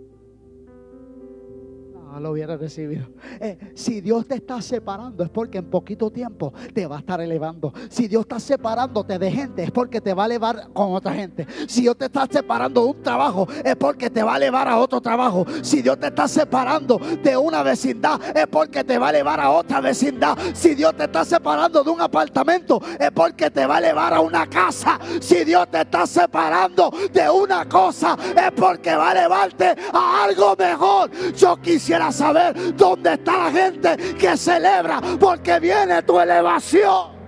Lo 2.19 2.33
hubiera 2.33 2.57
recibido. 2.57 3.07
Eh, 3.41 3.57
si 3.75 4.01
Dios 4.01 4.27
te 4.27 4.35
está 4.35 4.61
separando, 4.61 5.23
es 5.23 5.31
porque 5.31 5.59
en 5.59 5.71
poquito 5.71 6.11
tiempo 6.11 6.53
te 6.75 6.87
va 6.87 6.97
a 6.97 6.99
estar 6.99 7.21
elevando. 7.21 7.73
Si 7.89 8.09
Dios 8.09 8.23
está 8.23 8.41
separándote 8.41 9.19
de 9.19 9.31
gente, 9.31 9.63
es 9.63 9.71
porque 9.71 10.01
te 10.01 10.13
va 10.13 10.25
a 10.25 10.27
elevar 10.27 10.69
con 10.73 10.93
otra 10.93 11.15
gente. 11.15 11.47
Si 11.69 11.83
Dios 11.83 11.97
te 11.97 12.07
está 12.07 12.27
separando 12.31 12.83
de 12.83 12.91
un 12.91 13.03
trabajo, 13.03 13.47
es 13.65 13.77
porque 13.77 14.11
te 14.11 14.23
va 14.23 14.35
a 14.35 14.37
elevar 14.37 14.69
a 14.69 14.79
otro 14.79 15.01
trabajo. 15.01 15.47
Si 15.63 15.83
Dios 15.83 15.99
te 16.01 16.09
está 16.09 16.27
separando 16.27 16.99
de 16.99 17.37
una 17.37 17.63
vecindad, 17.63 18.21
es 18.37 18.47
porque 18.49 18.85
te 18.85 18.99
va 18.99 19.07
a 19.07 19.11
elevar 19.11 19.41
a 19.41 19.51
otra 19.51 19.81
vecindad. 19.81 20.37
Si 20.53 20.75
Dios 20.75 20.97
te 20.97 21.05
está 21.05 21.25
separando 21.25 21.85
de 21.85 21.91
un 21.91 22.01
apartamento, 22.01 22.83
es 22.99 23.11
porque 23.13 23.51
te 23.51 23.65
va 23.67 23.77
a 23.77 23.79
elevar 23.79 24.15
a 24.15 24.21
una 24.21 24.47
casa. 24.47 24.99
Si 25.21 25.45
Dios 25.45 25.71
te 25.71 25.81
está 25.81 26.07
separando 26.07 26.93
de 27.13 27.31
una 27.31 27.67
cosa, 27.69 28.17
es 28.37 28.53
porque 28.53 28.95
va 28.95 29.11
a 29.11 29.13
elevarte 29.13 29.75
a 29.93 30.25
algo 30.25 30.57
mejor. 30.57 31.11
Yo 31.35 31.57
quisiera 31.57 32.00
saber 32.11 32.75
dónde 32.77 33.15
está 33.15 33.45
la 33.45 33.51
gente 33.51 33.97
que 34.15 34.37
celebra 34.37 35.01
porque 35.19 35.61
viene 35.61 36.03
tu 36.03 36.19
elevación. 36.19 37.21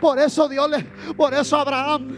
Por 0.00 0.18
eso 0.18 0.48
Dios 0.48 0.68
le, 0.68 0.82
por 1.14 1.32
eso 1.32 1.56
Abraham, 1.56 2.16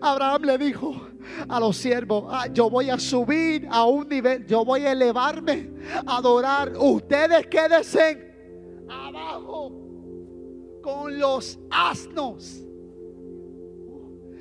Abraham 0.00 0.42
le 0.42 0.58
dijo 0.58 1.08
a 1.48 1.60
los 1.60 1.76
siervos, 1.76 2.24
"Ah, 2.28 2.48
yo 2.52 2.68
voy 2.68 2.90
a 2.90 2.98
subir 2.98 3.68
a 3.70 3.84
un 3.84 4.08
nivel, 4.08 4.46
yo 4.46 4.64
voy 4.64 4.84
a 4.84 4.92
elevarme, 4.92 5.70
a 6.06 6.16
adorar. 6.16 6.72
Ustedes 6.76 7.46
quédense 7.46 8.34
abajo 8.88 9.72
con 10.82 11.18
los 11.18 11.58
asnos. 11.70 12.66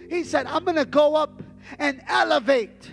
He 0.10 0.24
said, 0.24 0.48
I'm 0.48 0.64
going 0.66 0.78
to 0.78 0.86
go 0.86 1.16
up 1.16 1.44
and 1.78 2.02
elevate. 2.10 2.92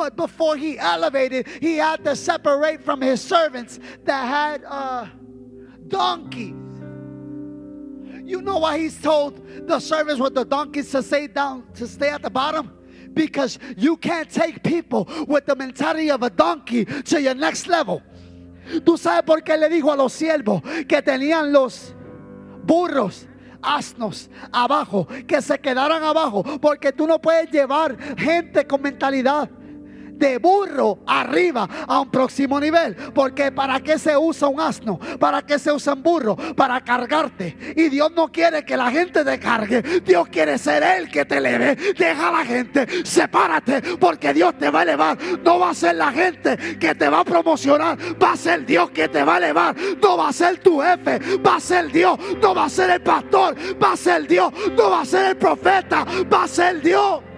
But 0.00 0.16
before 0.16 0.56
he 0.56 0.78
elevated, 0.78 1.46
he 1.60 1.76
had 1.76 2.02
to 2.04 2.16
separate 2.16 2.82
from 2.82 3.02
his 3.02 3.20
servants 3.20 3.78
that 4.04 4.24
had 4.24 4.64
uh, 4.66 5.04
donkeys. 5.88 6.54
You 8.24 8.40
know 8.40 8.60
why 8.60 8.78
he's 8.78 8.98
told 8.98 9.46
the 9.68 9.78
servants 9.78 10.18
with 10.18 10.34
the 10.34 10.46
donkeys 10.46 10.90
to 10.92 11.02
stay 11.02 11.26
down, 11.26 11.66
to 11.74 11.86
stay 11.86 12.08
at 12.08 12.22
the 12.22 12.30
bottom? 12.30 12.72
Because 13.12 13.58
you 13.76 13.98
can't 13.98 14.30
take 14.30 14.62
people 14.62 15.06
with 15.28 15.44
the 15.44 15.54
mentality 15.54 16.10
of 16.10 16.22
a 16.22 16.30
donkey 16.30 16.86
to 16.86 17.20
your 17.20 17.34
next 17.34 17.66
level. 17.66 18.00
Tú 18.80 18.96
sabes 18.96 19.26
por 19.26 19.42
qué 19.42 19.58
le 19.58 19.68
dijo 19.68 19.92
a 19.92 19.96
los 19.96 20.14
siervos 20.14 20.62
que 20.88 21.02
tenían 21.02 21.52
los 21.52 21.94
burros, 22.64 23.26
asnos 23.60 24.30
abajo, 24.50 25.06
que 25.26 25.42
se 25.42 25.58
quedaran 25.58 26.02
abajo, 26.02 26.42
porque 26.58 26.90
tú 26.90 27.06
no 27.06 27.20
puedes 27.20 27.50
llevar 27.50 27.98
gente 28.16 28.66
con 28.66 28.80
mentalidad 28.80 29.50
de 30.20 30.38
burro 30.38 30.98
arriba 31.06 31.68
a 31.88 32.00
un 32.00 32.10
próximo 32.10 32.60
nivel. 32.60 32.94
Porque 33.12 33.50
¿para 33.50 33.80
qué 33.80 33.98
se 33.98 34.16
usa 34.16 34.46
un 34.48 34.60
asno? 34.60 35.00
¿Para 35.18 35.42
qué 35.42 35.58
se 35.58 35.72
usa 35.72 35.94
un 35.94 36.02
burro? 36.02 36.36
Para 36.36 36.80
cargarte. 36.82 37.74
Y 37.74 37.88
Dios 37.88 38.12
no 38.14 38.30
quiere 38.30 38.64
que 38.64 38.76
la 38.76 38.90
gente 38.90 39.24
te 39.24 39.40
cargue. 39.40 39.82
Dios 40.04 40.28
quiere 40.28 40.58
ser 40.58 40.82
Él 40.82 41.08
que 41.10 41.24
te 41.24 41.38
eleve. 41.38 41.74
Deja 41.98 42.28
a 42.28 42.32
la 42.32 42.44
gente, 42.44 42.86
sepárate, 43.04 43.80
porque 43.98 44.32
Dios 44.32 44.56
te 44.58 44.70
va 44.70 44.80
a 44.80 44.82
elevar. 44.82 45.18
No 45.42 45.58
va 45.58 45.70
a 45.70 45.74
ser 45.74 45.96
la 45.96 46.12
gente 46.12 46.56
que 46.78 46.94
te 46.94 47.08
va 47.08 47.20
a 47.20 47.24
promocionar. 47.24 47.98
Va 48.22 48.32
a 48.32 48.36
ser 48.36 48.66
Dios 48.66 48.90
que 48.90 49.08
te 49.08 49.24
va 49.24 49.34
a 49.34 49.38
elevar. 49.38 49.74
No 50.00 50.18
va 50.18 50.28
a 50.28 50.32
ser 50.32 50.58
tu 50.58 50.80
jefe. 50.80 51.18
Va 51.38 51.56
a 51.56 51.60
ser 51.60 51.90
Dios. 51.90 52.18
No 52.40 52.54
va 52.54 52.66
a 52.66 52.68
ser 52.68 52.90
el 52.90 53.02
pastor. 53.02 53.56
Va 53.82 53.92
a 53.92 53.96
ser 53.96 54.28
Dios. 54.28 54.52
No 54.76 54.90
va 54.90 55.00
a 55.00 55.06
ser 55.06 55.30
el 55.30 55.36
profeta. 55.36 56.04
Va 56.30 56.44
a 56.44 56.48
ser 56.48 56.82
Dios. 56.82 57.29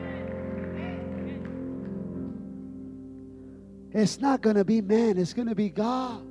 It's 3.94 4.20
not 4.20 4.40
going 4.40 4.56
to 4.56 4.64
be 4.64 4.80
man, 4.80 5.18
it's 5.18 5.34
going 5.34 5.48
to 5.48 5.54
be 5.54 5.68
God. 5.68 6.26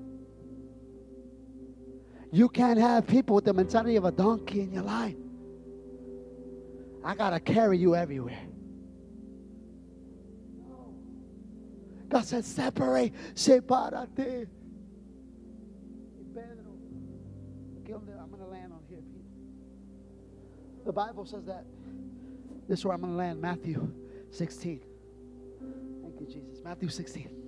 You 2.31 2.47
can't 2.49 2.79
have 2.79 3.05
people 3.05 3.35
with 3.35 3.45
the 3.45 3.53
mentality 3.53 3.97
of 3.97 4.05
a 4.05 4.11
donkey 4.11 4.61
in 4.61 4.71
your 4.71 4.83
life. 4.83 5.15
I 7.03 7.13
got 7.15 7.31
to 7.31 7.39
carry 7.39 7.77
you 7.77 7.95
everywhere. 7.95 8.41
God 12.09 12.25
said, 12.25 12.45
separate, 12.45 13.13
sepárate. 13.35 14.47
I'm 17.87 18.29
going 18.29 18.41
to 18.41 18.47
land 18.47 18.73
on 18.73 18.79
here. 18.89 18.99
The 20.85 20.93
Bible 20.93 21.25
says 21.25 21.45
that. 21.45 21.65
This 22.67 22.79
is 22.79 22.85
where 22.85 22.93
I'm 22.93 23.01
going 23.01 23.13
to 23.13 23.17
land, 23.17 23.41
Matthew 23.41 23.91
16. 24.31 24.81
Thank 26.01 26.19
you, 26.19 26.25
Jesus. 26.27 26.63
Matthew 26.63 26.89
16. 26.89 27.40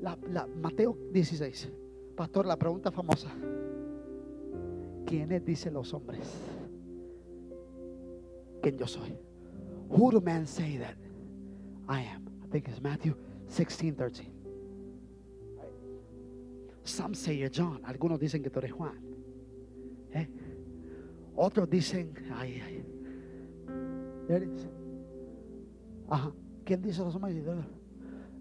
La, 0.00 0.46
Mateo 0.46 0.96
16. 1.12 1.68
Pastor, 2.16 2.46
la 2.46 2.56
pregunta 2.56 2.90
famosa. 2.90 3.30
¿Quiénes 5.06 5.44
dicen 5.44 5.74
los 5.74 5.92
hombres? 5.94 6.28
¿Quién 8.62 8.76
yo 8.76 8.86
soy? 8.86 9.16
Who 9.88 10.10
do 10.10 10.20
men 10.20 10.46
say 10.46 10.78
that 10.78 10.96
I 11.88 12.02
am? 12.02 12.26
I 12.44 12.48
think 12.50 12.68
it's 12.68 12.80
Matthew 12.80 13.14
16, 13.48 13.94
13. 13.94 14.32
Some 16.84 17.14
say 17.14 17.36
you're 17.36 17.50
John. 17.50 17.80
Algunos 17.84 18.18
dicen 18.18 18.42
que 18.42 18.50
tú 18.50 18.58
eres 18.58 18.72
Juan. 18.72 18.98
¿Eh? 20.12 20.28
Otros 21.36 21.68
dicen, 21.68 22.12
ay. 22.34 22.62
There 24.28 24.44
it 24.44 24.50
is. 24.50 24.68
Ajá. 26.08 26.32
¿Quién 26.64 26.82
dice 26.82 27.02
los 27.02 27.14
hombres? 27.14 27.36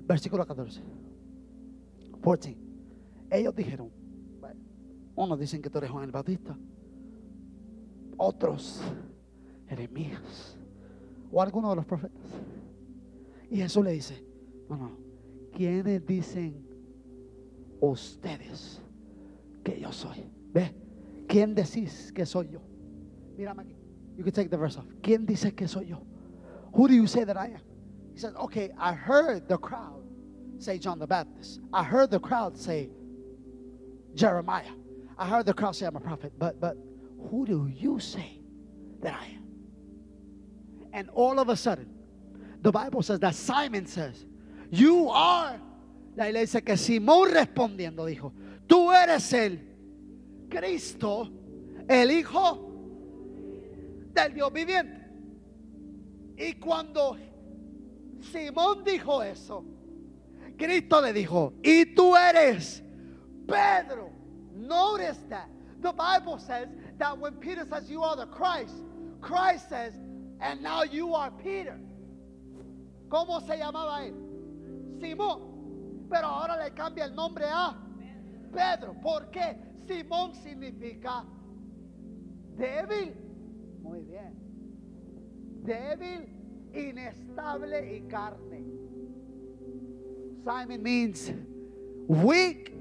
Versículo 0.07 0.45
14. 0.45 0.81
14. 2.25 2.57
Ellos 3.29 3.55
dijeron, 3.55 3.91
unos 5.15 5.39
dicen 5.39 5.61
que 5.61 5.69
tú 5.69 5.77
eres 5.77 5.91
Juan 5.91 6.05
el 6.05 6.11
Bautista. 6.11 6.57
Otros, 8.17 8.81
Jeremías. 9.67 10.57
O 11.31 11.41
alguno 11.41 11.69
de 11.69 11.75
los 11.75 11.85
profetas. 11.85 12.23
Y 13.51 13.57
Jesús 13.57 13.83
le 13.83 13.91
dice, 13.91 14.25
no, 14.67 14.75
no. 14.75 14.97
¿Quiénes 15.53 16.05
dicen 16.05 16.67
ustedes 17.79 18.81
que 19.63 19.79
yo 19.79 19.91
soy? 19.91 20.25
¿Ve? 20.51 20.75
¿Quién 21.27 21.53
decís 21.53 22.11
que 22.11 22.25
soy 22.25 22.49
yo? 22.49 22.59
Mírame 23.37 23.63
aquí. 23.63 23.75
You 24.17 24.23
can 24.23 24.33
take 24.33 24.49
the 24.49 24.57
verse 24.57 24.79
off. 24.79 24.87
¿Quién 25.01 25.25
dice 25.25 25.53
que 25.53 25.67
soy 25.67 25.87
yo? 25.87 26.01
Who 26.73 26.87
do 26.87 26.93
you 26.93 27.07
say 27.07 27.23
that 27.23 27.37
I 27.37 27.53
am? 27.53 27.61
He 28.13 28.19
says, 28.19 28.33
okay, 28.35 28.71
I 28.77 28.93
heard 28.93 29.47
the 29.47 29.57
crowd 29.57 30.04
say 30.59 30.77
John 30.77 30.99
the 30.99 31.07
Baptist. 31.07 31.59
I 31.73 31.83
heard 31.83 32.11
the 32.11 32.19
crowd 32.19 32.57
say 32.57 32.89
Jeremiah. 34.13 34.71
I 35.17 35.27
heard 35.27 35.45
the 35.45 35.53
crowd 35.53 35.75
say 35.75 35.85
I'm 35.85 35.95
a 35.95 35.99
prophet. 35.99 36.33
But 36.37 36.59
but 36.59 36.77
who 37.29 37.45
do 37.45 37.67
you 37.67 37.99
say 37.99 38.39
that 39.01 39.13
I 39.13 39.25
am? 39.35 39.45
And 40.93 41.09
all 41.09 41.39
of 41.39 41.49
a 41.49 41.55
sudden, 41.55 41.89
the 42.61 42.71
Bible 42.71 43.01
says 43.03 43.19
that 43.19 43.35
Simon 43.35 43.85
says, 43.85 44.25
You 44.71 45.09
are. 45.09 45.59
La 46.15 46.29
iglesia 46.29 46.61
que 46.61 46.75
Simón 46.77 47.31
respondiendo 47.31 48.05
dijo, 48.05 48.31
Tú 48.67 48.91
eres 48.91 49.33
el 49.33 49.59
Cristo, 50.49 51.29
el 51.89 52.09
Hijo 52.11 52.71
del 54.13 54.33
Dios 54.33 54.53
viviente. 54.53 55.01
Y 56.37 56.53
cuando 56.53 57.17
Simón 58.31 58.83
dijo 58.83 59.21
eso, 59.21 59.65
Cristo 60.57 61.01
le 61.01 61.13
dijo, 61.13 61.53
y 61.63 61.93
tú 61.93 62.15
eres 62.15 62.83
Pedro. 63.47 64.11
Notice 64.53 65.19
that. 65.29 65.49
The 65.81 65.91
Bible 65.91 66.39
says 66.39 66.69
that 66.97 67.17
when 67.17 67.33
Peter 67.33 67.65
says, 67.69 67.89
You 67.89 68.01
are 68.01 68.15
the 68.15 68.25
Christ, 68.27 68.73
Christ 69.21 69.69
says, 69.69 69.93
And 70.39 70.61
now 70.61 70.83
you 70.83 71.13
are 71.13 71.31
Peter. 71.31 71.77
¿Cómo 73.09 73.39
se 73.45 73.57
llamaba 73.57 74.03
él? 74.03 74.15
Simón. 74.99 76.07
Pero 76.09 76.27
ahora 76.27 76.57
le 76.63 76.71
cambia 76.71 77.05
el 77.05 77.15
nombre 77.15 77.45
a 77.45 77.75
Pedro. 78.51 78.95
¿Por 79.01 79.29
qué? 79.29 79.57
Simón 79.87 80.33
significa 80.33 81.23
débil. 82.57 83.13
Muy 83.81 84.01
bien. 84.01 84.33
Débil, 85.63 86.27
inestable 86.73 87.95
y 87.95 88.01
carne. 88.07 88.84
Simon 90.45 90.83
means 90.83 91.31
weak, 92.07 92.71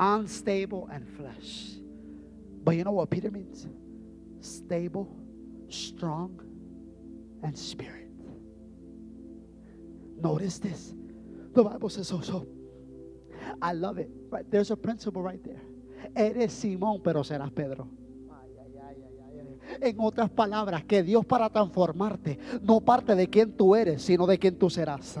unstable, 0.00 0.88
and 0.92 1.08
flesh. 1.16 1.76
But 2.64 2.72
you 2.72 2.82
know 2.82 2.90
what 2.90 3.08
Peter 3.08 3.30
means? 3.30 3.68
Stable, 4.40 5.08
strong, 5.68 6.42
and 7.44 7.56
spirit. 7.56 8.10
Notice 10.20 10.58
this. 10.58 10.92
The 11.54 11.62
Bible 11.62 11.88
says 11.88 12.08
so. 12.08 12.20
So 12.20 12.48
I 13.62 13.72
love 13.72 13.98
it. 13.98 14.10
Right, 14.28 14.44
there's 14.50 14.72
a 14.72 14.76
principle 14.76 15.22
right 15.22 15.42
there. 15.44 15.62
Eres 16.16 16.52
Simón, 16.52 17.00
pero 17.02 17.22
serás 17.22 17.52
Pedro. 17.52 17.88
En 19.80 19.96
otras 20.00 20.28
palabras, 20.30 20.84
que 20.84 21.04
Dios 21.04 21.24
para 21.24 21.48
transformarte 21.48 22.40
no 22.60 22.80
parte 22.80 23.14
de 23.14 23.28
quién 23.28 23.56
tú 23.56 23.76
eres, 23.76 24.02
sino 24.02 24.26
de 24.26 24.36
quién 24.36 24.58
tú 24.58 24.68
serás. 24.68 25.16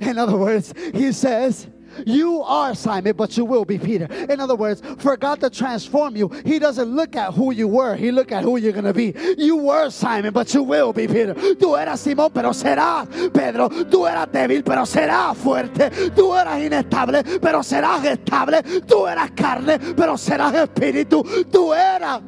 In 0.00 0.18
other 0.18 0.36
words, 0.36 0.72
He 0.94 1.12
says, 1.12 1.68
You 2.06 2.42
are 2.42 2.74
Simon, 2.74 3.14
but 3.16 3.36
you 3.36 3.44
will 3.44 3.64
be 3.64 3.78
Peter. 3.78 4.06
In 4.28 4.40
other 4.40 4.54
words, 4.54 4.82
for 4.98 5.16
God 5.16 5.40
to 5.40 5.50
transform 5.50 6.16
you, 6.16 6.28
He 6.44 6.58
doesn't 6.58 6.88
look 6.88 7.16
at 7.16 7.34
who 7.34 7.52
you 7.52 7.68
were, 7.68 7.96
He 7.96 8.10
look 8.10 8.32
at 8.32 8.44
who 8.44 8.56
you're 8.56 8.72
going 8.72 8.84
to 8.84 8.94
be. 8.94 9.14
You 9.36 9.56
were 9.56 9.90
Simon, 9.90 10.32
but 10.32 10.52
you 10.54 10.62
will 10.62 10.92
be 10.92 11.06
Peter. 11.06 11.34
Tú 11.34 11.76
eras 11.76 12.00
Simón, 12.00 12.32
pero 12.32 12.50
serás 12.52 13.08
Pedro. 13.32 13.68
Tú 13.68 14.06
eras 14.06 14.28
débil, 14.30 14.64
pero 14.64 14.84
serás 14.84 15.36
fuerte. 15.36 15.90
Tú 16.10 16.34
eras 16.34 16.60
inestable, 16.62 17.22
pero 17.40 17.62
serás 17.62 18.04
estable. 18.04 18.62
Tú 18.86 19.06
eras 19.06 19.30
carne, 19.32 19.78
pero 19.96 20.16
serás 20.16 20.54
espíritu. 20.54 21.24
Tú 21.50 21.72
eras. 21.74 22.22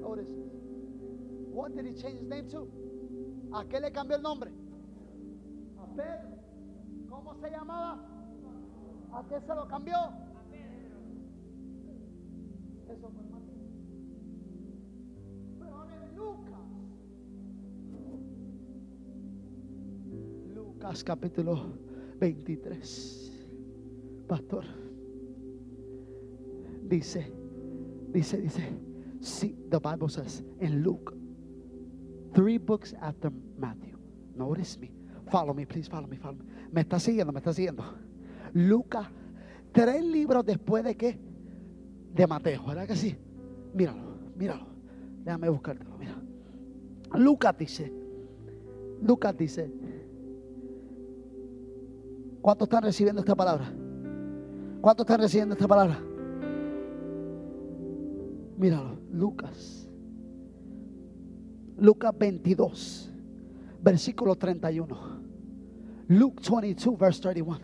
Notice, 0.00 0.28
what 1.52 1.74
did 1.76 1.86
He 1.86 2.00
change 2.00 2.20
His 2.20 2.28
name 2.28 2.48
to? 2.50 2.66
¿A 3.52 3.64
qué 3.64 3.80
le 3.80 3.90
cambió 3.90 4.16
el 4.16 4.22
nombre? 4.22 4.50
A 5.90 5.94
Pedro. 5.94 6.38
¿Cómo 7.08 7.34
se 7.34 7.50
llamaba? 7.50 7.98
¿A 9.12 9.24
qué 9.28 9.40
se 9.40 9.54
lo 9.54 9.66
cambió? 9.66 9.96
Eso 12.88 13.08
fue 13.08 13.22
Mateo. 13.24 13.54
Pero 15.58 15.84
en 15.90 16.16
Lucas. 16.16 16.60
Lucas 20.54 21.04
capítulo 21.04 21.72
23. 22.18 23.46
Pastor. 24.28 24.64
Dice, 26.88 27.32
dice, 28.12 28.36
dice. 28.38 28.78
See, 29.20 29.54
the 29.68 29.78
Bible 29.78 30.08
says 30.08 30.42
in 30.60 30.82
Luke, 30.82 31.14
three 32.34 32.58
books 32.58 32.94
after 33.02 33.30
Matthew. 33.58 33.98
Notice 34.34 34.78
me. 34.78 34.99
Follow 35.30 35.54
me, 35.54 35.64
please 35.64 35.88
follow 35.88 36.08
me, 36.08 36.16
follow 36.16 36.36
me. 36.36 36.44
Me 36.72 36.80
está 36.80 36.98
siguiendo, 36.98 37.32
me 37.32 37.38
está 37.38 37.52
siguiendo. 37.52 37.84
Lucas, 38.52 39.06
tres 39.72 40.04
libros 40.04 40.44
después 40.44 40.84
de 40.84 40.96
qué? 40.96 41.18
De 42.14 42.26
Mateo, 42.26 42.66
¿verdad 42.66 42.86
que 42.86 42.96
sí? 42.96 43.16
Míralo, 43.72 44.02
míralo. 44.36 44.66
Déjame 45.24 45.48
buscártelo, 45.48 45.96
mira. 45.98 46.20
Lucas 47.14 47.56
dice, 47.56 47.92
Lucas 49.02 49.36
dice, 49.36 49.70
¿cuántos 52.40 52.66
están 52.66 52.82
recibiendo 52.82 53.20
esta 53.20 53.34
palabra? 53.34 53.72
¿Cuántos 54.80 55.04
están 55.04 55.20
recibiendo 55.20 55.54
esta 55.54 55.68
palabra? 55.68 56.00
Míralo, 58.56 58.96
Lucas. 59.12 59.88
Lucas 61.76 62.12
22, 62.18 63.12
versículo 63.82 64.34
31. 64.36 65.19
Luke 66.10 66.42
22, 66.42 66.96
verse 66.96 67.20
31. 67.20 67.60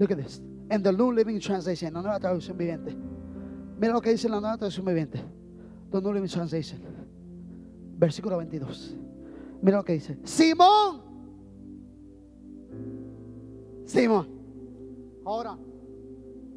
Look 0.00 0.10
at 0.10 0.18
this. 0.18 0.40
In 0.72 0.82
the 0.82 0.90
New 0.90 1.12
Living 1.12 1.38
Translation, 1.38 1.94
la 1.94 2.02
nueva 2.02 2.18
traducción 2.18 2.58
viviente. 2.58 2.96
Mira 3.78 3.92
lo 3.92 4.00
que 4.00 4.10
dice 4.10 4.28
la 4.28 4.40
nueva 4.40 4.58
traducción 4.58 4.84
viviente. 4.84 5.20
The 5.92 6.00
New 6.00 6.12
Living 6.12 6.28
Translation. 6.28 6.80
Versículo 7.96 8.38
22. 8.38 8.96
Mira 9.62 9.76
lo 9.76 9.84
que 9.84 9.92
dice. 9.92 10.18
Simón. 10.24 11.00
Simón. 13.84 14.28
Ahora. 15.24 15.56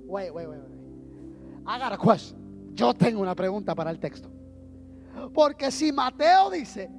Wait, 0.06 0.34
wait, 0.34 0.48
wait, 0.50 0.60
wait. 0.60 0.80
I 1.68 1.78
got 1.78 1.94
a 1.94 1.98
question. 1.98 2.40
Yo 2.74 2.96
tengo 2.96 3.22
una 3.22 3.36
pregunta 3.36 3.76
para 3.76 3.92
el 3.92 4.00
texto. 4.00 4.32
Porque 5.32 5.70
si 5.70 5.92
Mateo 5.92 6.50
dice 6.50 6.90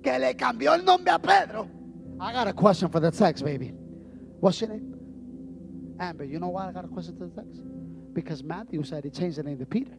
que 0.00 0.16
le 0.20 0.36
cambió 0.36 0.74
el 0.74 0.84
nombre 0.84 1.10
a 1.10 1.18
Pedro, 1.18 1.81
I 2.22 2.32
got 2.32 2.46
a 2.46 2.52
question 2.52 2.88
for 2.88 3.00
the 3.00 3.10
text, 3.10 3.44
baby. 3.44 3.72
What's 4.38 4.60
your 4.60 4.70
name? 4.70 4.94
Amber. 5.98 6.22
You 6.22 6.38
know 6.38 6.50
why 6.50 6.68
I 6.68 6.72
got 6.72 6.84
a 6.84 6.88
question 6.88 7.18
to 7.18 7.26
the 7.26 7.42
text? 7.42 7.60
Because 8.12 8.44
Matthew 8.44 8.84
said 8.84 9.02
he 9.02 9.10
changed 9.10 9.38
the 9.38 9.42
name 9.42 9.58
to 9.58 9.66
Peter. 9.66 9.96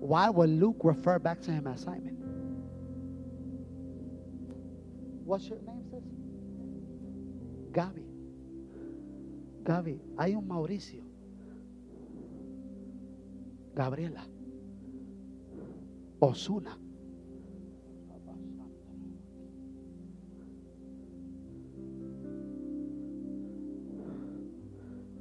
Why 0.00 0.30
would 0.30 0.50
Luke 0.50 0.78
refer 0.82 1.20
back 1.20 1.40
to 1.42 1.52
him 1.52 1.68
as 1.68 1.82
Simon? 1.82 2.16
What's 5.24 5.44
your 5.48 5.60
name, 5.60 5.84
sis? 5.90 6.02
Gaby. 7.72 8.02
Gaby, 9.64 10.00
hay 10.18 10.34
un 10.34 10.48
Mauricio. 10.48 11.04
Gabriela. 13.76 14.26
Osuna. 16.20 16.76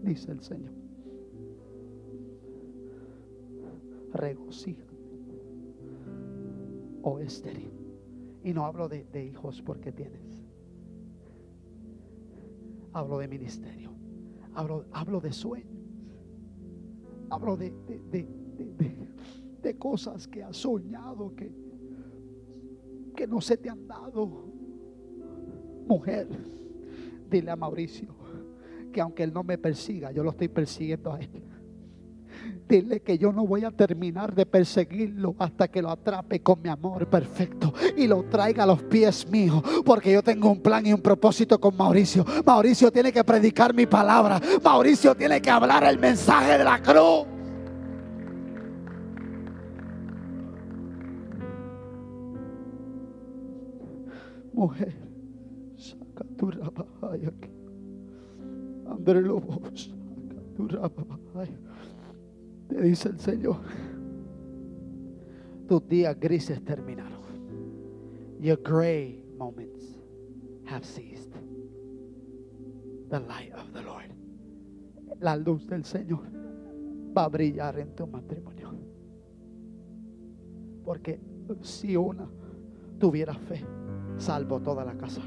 Dice 0.03 0.31
el 0.31 0.41
Señor. 0.41 0.73
Regocíjate. 4.13 4.93
O 7.01 7.19
estéril. 7.19 7.71
Y 8.43 8.53
no 8.53 8.65
hablo 8.65 8.87
de, 8.87 9.05
de 9.05 9.25
hijos 9.25 9.61
porque 9.61 9.91
tienes. 9.91 10.21
Hablo 12.93 13.17
de 13.19 13.27
ministerio. 13.27 13.91
Hablo, 14.53 14.85
hablo 14.91 15.19
de 15.19 15.31
sueños. 15.31 15.71
Hablo 17.29 17.57
de, 17.57 17.71
de- 18.11 18.43
de 19.63 19.77
cosas 19.77 20.27
que 20.27 20.43
has 20.43 20.57
soñado 20.57 21.33
que, 21.35 21.49
que 23.15 23.25
no 23.25 23.39
se 23.39 23.55
te 23.57 23.69
han 23.69 23.87
dado. 23.87 24.43
Mujer, 25.87 26.27
dile 27.31 27.49
a 27.49 27.55
Mauricio 27.55 28.13
que 28.93 29.01
aunque 29.01 29.23
él 29.23 29.33
no 29.33 29.43
me 29.43 29.57
persiga, 29.57 30.13
yo 30.13 30.23
lo 30.23 30.29
estoy 30.29 30.47
persiguiendo 30.47 31.11
a 31.11 31.19
él. 31.19 31.29
Dile 32.69 33.01
que 33.01 33.17
yo 33.17 33.33
no 33.33 33.45
voy 33.45 33.65
a 33.65 33.71
terminar 33.71 34.33
de 34.33 34.45
perseguirlo 34.45 35.35
hasta 35.37 35.67
que 35.67 35.81
lo 35.81 35.89
atrape 35.89 36.41
con 36.41 36.61
mi 36.61 36.69
amor 36.69 37.07
perfecto 37.07 37.73
y 37.97 38.07
lo 38.07 38.23
traiga 38.23 38.63
a 38.63 38.67
los 38.67 38.81
pies 38.83 39.29
míos. 39.29 39.61
Porque 39.83 40.13
yo 40.13 40.23
tengo 40.23 40.49
un 40.49 40.61
plan 40.61 40.85
y 40.85 40.93
un 40.93 41.01
propósito 41.01 41.59
con 41.59 41.75
Mauricio. 41.75 42.25
Mauricio 42.45 42.89
tiene 42.91 43.11
que 43.11 43.23
predicar 43.23 43.73
mi 43.73 43.85
palabra. 43.85 44.39
Mauricio 44.63 45.13
tiene 45.15 45.41
que 45.41 45.49
hablar 45.49 45.83
el 45.83 45.99
mensaje 45.99 46.57
de 46.57 46.63
la 46.63 46.81
cruz. 46.81 47.27
Mujer, 54.53 54.93
saca 55.75 56.23
tu 56.37 56.51
rabajaya 56.51 57.27
aquí. 57.27 57.62
Te 62.67 62.81
dice 62.81 63.09
el 63.09 63.19
Señor. 63.19 63.57
Tus 65.67 65.87
días 65.87 66.19
grises 66.19 66.63
terminaron. 66.63 67.23
Your 68.39 68.57
gray 68.61 69.23
moments 69.37 69.97
have 70.65 70.85
ceased. 70.85 71.31
The 73.09 73.19
light 73.19 73.53
of 73.53 73.71
the 73.73 73.81
Lord. 73.81 74.11
La 75.21 75.35
luz 75.35 75.65
del 75.67 75.83
Señor 75.83 76.23
va 77.15 77.25
a 77.25 77.29
brillar 77.29 77.79
en 77.79 77.95
tu 77.95 78.07
matrimonio. 78.07 78.73
Porque 80.83 81.19
si 81.61 81.95
una 81.95 82.27
tuviera 82.99 83.33
fe, 83.33 83.63
salvo 84.17 84.59
toda 84.59 84.83
la 84.83 84.97
casa. 84.97 85.21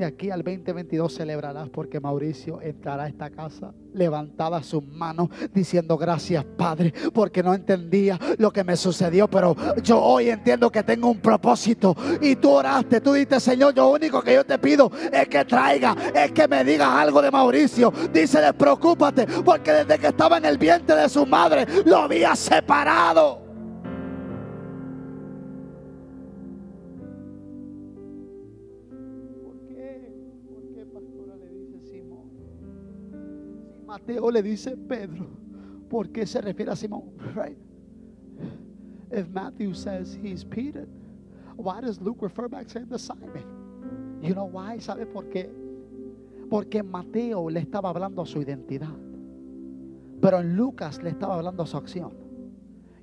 De 0.00 0.06
aquí 0.06 0.30
al 0.30 0.42
2022 0.42 1.14
celebrarás 1.14 1.68
porque 1.68 2.00
Mauricio 2.00 2.62
entrará 2.62 3.02
a 3.02 3.08
esta 3.08 3.28
casa 3.28 3.74
levantada 3.92 4.62
sus 4.62 4.82
manos 4.82 5.28
diciendo 5.52 5.98
gracias 5.98 6.42
Padre 6.42 6.94
porque 7.12 7.42
no 7.42 7.52
entendía 7.52 8.18
lo 8.38 8.50
que 8.50 8.64
me 8.64 8.78
sucedió 8.78 9.28
pero 9.28 9.54
yo 9.82 10.02
hoy 10.02 10.30
entiendo 10.30 10.72
que 10.72 10.82
tengo 10.84 11.10
un 11.10 11.18
propósito 11.18 11.94
y 12.22 12.36
tú 12.36 12.48
oraste, 12.48 13.02
tú 13.02 13.12
dijiste 13.12 13.40
Señor 13.40 13.76
lo 13.76 13.90
único 13.90 14.22
que 14.22 14.32
yo 14.32 14.46
te 14.46 14.58
pido 14.58 14.90
es 15.12 15.28
que 15.28 15.44
traiga, 15.44 15.94
es 16.14 16.32
que 16.32 16.48
me 16.48 16.64
digas 16.64 16.88
algo 16.88 17.20
de 17.20 17.30
Mauricio. 17.30 17.92
Dice 18.10 18.40
despreocúpate 18.40 19.26
porque 19.44 19.70
desde 19.70 19.98
que 19.98 20.06
estaba 20.06 20.38
en 20.38 20.46
el 20.46 20.56
vientre 20.56 20.96
de 20.96 21.10
su 21.10 21.26
madre 21.26 21.66
lo 21.84 21.98
había 21.98 22.34
separado 22.36 23.49
Mateo 34.06 34.30
le 34.30 34.42
dice 34.42 34.76
Pedro, 34.76 35.26
¿por 35.88 36.08
qué 36.10 36.26
se 36.26 36.40
refiere 36.40 36.72
a 36.72 36.76
Simón? 36.76 37.04
Right? 37.34 37.56
If 39.12 39.28
Matthew 39.28 39.74
says 39.74 40.14
he's 40.22 40.44
Peter, 40.44 40.86
why 41.56 41.80
does 41.80 42.00
Luke 42.00 42.18
refer 42.20 42.48
back 42.48 42.68
to 42.68 42.78
him 42.78 42.88
to 42.88 42.98
Simon? 42.98 43.44
You 44.22 44.34
know 44.34 44.44
why? 44.46 44.78
¿Sabe 44.78 45.06
por 45.06 45.24
qué? 45.24 45.50
Porque 46.48 46.82
Mateo 46.82 47.48
le 47.48 47.60
estaba 47.60 47.90
hablando 47.90 48.22
a 48.22 48.26
su 48.26 48.38
identidad. 48.40 48.94
Pero 50.20 50.38
en 50.38 50.56
Lucas 50.56 51.02
le 51.02 51.10
estaba 51.10 51.36
hablando 51.36 51.62
a 51.62 51.66
su 51.66 51.76
acción. 51.76 52.12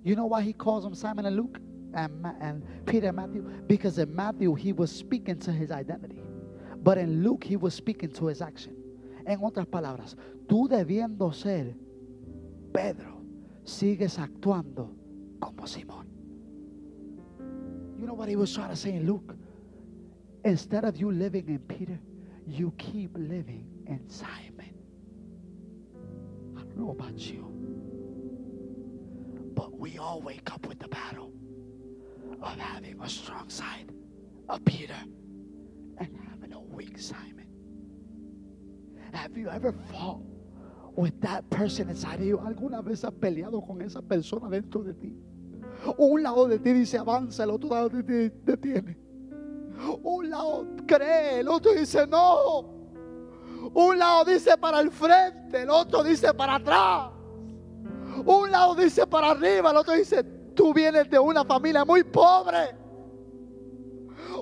You 0.03 0.15
know 0.15 0.27
why 0.27 0.41
he 0.41 0.53
calls 0.53 0.85
him 0.85 0.93
Simon 0.93 1.25
and 1.25 1.35
Luke 1.35 1.59
and, 1.93 2.21
Ma- 2.21 2.35
and 2.39 2.63
Peter 2.85 3.07
and 3.07 3.15
Matthew? 3.17 3.43
Because 3.67 3.97
in 3.97 4.15
Matthew 4.15 4.53
he 4.55 4.71
was 4.71 4.91
speaking 4.91 5.37
to 5.39 5.51
his 5.51 5.71
identity. 5.71 6.21
But 6.83 6.97
in 6.97 7.23
Luke 7.23 7.43
he 7.43 7.57
was 7.57 7.73
speaking 7.73 8.11
to 8.11 8.27
his 8.27 8.41
action. 8.41 8.76
En 9.27 9.43
otras 9.43 9.67
palabras, 9.67 10.15
tú 10.47 10.69
debiendo 10.69 11.33
ser 11.33 11.75
Pedro, 12.71 13.21
sigues 13.65 14.19
actuando 14.19 14.95
como 15.39 15.67
Simón. 15.67 16.07
You 17.99 18.05
know 18.05 18.13
what 18.13 18.29
he 18.29 18.37
was 18.37 18.53
trying 18.53 18.69
to 18.69 18.75
say 18.77 18.95
in 18.95 19.05
Luke? 19.05 19.35
Instead 20.45 20.85
of 20.85 20.95
you 20.95 21.11
living 21.11 21.49
in 21.49 21.59
Peter, 21.59 21.99
you 22.45 22.71
keep 22.77 23.17
living 23.17 23.67
in 23.85 24.09
Simon. 24.09 24.73
I 26.55 26.61
don't 26.61 26.77
know 26.77 26.91
about 26.91 27.17
you, 27.17 27.43
but 29.55 29.77
we 29.77 29.97
all 29.97 30.21
wake 30.21 30.49
up 30.53 30.65
with 30.65 30.79
the 30.79 30.87
battle 30.87 31.33
of 32.41 32.57
having 32.57 33.01
a 33.01 33.09
strong 33.09 33.49
side 33.49 33.91
of 34.47 34.63
Peter 34.63 34.95
and 35.97 36.17
having 36.29 36.53
a 36.53 36.61
weak 36.61 36.97
Simon. 36.97 37.46
Have 39.13 39.37
you 39.37 39.49
ever 39.49 39.73
fought 39.91 40.21
with 40.95 41.19
that 41.21 41.49
person 41.49 41.89
inside 41.89 42.21
you? 42.21 42.39
¿Alguna 42.39 42.81
vez 42.81 43.03
has 43.03 43.13
peleado 43.13 43.65
con 43.65 43.81
esa 43.81 44.01
persona 44.01 44.49
dentro 44.49 44.83
de 44.83 44.93
ti? 44.93 45.13
Un 45.97 46.23
lado 46.23 46.47
de 46.47 46.59
ti 46.59 46.73
dice 46.73 46.97
avanza, 46.97 47.43
el 47.43 47.51
otro 47.51 47.69
lado 47.69 47.89
de 47.89 48.03
ti 48.03 48.35
detiene. 48.43 48.97
Un 50.03 50.29
lado 50.29 50.67
cree, 50.85 51.39
el 51.39 51.47
otro 51.47 51.73
dice 51.73 52.07
no. 52.07 52.77
Un 53.73 53.97
lado 53.97 54.25
dice 54.25 54.57
para 54.57 54.79
el 54.79 54.91
frente, 54.91 55.61
el 55.61 55.69
otro 55.69 56.03
dice 56.03 56.33
para 56.33 56.55
atrás. 56.55 57.11
Un 58.25 58.51
lado 58.51 58.75
dice 58.75 59.05
para 59.05 59.31
arriba, 59.31 59.71
el 59.71 59.77
otro 59.77 59.93
dice, 59.93 60.23
tú 60.55 60.73
vienes 60.73 61.09
de 61.09 61.19
una 61.19 61.45
familia 61.45 61.85
muy 61.85 62.03
pobre. 62.03 62.75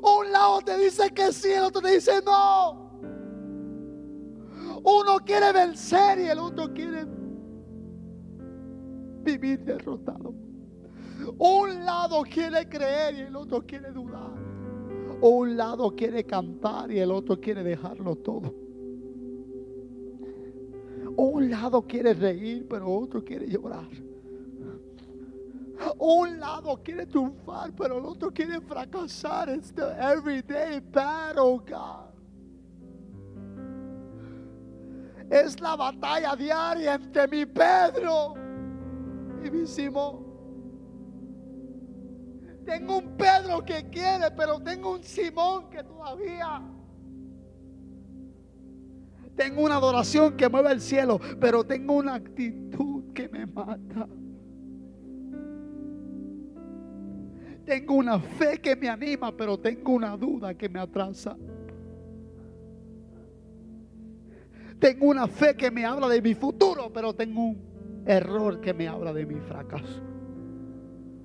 Un 0.02 0.32
lado 0.32 0.62
te 0.62 0.78
dice 0.78 1.10
que 1.14 1.32
sí, 1.34 1.52
el 1.52 1.66
otro 1.66 1.82
te 1.82 1.92
dice 1.92 2.22
no. 2.26 2.85
Uno 4.86 5.18
quiere 5.26 5.52
vencer 5.52 6.20
y 6.20 6.28
el 6.28 6.38
otro 6.38 6.72
quiere 6.72 7.06
vivir 9.24 9.60
derrotado. 9.62 10.34
Un 11.40 11.84
lado 11.84 12.22
quiere 12.22 12.70
creer 12.70 13.16
y 13.16 13.22
el 13.22 13.36
otro 13.36 13.66
quiere 13.66 13.92
dudar. 13.92 14.32
Un 15.22 15.58
lado 15.58 15.96
quiere 15.96 16.24
cantar 16.24 16.92
y 16.92 17.00
el 17.00 17.12
otro 17.12 17.40
quiere 17.40 17.64
dejarlo 17.64 18.16
todo. 18.18 18.54
Un 21.18 21.50
lado 21.50 21.82
quiere 21.82 22.14
reír, 22.14 22.68
pero 22.70 22.92
otro 22.92 23.24
quiere 23.24 23.48
llorar. 23.48 23.90
Un 25.98 26.40
lado 26.40 26.80
quiere 26.84 27.06
triunfar, 27.08 27.74
pero 27.76 27.98
el 27.98 28.06
otro 28.06 28.32
quiere 28.32 28.62
fracasar. 28.62 29.50
It's 29.50 29.74
the 29.74 29.96
everyday 30.00 30.80
battle, 30.80 31.60
God. 31.60 32.05
Es 35.30 35.60
la 35.60 35.76
batalla 35.76 36.36
diaria 36.36 36.96
entre 36.96 37.28
mi 37.28 37.46
Pedro 37.46 38.36
y 39.44 39.50
mi 39.50 39.66
Simón. 39.66 40.26
Tengo 42.66 42.98
un 42.98 43.16
Pedro 43.16 43.64
que 43.64 43.90
quiere, 43.90 44.32
pero 44.36 44.60
tengo 44.60 44.94
un 44.94 45.04
Simón 45.04 45.70
que 45.70 45.84
todavía. 45.84 46.62
Tengo 49.36 49.64
una 49.64 49.76
adoración 49.76 50.38
que 50.38 50.48
mueve 50.48 50.72
el 50.72 50.82
cielo, 50.82 51.20
pero 51.40 51.64
tengo 51.64 51.96
una 51.96 52.16
actitud 52.16 53.14
que 53.14 53.28
me 53.30 53.46
mata. 53.46 54.08
Tengo 57.66 57.96
una 57.96 58.20
fe 58.20 58.60
que 58.60 58.76
me 58.76 58.88
anima, 58.88 59.36
pero 59.36 59.60
tengo 59.60 59.94
una 59.94 60.16
duda 60.16 60.54
que 60.54 60.70
me 60.70 60.80
atrasa. 60.80 61.36
Tengo 64.80 65.08
una 65.08 65.28
fe 65.28 65.56
que 65.56 65.72
me 65.72 65.86
habla 65.86 66.08
de 66.10 66.22
mi 66.22 66.34
futuro, 66.34 66.92
pero 66.94 67.14
tengo 67.14 67.42
un 67.42 68.04
error 68.06 68.60
que 68.60 68.74
me 68.74 68.88
habla 68.88 69.14
de 69.14 69.26
mi 69.26 69.40
fracaso. 69.40 70.02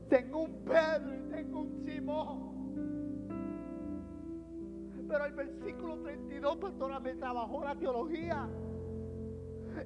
Tengo 0.09 0.44
un 0.44 0.64
Pedro 0.64 1.14
y 1.14 1.30
tengo 1.30 1.61
un 1.61 1.84
Simón. 1.84 2.51
Pero 5.09 5.24
el 5.24 5.32
versículo 5.32 5.98
32, 5.98 6.57
pastora, 6.57 7.01
me 7.01 7.14
trabajó 7.14 7.64
la 7.64 7.74
teología. 7.74 8.48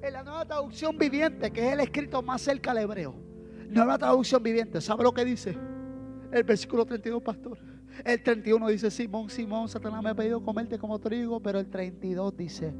En 0.01 0.13
la 0.13 0.23
nueva 0.23 0.45
traducción 0.45 0.97
viviente, 0.97 1.51
que 1.51 1.67
es 1.67 1.73
el 1.73 1.79
escrito 1.79 2.21
más 2.21 2.41
cerca 2.41 2.71
al 2.71 2.79
hebreo. 2.79 3.15
Nueva 3.69 3.97
traducción 3.97 4.43
viviente, 4.43 4.81
¿sabe 4.81 5.03
lo 5.03 5.13
que 5.13 5.25
dice? 5.25 5.57
El 6.31 6.43
versículo 6.43 6.85
32, 6.85 7.21
pastor. 7.21 7.57
El 8.03 8.21
31 8.21 8.67
dice, 8.67 8.91
Simón, 8.91 9.29
Simón, 9.29 9.67
Satanás 9.69 10.03
me 10.03 10.09
ha 10.09 10.15
pedido 10.15 10.43
comerte 10.43 10.77
como 10.77 10.99
trigo, 10.99 11.39
pero 11.39 11.59
el 11.59 11.67
32 11.67 12.35
dice, 12.35 12.73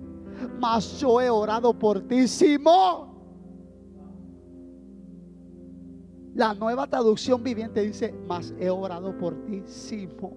mas 0.59 0.99
yo 0.99 1.21
he 1.21 1.29
orado 1.29 1.77
por 1.77 2.01
ti, 2.01 2.27
Simón. 2.27 3.15
La 6.35 6.53
nueva 6.53 6.85
traducción 6.87 7.41
viviente 7.41 7.81
dice, 7.81 8.13
mas 8.27 8.53
he 8.59 8.69
orado 8.69 9.17
por 9.17 9.35
ti, 9.45 9.63
Simón. 9.65 10.35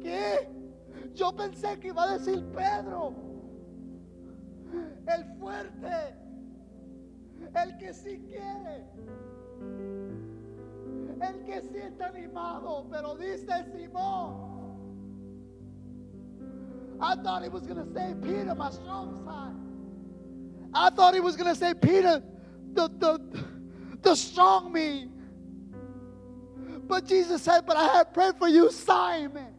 ¿Qué? 0.00 0.48
Yo 1.14 1.34
pensé 1.34 1.78
que 1.80 1.88
iba 1.88 2.04
a 2.04 2.18
decir 2.18 2.44
Pedro, 2.52 3.14
el 5.06 5.24
fuerte, 5.38 6.16
el 7.62 7.76
que 7.78 7.94
sí 7.94 8.22
quiere, 8.26 8.84
el 11.20 11.44
que 11.44 11.62
sí 11.62 11.76
está 11.78 12.08
animado, 12.08 12.86
pero 12.90 13.16
dice 13.16 13.64
Simón. 13.74 14.53
I 17.00 17.16
thought 17.16 17.42
he 17.42 17.48
was 17.48 17.62
going 17.66 17.84
to 17.84 17.92
say 17.92 18.14
Peter, 18.22 18.54
my 18.54 18.70
strong 18.70 19.22
side. 19.24 19.54
I 20.74 20.90
thought 20.90 21.14
he 21.14 21.20
was 21.20 21.36
going 21.36 21.52
to 21.52 21.58
say 21.58 21.74
Peter, 21.74 22.22
the, 22.72 22.88
the, 22.88 23.44
the 24.02 24.14
strong 24.14 24.72
me. 24.72 25.08
But 26.86 27.06
Jesus 27.06 27.42
said, 27.42 27.64
But 27.66 27.76
I 27.76 27.86
have 27.94 28.12
prayed 28.12 28.36
for 28.38 28.48
you, 28.48 28.70
Simon. 28.70 29.54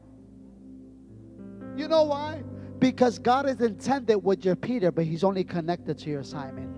You 1.76 1.88
know 1.88 2.04
why? 2.04 2.44
Because 2.80 3.20
God 3.20 3.50
is 3.50 3.62
intended 3.62 4.18
with 4.18 4.46
your 4.46 4.56
Peter, 4.56 4.92
but 4.92 5.06
He's 5.06 5.24
only 5.24 5.44
connected 5.44 5.98
to 6.00 6.10
your 6.10 6.24
Simon. 6.24 6.74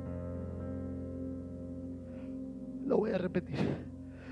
Lo 2.86 2.97
voy 2.97 3.12
a 3.12 3.18
repetir. 3.18 3.88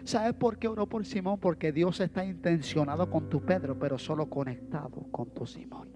¿Sabes 0.06 0.36
por 0.36 0.58
qué 0.58 0.68
oró 0.68 0.88
por 0.88 1.04
Simón? 1.04 1.40
Porque 1.40 1.72
Dios 1.72 2.00
está 2.00 2.24
intencionado 2.24 3.10
con 3.10 3.28
tu 3.28 3.42
Pedro, 3.42 3.78
pero 3.78 3.98
solo 3.98 4.30
conectado 4.30 5.08
con 5.12 5.32
tu 5.32 5.48
Simón. 5.48 5.95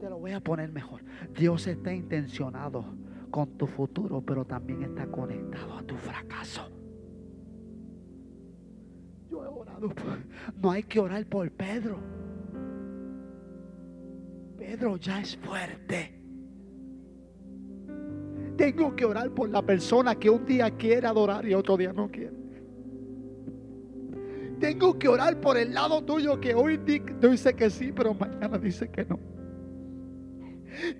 Te 0.00 0.10
lo 0.10 0.18
voy 0.18 0.32
a 0.32 0.40
poner 0.40 0.70
mejor. 0.72 1.02
Dios 1.34 1.66
está 1.66 1.92
intencionado 1.92 2.84
con 3.30 3.56
tu 3.56 3.66
futuro, 3.66 4.20
pero 4.20 4.44
también 4.44 4.82
está 4.82 5.06
conectado 5.06 5.78
a 5.78 5.82
tu 5.82 5.96
fracaso. 5.96 6.68
Yo 9.30 9.44
he 9.44 9.48
orado. 9.48 9.90
no 10.62 10.70
hay 10.70 10.82
que 10.82 11.00
orar 11.00 11.24
por 11.26 11.50
Pedro. 11.50 11.98
Pedro 14.58 14.96
ya 14.96 15.20
es 15.20 15.36
fuerte. 15.38 16.12
Tengo 18.56 18.96
que 18.96 19.04
orar 19.04 19.30
por 19.30 19.48
la 19.50 19.60
persona 19.62 20.14
que 20.14 20.30
un 20.30 20.44
día 20.46 20.70
quiere 20.70 21.06
adorar 21.06 21.46
y 21.46 21.54
otro 21.54 21.76
día 21.76 21.92
no 21.92 22.10
quiere. 22.10 22.34
Tengo 24.58 24.98
que 24.98 25.08
orar 25.08 25.38
por 25.40 25.58
el 25.58 25.74
lado 25.74 26.02
tuyo 26.04 26.40
que 26.40 26.54
hoy 26.54 26.78
di- 26.78 27.02
dice 27.20 27.54
que 27.54 27.68
sí, 27.68 27.92
pero 27.92 28.14
mañana 28.14 28.56
dice 28.56 28.88
que 28.90 29.04
no. 29.04 29.18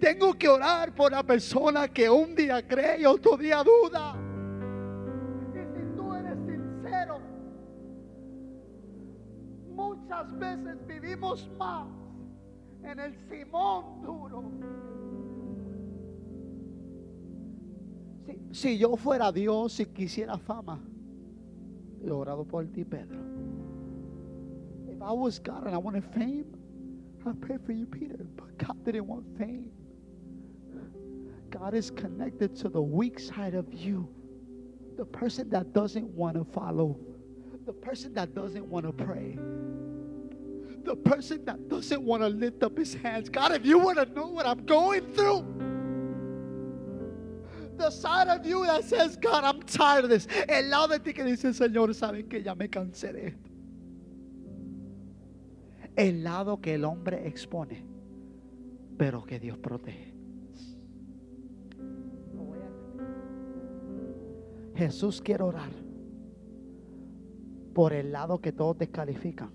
Tengo 0.01 0.35
que 0.35 0.49
orar 0.49 0.95
por 0.95 1.13
la 1.13 1.23
persona 1.23 1.89
que 1.89 2.09
un 2.09 2.35
día 2.35 2.67
cree 2.67 3.01
y 3.01 3.05
otro 3.05 3.37
día 3.37 3.63
duda. 3.63 4.17
Y 5.55 5.59
si 5.75 5.97
tú 5.97 6.15
eres 6.15 6.39
sincero, 6.47 7.21
muchas 9.75 10.39
veces 10.39 10.87
vivimos 10.87 11.49
más 11.59 11.87
en 12.83 13.01
el 13.01 13.15
Simón 13.29 14.03
duro. 14.03 14.45
Si, 18.53 18.79
yo 18.79 18.97
fuera 18.97 19.31
Dios 19.31 19.79
y 19.81 19.87
quisiera 19.87 20.39
fama, 20.39 20.81
he 22.03 22.11
orado 22.11 22.45
por 22.45 22.67
ti, 22.67 22.85
Pedro. 22.85 23.19
If 24.89 25.03
I 25.03 25.13
was 25.13 25.39
God 25.39 25.67
and 25.67 25.97
I 25.97 26.01
fame, 26.01 26.56
I 27.27 27.33
pray 27.41 27.59
for 27.65 27.73
you, 27.73 27.87
Peter. 27.87 28.27
But 28.37 28.57
God 28.59 28.85
didn't 28.85 29.07
want 29.07 29.25
fame. 29.37 29.71
God 31.51 31.75
is 31.75 31.91
connected 31.91 32.55
to 32.57 32.69
the 32.69 32.81
weak 32.81 33.19
side 33.19 33.55
of 33.55 33.73
you. 33.73 34.09
The 34.97 35.05
person 35.05 35.51
that 35.51 35.73
doesn't 35.73 36.07
want 36.09 36.37
to 36.37 36.45
follow. 36.45 36.99
The 37.67 37.73
person 37.73 38.15
that 38.15 38.35
doesn't 38.35 38.65
want 38.65 38.87
to 38.87 38.93
pray. 38.93 39.39
The 40.85 40.97
person 40.97 41.45
that 41.47 41.69
doesn't 41.69 42.01
want 42.03 42.23
to 42.23 42.29
lift 42.29 42.63
up 42.63 42.79
his 42.79 42.95
hands. 42.95 43.29
God, 43.29 43.53
if 43.53 43.67
you 43.67 43.79
want 43.79 43.99
to 43.99 44.07
know 44.15 44.29
what 44.29 44.47
I'm 44.47 44.65
going 44.65 45.13
through. 45.15 45.45
The 47.77 47.91
side 47.91 48.29
of 48.29 48.47
you 48.47 48.65
that 48.67 48.85
says, 48.85 49.17
God, 49.17 49.45
I'm 49.45 49.63
tired 49.63 50.05
of 50.05 50.11
this. 50.11 50.27
El 50.49 50.71
lado 50.71 50.97
de 50.97 50.99
ti 50.99 51.13
que 51.13 51.25
dice, 51.25 51.53
Señor, 51.53 51.95
saben 51.95 52.31
que 52.31 52.41
ya 52.41 52.55
me 52.55 52.69
cansé 52.69 53.13
de 53.13 53.27
esto. 53.27 53.56
El 55.97 56.23
lado 56.23 56.61
que 56.61 56.75
el 56.75 56.85
hombre 56.85 57.27
expone, 57.27 57.85
pero 58.99 59.25
que 59.25 59.41
Dios 59.41 59.59
protege. 59.59 60.15
Jesús 64.75 65.23
quiere 65.23 65.43
orar 65.43 65.71
por 67.73 67.95
el 67.95 68.13
lado 68.13 68.41
que 68.41 68.53
todos 68.53 68.77
descalifican, 68.77 69.51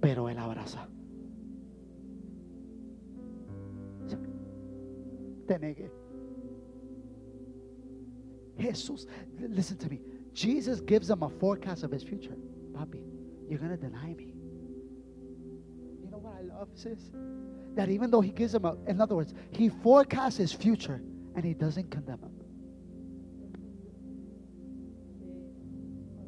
pero 0.00 0.28
Él 0.28 0.38
abraza. 0.38 0.88
Te 5.46 5.58
negué. 5.58 5.90
Jesús, 8.56 9.08
listen 9.38 9.78
to 9.78 9.88
me. 9.88 10.00
Jesus 10.32 10.80
gives 10.80 11.08
them 11.08 11.22
a 11.22 11.28
forecast 11.28 11.82
of 11.82 11.92
his 11.92 12.04
future. 12.04 12.36
Papi, 12.72 13.02
you're 13.48 13.58
going 13.58 13.70
to 13.70 13.76
deny 13.76 14.14
me. 14.14 14.29
You 16.10 16.16
know 16.16 16.22
what 16.22 16.38
I 16.38 16.42
love, 16.42 16.68
sis? 16.74 16.98
That 17.76 17.88
even 17.88 18.10
though 18.10 18.20
he 18.20 18.32
gives 18.32 18.52
him 18.52 18.64
a, 18.64 18.76
in 18.88 19.00
other 19.00 19.14
words, 19.14 19.32
he 19.52 19.68
forecasts 19.68 20.36
his 20.36 20.52
future 20.52 21.00
and 21.36 21.44
he 21.44 21.54
doesn't 21.54 21.88
condemn 21.88 22.18
him. 22.18 22.32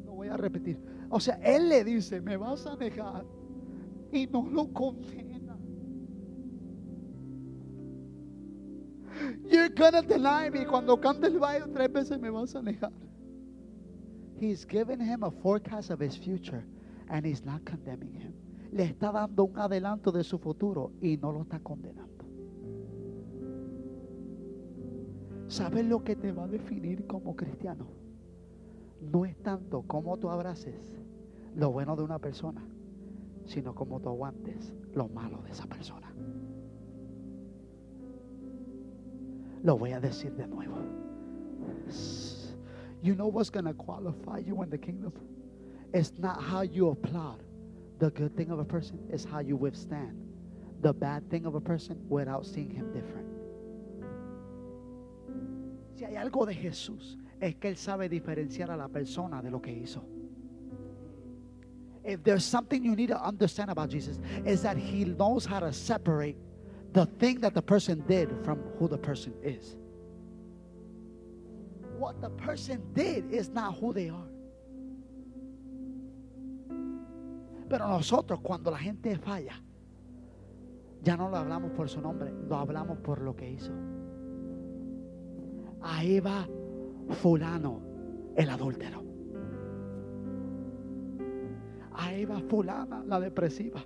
Lo 0.05 0.13
voy 0.13 0.29
a 0.29 0.37
repetir. 0.37 0.77
O 1.11 1.19
sea, 1.19 1.37
él 1.43 1.67
le 1.67 1.83
dice, 1.83 2.21
me 2.21 2.37
vas 2.37 2.65
a 2.65 2.77
dejar 2.77 3.25
y 4.13 4.25
no 4.31 4.47
lo 4.49 4.67
condena. 4.67 5.57
You're 9.45 9.67
gonna 9.69 10.01
deny 10.01 10.49
me. 10.49 10.63
Cuando 10.63 10.95
cante 10.95 11.27
el 11.27 11.39
baile 11.39 11.67
tres 11.73 11.91
veces 11.91 12.21
me 12.21 12.29
vas 12.29 12.55
a 12.55 12.61
negar. 12.61 12.93
He's 14.39 14.63
given 14.63 15.01
him 15.01 15.23
a 15.23 15.31
forecast 15.31 15.89
of 15.89 15.99
his 15.99 16.15
future 16.15 16.63
and 17.09 17.25
he's 17.25 17.43
not 17.43 17.65
condemning 17.65 18.13
him. 18.13 18.33
Le 18.73 18.85
está 18.85 19.11
dando 19.11 19.43
un 19.43 19.59
adelanto 19.59 20.11
de 20.11 20.23
su 20.23 20.39
futuro 20.39 20.93
y 20.99 21.17
no 21.17 21.31
lo 21.31 21.43
está 21.43 21.59
condenando. 21.59 22.25
¿Sabes 25.47 25.85
lo 25.85 26.03
que 26.03 26.15
te 26.15 26.31
va 26.31 26.45
a 26.45 26.47
definir 26.47 27.05
como 27.05 27.35
cristiano? 27.35 27.85
No 28.99 29.25
es 29.25 29.37
tanto 29.43 29.83
cómo 29.83 30.17
tú 30.17 30.29
abraces 30.29 30.91
lo 31.55 31.71
bueno 31.71 31.95
de 31.95 32.01
una 32.01 32.17
persona, 32.17 32.65
sino 33.45 33.75
cómo 33.75 33.99
tú 33.99 34.09
aguantes 34.09 34.73
lo 34.93 35.07
malo 35.07 35.43
de 35.43 35.51
esa 35.51 35.67
persona. 35.67 36.11
Lo 39.61 39.77
voy 39.77 39.91
a 39.91 39.99
decir 39.99 40.33
de 40.35 40.47
nuevo. 40.47 40.77
You 43.03 43.13
know 43.13 43.27
what's 43.27 43.51
going 43.51 43.65
to 43.65 43.75
qualify 43.75 44.39
you 44.39 44.63
in 44.63 44.71
the 44.71 44.79
kingdom? 44.79 45.13
It's 45.93 46.17
not 46.17 46.41
how 46.41 46.63
you 46.63 46.89
applaud 46.89 47.43
the 48.03 48.11
good 48.11 48.35
thing 48.35 48.51
of 48.51 48.59
a 48.59 48.65
person, 48.65 48.99
is 49.13 49.23
how 49.23 49.39
you 49.39 49.55
withstand 49.55 50.19
the 50.81 50.93
bad 50.93 51.29
thing 51.29 51.45
of 51.45 51.55
a 51.55 51.61
person 51.61 51.97
without 52.09 52.45
seeing 52.45 52.69
him 52.69 52.91
different. 52.91 53.25
Si 55.95 56.03
hay 56.03 56.15
algo 56.15 56.45
de 56.45 56.53
Jesús, 56.53 57.15
es 57.39 57.55
que 57.55 57.69
Él 57.69 57.77
sabe 57.77 58.09
diferenciar 58.09 58.71
a 58.71 58.75
la 58.75 58.89
persona 58.89 59.41
de 59.41 59.49
lo 59.49 59.61
que 59.61 59.71
hizo. 59.71 60.03
If 62.03 62.21
there's 62.25 62.43
something 62.43 62.83
you 62.83 62.93
need 62.93 63.07
to 63.07 63.25
understand 63.25 63.69
about 63.69 63.87
Jesus, 63.87 64.19
is 64.45 64.61
that 64.63 64.75
He 64.75 65.05
knows 65.05 65.45
how 65.45 65.61
to 65.61 65.71
separate 65.71 66.35
the 66.91 67.05
thing 67.05 67.39
that 67.39 67.53
the 67.53 67.61
person 67.61 68.03
did 68.05 68.29
from 68.43 68.59
who 68.79 68.89
the 68.89 68.97
person 68.97 69.33
is. 69.41 69.77
What 71.97 72.19
the 72.19 72.31
person 72.31 72.81
did 72.93 73.31
is 73.31 73.47
not 73.47 73.75
who 73.75 73.93
they 73.93 74.09
are. 74.09 74.32
Pero 77.69 77.87
nosotros 77.87 78.39
cuando 78.41 78.71
la 78.71 78.77
gente 78.77 79.17
falla, 79.17 79.53
ya 81.01 81.17
no 81.17 81.29
lo 81.29 81.37
hablamos 81.37 81.71
por 81.71 81.89
su 81.89 82.01
nombre, 82.01 82.31
lo 82.47 82.55
hablamos 82.57 82.97
por 82.99 83.21
lo 83.21 83.35
que 83.35 83.51
hizo. 83.51 83.73
Ahí 85.81 86.19
va 86.19 86.47
fulano, 87.09 87.81
el 88.35 88.49
adúltero. 88.49 89.03
Ahí 91.93 92.25
va 92.25 92.39
fulana, 92.49 93.03
la 93.05 93.19
depresiva. 93.19 93.83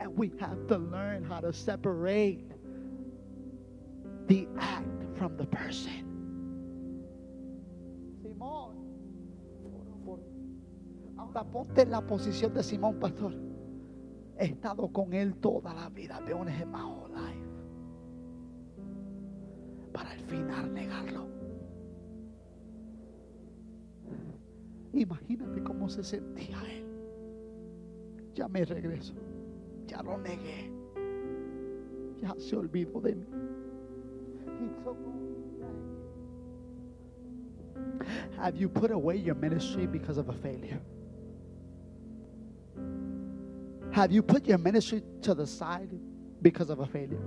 And 0.00 0.16
we 0.16 0.30
have 0.38 0.66
to 0.68 0.78
learn 0.78 1.24
how 1.24 1.40
to 1.40 1.52
separate 1.52 2.44
the 4.26 4.46
act 4.58 5.16
from 5.16 5.36
the 5.36 5.46
person. 5.46 6.07
Ahora 11.28 11.44
ponte 11.44 11.82
en 11.82 11.90
la 11.90 12.00
posición 12.00 12.54
de 12.54 12.62
Simón, 12.62 12.98
pastor. 12.98 13.34
He 14.38 14.46
estado 14.46 14.88
con 14.88 15.12
Él 15.12 15.34
toda 15.36 15.74
la 15.74 15.90
vida. 15.90 16.20
Been 16.20 16.40
with 16.40 16.48
Him 16.48 16.70
my 16.70 16.80
whole 16.80 17.12
life. 17.12 17.46
Para 19.92 20.12
al 20.12 20.20
final 20.20 20.72
negarlo. 20.72 21.26
Imagínate 24.94 25.62
cómo 25.62 25.88
se 25.90 26.02
sentía 26.02 26.56
Él. 26.66 26.86
Ya 28.34 28.48
me 28.48 28.64
regreso. 28.64 29.12
Ya 29.86 30.02
lo 30.02 30.16
negué. 30.16 30.72
Ya 32.22 32.34
se 32.38 32.56
olvidó 32.56 33.00
de 33.02 33.16
mí. 33.16 33.26
Have 38.38 38.56
you 38.56 38.68
put 38.70 38.90
away 38.90 39.16
your 39.16 39.34
ministry 39.34 39.86
because 39.86 40.16
of 40.16 40.30
a 40.30 40.32
failure? 40.32 40.80
Have 43.98 44.12
you 44.12 44.22
put 44.22 44.46
your 44.46 44.58
ministry 44.58 45.02
to 45.22 45.34
the 45.34 45.44
side 45.44 45.90
because 46.40 46.70
of 46.70 46.78
a 46.78 46.86
failure? 46.86 47.18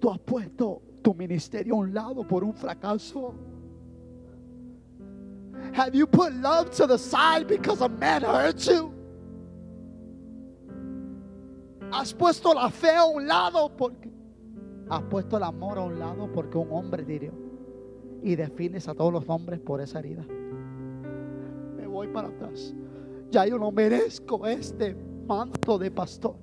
Tú 0.00 0.10
has 0.10 0.18
puesto 0.18 0.80
tu 1.02 1.12
ministerio 1.12 1.74
a 1.74 1.80
un 1.80 1.92
lado 1.92 2.24
por 2.24 2.42
un 2.42 2.54
fracaso. 2.54 3.34
Have 5.74 5.94
you 5.94 6.06
put 6.06 6.32
love 6.32 6.70
to 6.70 6.86
the 6.86 6.96
side 6.96 7.46
because 7.46 7.82
a 7.82 7.88
man 7.90 8.22
hurt 8.22 8.66
you? 8.66 8.94
Has 11.92 12.14
puesto 12.14 12.54
la 12.54 12.70
fe 12.70 12.96
a 12.96 13.04
un 13.04 13.26
lado 13.26 13.76
porque 13.76 14.10
has 14.88 15.02
puesto 15.02 15.36
el 15.36 15.42
amor 15.42 15.76
a 15.76 15.82
un 15.82 15.98
lado 15.98 16.32
porque 16.32 16.56
un 16.56 16.68
hombre 16.72 17.04
hirió 17.06 17.34
y 18.22 18.36
defines 18.36 18.88
a 18.88 18.94
todos 18.94 19.12
los 19.12 19.28
hombres 19.28 19.60
por 19.60 19.82
esa 19.82 19.98
herida. 19.98 20.24
Me 21.76 21.86
voy 21.86 22.08
para 22.08 22.28
atrás. 22.28 22.74
Ya 23.30 23.44
yo 23.46 23.58
no 23.58 23.70
merezco 23.70 24.46
este 24.46 24.94
manto 25.26 25.78
de 25.78 25.90
pastor. 25.90 26.36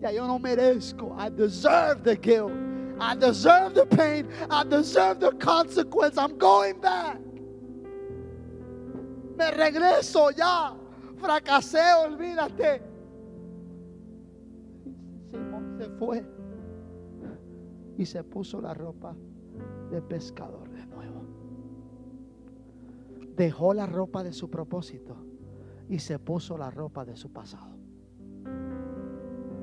Ya 0.00 0.12
yo 0.12 0.26
no 0.26 0.38
merezco. 0.38 1.16
I 1.18 1.30
deserve 1.30 2.02
the 2.02 2.16
guilt. 2.16 2.52
I 3.00 3.14
deserve 3.14 3.74
the 3.74 3.86
pain. 3.86 4.28
I 4.50 4.64
deserve 4.64 5.20
the 5.20 5.32
consequence. 5.32 6.18
I'm 6.18 6.38
going 6.38 6.80
back. 6.80 7.18
Me 9.36 9.50
regreso 9.50 10.30
ya. 10.30 10.74
Fracasé, 11.18 11.94
olvídate. 12.06 12.82
Simón 15.30 15.76
se 15.78 15.88
fue 15.98 16.24
y 17.98 18.04
se 18.04 18.22
puso 18.22 18.60
la 18.60 18.74
ropa 18.74 19.14
de 19.90 20.00
pescador. 20.02 20.65
Dejó 23.36 23.74
la 23.74 23.86
ropa 23.86 24.22
de 24.22 24.32
su 24.32 24.48
propósito 24.48 25.16
y 25.88 25.98
se 25.98 26.18
puso 26.18 26.56
la 26.56 26.70
ropa 26.70 27.04
de 27.04 27.16
su 27.16 27.28
pasado. 27.28 27.76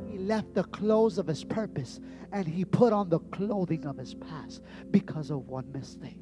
He 0.07 0.19
left 0.19 0.53
the 0.53 0.63
clothes 0.63 1.17
of 1.17 1.27
his 1.27 1.43
purpose 1.43 1.99
and 2.31 2.47
he 2.47 2.65
put 2.65 2.93
on 2.93 3.09
the 3.09 3.19
clothing 3.31 3.85
of 3.85 3.97
his 3.97 4.13
past 4.13 4.61
because 4.91 5.31
of 5.31 5.49
one 5.49 5.71
mistake. 5.71 6.19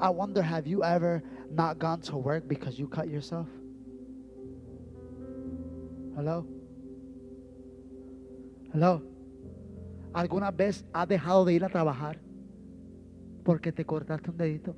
I 0.00 0.08
wonder 0.08 0.40
have 0.40 0.66
you 0.66 0.82
ever 0.82 1.22
not 1.50 1.78
gone 1.78 2.00
to 2.02 2.16
work 2.16 2.48
because 2.48 2.78
you 2.78 2.88
cut 2.88 3.08
yourself? 3.08 3.48
Hello? 6.16 6.46
Hello. 8.72 9.02
¿Alguna 10.14 10.50
vez 10.56 10.84
has 10.94 11.06
dejado 11.06 11.44
de 11.44 11.52
ir 11.52 11.64
a 11.64 11.68
trabajar 11.68 12.16
porque 13.42 13.72
te 13.72 13.84
cortaste 13.84 14.30
un 14.30 14.36
dedito? 14.36 14.74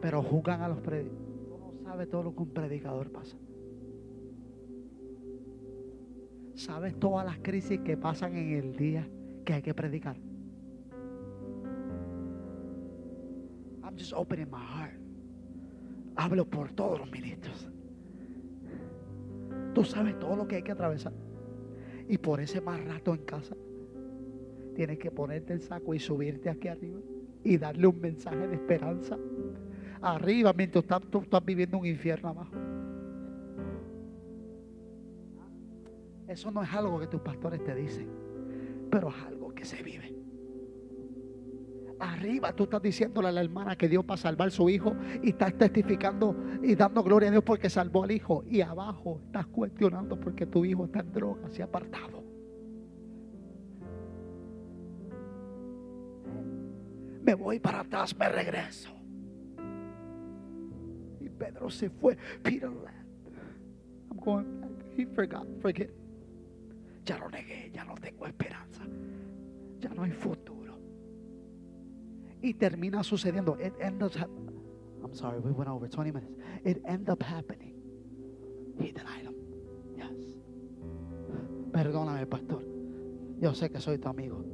Pero 0.00 0.22
juzgan 0.22 0.62
a 0.62 0.68
los 0.68 0.80
predicadores. 0.80 1.26
No 1.50 1.72
sabes 1.84 2.08
todo 2.08 2.22
lo 2.22 2.34
que 2.34 2.42
un 2.42 2.50
predicador 2.50 3.10
pasa. 3.10 3.36
¿Sabes 6.54 6.98
todas 6.98 7.26
las 7.26 7.38
crisis 7.38 7.80
que 7.80 7.96
pasan 7.96 8.36
en 8.36 8.52
el 8.52 8.76
día 8.76 9.08
que 9.44 9.54
hay 9.54 9.62
que 9.62 9.74
predicar? 9.74 10.16
I'm 13.82 13.96
just 13.96 14.12
opening 14.12 14.50
my 14.50 14.58
heart. 14.58 14.94
Hablo 16.16 16.48
por 16.48 16.72
todos 16.72 16.98
los 16.98 17.10
ministros. 17.10 17.70
Tú 19.74 19.84
sabes 19.84 20.18
todo 20.18 20.36
lo 20.36 20.48
que 20.48 20.56
hay 20.56 20.62
que 20.62 20.72
atravesar. 20.72 21.12
Y 22.08 22.16
por 22.16 22.40
ese 22.40 22.60
más 22.60 22.82
rato 22.84 23.14
en 23.14 23.24
casa, 23.24 23.54
tienes 24.76 24.98
que 24.98 25.10
ponerte 25.10 25.54
el 25.54 25.62
saco 25.62 25.94
y 25.94 25.98
subirte 25.98 26.50
aquí 26.50 26.68
arriba 26.68 27.00
y 27.42 27.56
darle 27.56 27.86
un 27.86 27.98
mensaje 27.98 28.46
de 28.46 28.54
esperanza. 28.54 29.16
Arriba, 30.02 30.52
mientras 30.52 30.84
tú 31.10 31.20
estás 31.20 31.44
viviendo 31.44 31.78
un 31.78 31.86
infierno 31.86 32.28
abajo. 32.28 32.54
Eso 36.28 36.50
no 36.50 36.62
es 36.62 36.72
algo 36.74 37.00
que 37.00 37.06
tus 37.06 37.20
pastores 37.22 37.64
te 37.64 37.74
dicen, 37.74 38.08
pero 38.90 39.08
es 39.08 39.14
algo 39.26 39.54
que 39.54 39.64
se 39.64 39.82
vive. 39.82 40.14
Arriba 41.98 42.52
tú 42.52 42.64
estás 42.64 42.82
diciéndole 42.82 43.28
a 43.28 43.32
la 43.32 43.40
hermana 43.40 43.76
que 43.76 43.88
Dios 43.88 44.04
va 44.08 44.14
a 44.14 44.18
salvar 44.18 44.48
a 44.48 44.50
su 44.50 44.68
hijo 44.68 44.94
y 45.22 45.30
estás 45.30 45.56
testificando 45.56 46.36
y 46.62 46.74
dando 46.74 47.02
gloria 47.02 47.28
a 47.28 47.32
Dios 47.32 47.44
porque 47.44 47.70
salvó 47.70 48.04
al 48.04 48.10
hijo. 48.10 48.44
Y 48.46 48.60
abajo 48.60 49.22
estás 49.24 49.46
cuestionando 49.46 50.20
porque 50.20 50.44
tu 50.44 50.66
hijo 50.66 50.84
está 50.84 51.00
en 51.00 51.12
drogas 51.12 51.58
y 51.58 51.62
apartado. 51.62 52.25
Me 57.22 57.34
voy 57.34 57.58
para 57.58 57.80
atrás, 57.80 58.16
me 58.16 58.28
regreso. 58.28 58.90
Y 61.20 61.28
Pedro 61.28 61.68
se 61.70 61.90
fue. 61.90 62.16
Peter 62.42 62.70
left. 62.70 63.06
I'm 64.10 64.18
going 64.18 64.60
back. 64.60 64.70
He 64.96 65.06
forgot, 65.06 65.46
forget. 65.60 65.90
Ya 67.04 67.18
lo 67.18 67.28
negué, 67.28 67.70
ya 67.72 67.84
no 67.84 67.94
tengo 67.94 68.26
esperanza. 68.26 68.82
Ya 69.80 69.90
no 69.90 70.02
hay 70.02 70.12
futuro. 70.12 70.78
Y 72.42 72.54
termina 72.54 73.02
sucediendo. 73.02 73.56
It 73.60 73.74
ends 73.80 74.16
up, 74.16 74.30
I'm 75.02 75.14
sorry, 75.14 75.38
we 75.40 75.52
went 75.52 75.68
over 75.68 75.88
20 75.88 76.12
minutes. 76.12 76.32
It 76.64 76.82
ended 76.86 77.10
up 77.10 77.22
happening. 77.22 77.74
He 78.78 78.92
denied 78.92 79.24
him. 79.24 79.34
Yes. 79.96 80.38
Perdóname, 81.72 82.26
pastor. 82.26 82.62
Yo 83.40 83.54
sé 83.54 83.70
que 83.70 83.80
soy 83.80 83.98
tu 83.98 84.08
amigo. 84.08 84.44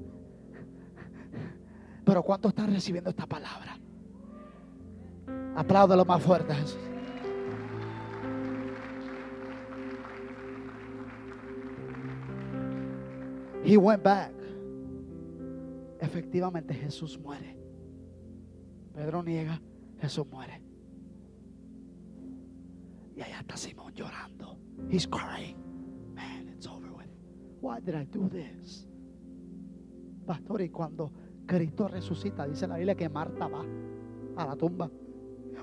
Pero 2.13 2.23
¿cuánto 2.23 2.51
están 2.51 2.71
recibiendo 2.71 3.09
esta 3.09 3.25
palabra? 3.25 3.81
Apláudalo 5.57 6.05
más 6.05 6.23
fuerte, 6.23 6.55
Jesús. 6.55 6.79
He 13.65 13.79
went 13.79 14.03
back. 14.03 14.31
Efectivamente, 16.01 16.75
Jesús 16.75 17.19
muere. 17.19 17.57
Pedro 18.93 19.23
niega, 19.23 19.63
Jesús 19.99 20.27
muere. 20.31 20.61
Y 23.17 23.23
allá 23.23 23.41
está 23.41 23.57
Simón 23.57 23.95
llorando. 23.95 24.59
He's 24.91 25.09
crying. 25.09 25.57
Man, 26.15 26.47
it's 26.49 26.67
over 26.67 26.93
with. 26.93 27.09
Why 27.63 27.81
did 27.81 27.95
I 27.95 28.05
do 28.05 28.29
this? 28.29 28.87
Pastor, 30.27 30.61
y 30.61 30.69
cuando 30.69 31.11
Cristo 31.47 31.89
resucita, 31.89 32.47
dice 32.47 32.67
la 32.67 32.77
Biblia 32.77 32.95
que 32.95 33.09
Marta 33.09 33.49
va 33.49 33.65
a 34.37 34.47
la 34.47 34.57
tumba. 34.57 34.91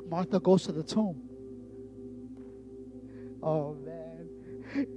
Martha 0.09 0.39
goes 0.39 0.63
to 0.63 0.73
the 0.73 0.83
tomb. 0.83 1.15
Oh, 3.41 3.73
man. 3.73 4.29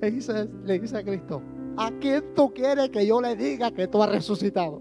Le 0.00 0.10
dice, 0.10 0.48
le 0.64 0.78
dice 0.78 0.96
a 0.96 1.02
Cristo, 1.02 1.42
¿a 1.76 1.90
quién 2.00 2.34
tú 2.34 2.52
quieres 2.52 2.90
que 2.90 3.06
yo 3.06 3.20
le 3.20 3.36
diga 3.36 3.70
que 3.70 3.86
tú 3.86 4.02
has 4.02 4.10
resucitado? 4.10 4.80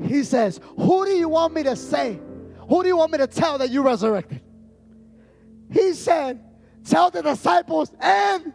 He 0.00 0.24
says, 0.24 0.60
Who 0.76 1.04
do 1.04 1.12
you 1.12 1.28
want 1.28 1.54
me 1.54 1.62
to 1.64 1.76
say? 1.76 2.20
Who 2.68 2.82
do 2.82 2.88
you 2.88 2.96
want 2.96 3.12
me 3.12 3.18
to 3.18 3.26
tell 3.26 3.58
that 3.58 3.70
you 3.70 3.82
resurrected? 3.82 4.40
He 5.70 5.94
said, 5.94 6.40
Tell 6.84 7.10
the 7.10 7.22
disciples 7.22 7.92
and 8.00 8.52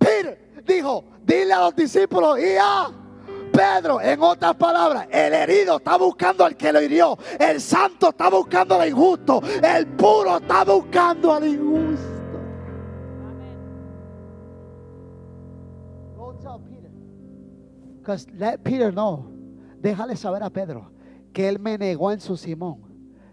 Peter. 0.00 0.38
Dijo, 0.64 1.04
dile 1.24 1.52
a 1.52 1.60
los 1.60 1.74
discípulos 1.74 2.38
y 2.38 2.56
a 2.60 2.90
Pedro. 3.58 4.00
En 4.00 4.22
otras 4.22 4.54
palabras, 4.54 5.08
el 5.10 5.34
herido 5.34 5.78
está 5.78 5.96
buscando 5.96 6.44
al 6.44 6.56
que 6.56 6.72
lo 6.72 6.80
hirió. 6.80 7.18
El 7.40 7.60
santo 7.60 8.10
está 8.10 8.30
buscando 8.30 8.76
al 8.76 8.88
injusto. 8.88 9.42
El 9.60 9.86
puro 9.88 10.36
está 10.36 10.64
buscando 10.64 11.32
al 11.32 11.46
injusto. 11.46 12.14
Because 18.00 18.26
let 18.32 18.58
Peter 18.62 18.90
know 18.90 19.26
déjale 19.82 20.16
saber 20.16 20.42
a 20.42 20.48
Pedro 20.48 20.90
que 21.34 21.46
él 21.46 21.58
me 21.58 21.76
negó 21.76 22.10
en 22.10 22.20
su 22.20 22.38
Simón, 22.38 22.78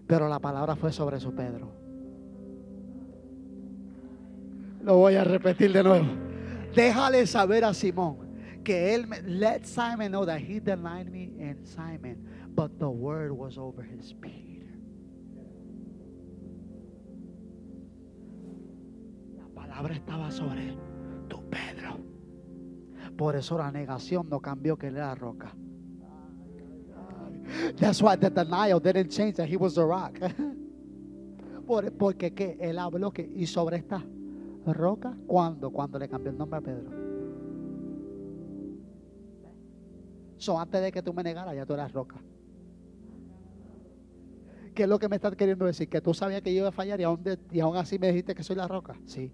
pero 0.06 0.28
la 0.28 0.40
palabra 0.40 0.76
fue 0.76 0.92
sobre 0.92 1.18
su 1.22 1.34
Pedro. 1.34 1.72
Lo 4.82 4.98
voy 4.98 5.16
a 5.16 5.24
repetir 5.24 5.72
de 5.72 5.82
nuevo. 5.82 6.08
Déjale 6.76 7.26
saber 7.26 7.64
a 7.64 7.74
Simón 7.74 8.25
que 8.66 8.94
él 8.96 9.08
let 9.26 9.66
Simon 9.66 10.12
know 10.12 10.26
that 10.26 10.42
he 10.42 10.60
denied 10.60 11.10
me 11.10 11.32
in 11.40 11.64
Simon, 11.64 12.18
but 12.54 12.78
the 12.80 12.90
word 12.90 13.32
was 13.32 13.58
over 13.58 13.84
his 13.84 14.14
Peter. 14.20 14.66
La 19.38 19.48
palabra 19.54 19.94
estaba 19.94 20.32
sobre 20.32 20.76
tu 21.30 21.42
Pedro. 21.50 22.00
Por 23.16 23.36
eso 23.36 23.58
la 23.58 23.72
negación 23.72 24.28
no 24.30 24.42
cambió 24.42 24.78
que 24.78 24.88
él 24.88 24.98
era 24.98 25.16
roca. 25.16 25.54
That's 27.78 28.02
why 28.02 28.16
the 28.18 28.30
denial 28.32 28.80
didn't 28.80 29.10
change 29.12 29.36
that 29.36 29.48
he 29.48 29.56
was 29.56 29.76
the 29.76 29.86
rock. 29.86 30.20
Por- 31.68 31.92
porque 31.92 32.34
que 32.34 32.58
él 32.60 32.78
habló 32.80 33.12
que 33.12 33.22
y 33.22 33.46
sobre 33.46 33.78
esta 33.78 34.04
roca 34.66 35.16
cuando 35.28 35.72
cuando 35.72 36.00
le 36.00 36.08
cambió 36.10 36.32
el 36.32 36.38
nombre 36.38 36.58
a 36.58 36.62
Pedro. 36.62 37.05
So 40.46 40.60
antes 40.60 40.80
de 40.80 40.92
que 40.92 41.02
tú 41.02 41.12
me 41.12 41.24
negaras 41.24 41.56
ya 41.56 41.66
tú 41.66 41.74
eras 41.74 41.92
roca. 41.92 42.18
¿Qué 44.76 44.84
es 44.84 44.90
lo 44.90 45.00
que 45.00 45.10
me 45.10 45.16
estás 45.16 45.36
queriendo 45.36 45.66
decir? 45.66 45.90
Que 45.90 46.02
tú 46.02 46.14
sabías 46.14 46.44
que 46.44 46.54
yo 46.54 46.60
iba 46.60 46.68
a 46.68 46.72
fallar 46.72 47.00
y 47.00 47.04
aún, 47.04 47.24
de- 47.24 47.40
y 47.52 47.62
aún 47.62 47.76
así 47.78 47.98
me 47.98 48.10
dijiste 48.10 48.36
que 48.36 48.44
soy 48.44 48.56
la 48.56 48.68
roca. 48.68 48.96
Sí. 49.08 49.32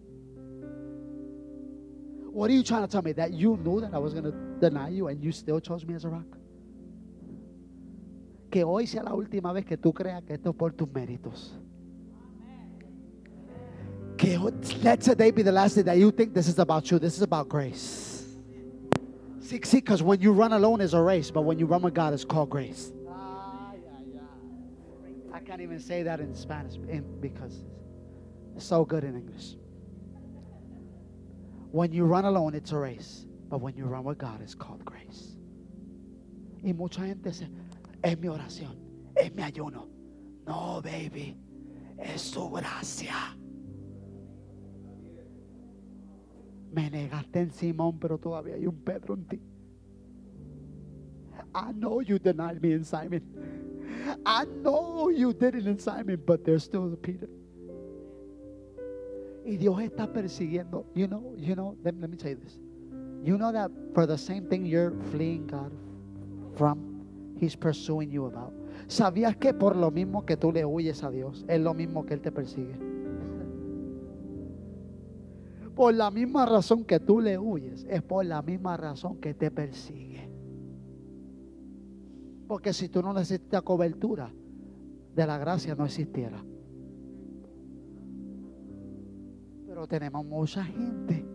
What 2.32 2.46
are 2.50 2.56
you 2.56 2.64
trying 2.64 2.84
to 2.84 2.88
tell 2.88 3.02
me? 3.04 3.14
That 3.14 3.32
you 3.32 3.58
knew 3.58 3.82
that 3.82 3.94
I 3.94 3.98
was 3.98 4.14
going 4.14 4.24
to 4.24 4.32
deny 4.62 4.88
you 4.96 5.10
and 5.10 5.22
you 5.22 5.34
still 5.34 5.60
chose 5.60 5.86
me 5.86 5.96
as 5.96 6.06
a 6.06 6.10
rock? 6.10 6.38
Que 8.50 8.64
hoy 8.64 8.88
sea 8.88 9.04
la 9.04 9.14
última 9.14 9.52
vez 9.52 9.66
que 9.66 9.76
tú 9.78 9.92
creas 9.94 10.24
que 10.24 10.36
esto 10.36 10.52
es 10.52 10.56
por 10.56 10.72
tus 10.72 10.88
méritos. 10.94 11.60
Que 14.16 14.38
let 14.82 15.00
today 15.00 15.32
be 15.32 15.44
the 15.44 15.52
last 15.52 15.76
day 15.76 15.84
that 15.84 15.98
you 15.98 16.10
think 16.12 16.34
this 16.34 16.48
is 16.48 16.58
about 16.58 16.86
you. 16.90 17.00
This 17.00 17.18
is 17.18 17.22
about 17.24 17.50
grace. 17.50 18.11
See, 19.52 19.78
because 19.80 20.02
when 20.02 20.22
you 20.22 20.32
run 20.32 20.54
alone 20.54 20.80
is 20.80 20.94
a 20.94 21.02
race, 21.02 21.30
but 21.30 21.42
when 21.42 21.60
you 21.60 21.66
run 21.66 21.82
with 21.82 21.94
God, 21.94 22.14
it's 22.14 22.24
called 22.24 22.50
grace. 22.50 22.94
I 25.34 25.40
can't 25.46 25.60
even 25.60 25.78
say 25.78 26.04
that 26.04 26.22
in 26.22 26.34
Spanish 26.34 26.78
because 27.20 27.66
it's 28.56 28.64
so 28.64 28.86
good 28.86 29.04
in 29.04 29.18
English. 29.18 29.58
When 31.72 31.92
you 31.92 32.06
run 32.06 32.24
alone, 32.24 32.56
it's 32.56 32.72
a 32.72 32.78
race, 32.78 33.26
but 33.50 33.60
when 33.60 33.76
you 33.76 33.84
run 33.84 34.06
with 34.06 34.20
God, 34.20 34.40
it's 34.42 34.56
called 34.56 34.86
grace. 34.86 35.36
Y 36.64 36.72
mucha 36.72 37.02
gente 37.02 37.34
se, 37.34 37.50
es 38.02 38.18
mi 38.20 38.30
oración, 38.30 38.78
es 39.18 39.34
mi 39.34 39.44
ayuno. 39.44 39.90
No, 40.48 40.82
baby, 40.82 41.36
es 42.00 42.22
su 42.22 42.50
gracia. 42.50 43.36
Me 46.72 46.90
negaste 46.90 47.40
en 47.40 47.52
Simón, 47.52 48.00
pero 48.00 48.18
todavía 48.18 48.56
hay 48.56 48.66
un 48.66 48.76
Pedro 48.76 49.16
en 49.16 49.26
ti. 49.26 49.42
I 51.54 51.74
know 51.74 52.02
you 52.02 52.18
denied 52.18 52.62
me 52.62 52.72
in 52.72 52.84
Simon. 52.84 53.22
I 54.26 54.46
know 54.46 55.10
you 55.10 55.34
did 55.34 55.56
it 55.56 55.68
in 55.68 55.78
Simon, 55.80 56.22
but 56.26 56.46
there's 56.46 56.64
still 56.64 56.92
a 56.92 56.96
Peter. 56.96 57.28
Y 59.46 59.58
Dios 59.58 59.82
está 59.82 60.08
persiguiendo. 60.12 60.86
You 60.96 61.08
know, 61.08 61.34
you 61.38 61.56
know, 61.56 61.76
let, 61.84 62.00
let 62.00 62.10
me 62.10 62.16
tell 62.16 62.32
you 62.32 62.38
this. 62.38 62.58
You 63.24 63.38
know 63.38 63.52
that 63.52 63.72
for 63.94 64.06
the 64.06 64.18
same 64.18 64.48
thing 64.48 64.66
you're 64.66 64.94
fleeing 65.12 65.48
God 65.48 65.72
from, 66.56 67.06
He's 67.38 67.56
pursuing 67.56 68.12
you 68.12 68.26
about. 68.26 68.54
¿Sabías 68.88 69.38
que 69.38 69.54
por 69.54 69.76
lo 69.76 69.92
mismo 69.92 70.26
que 70.26 70.38
tú 70.38 70.52
le 70.52 70.66
huyes 70.66 71.04
a 71.04 71.12
Dios, 71.12 71.46
es 71.48 71.60
lo 71.60 71.74
mismo 71.74 72.06
que 72.06 72.14
Él 72.14 72.22
te 72.22 72.32
persigue? 72.32 72.91
Por 75.82 75.96
la 75.96 76.12
misma 76.12 76.46
razón 76.46 76.86
que 76.86 77.00
tú 77.00 77.20
le 77.20 77.40
huyes, 77.40 77.88
es 77.90 78.04
por 78.04 78.24
la 78.24 78.44
misma 78.44 78.78
razón 78.78 79.20
que 79.20 79.34
te 79.34 79.50
persigue. 79.50 80.30
Porque 82.48 82.72
si 82.72 82.88
tú 82.88 83.02
no 83.02 83.12
necesitas 83.14 83.64
cobertura 83.64 84.32
de 85.16 85.26
la 85.26 85.40
gracia, 85.40 85.74
no 85.74 85.86
existiera. 85.86 86.46
Pero 89.66 89.88
tenemos 89.88 90.24
mucha 90.24 90.64
gente 90.64 91.26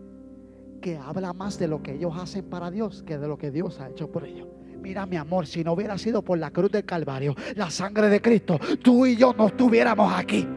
que 0.81 0.95
habla 0.95 1.33
más 1.33 1.59
de 1.59 1.67
lo 1.67 1.83
que 1.83 1.95
ellos 1.95 2.13
hacen 2.15 2.45
para 2.45 2.71
Dios 2.71 3.03
que 3.03 3.17
de 3.17 3.27
lo 3.27 3.37
que 3.37 3.51
Dios 3.51 3.81
ha 3.81 3.89
hecho 3.89 4.09
por 4.09 4.23
ellos. 4.23 4.47
Mira, 4.79 5.05
mi 5.05 5.17
amor, 5.17 5.45
si 5.45 5.61
no 5.61 5.73
hubiera 5.73 5.97
sido 5.97 6.21
por 6.21 6.37
la 6.37 6.51
cruz 6.51 6.71
del 6.71 6.85
Calvario, 6.85 7.35
la 7.57 7.69
sangre 7.69 8.07
de 8.07 8.21
Cristo, 8.21 8.57
tú 8.81 9.05
y 9.05 9.17
yo 9.17 9.33
no 9.33 9.47
estuviéramos 9.47 10.09
aquí. 10.13 10.47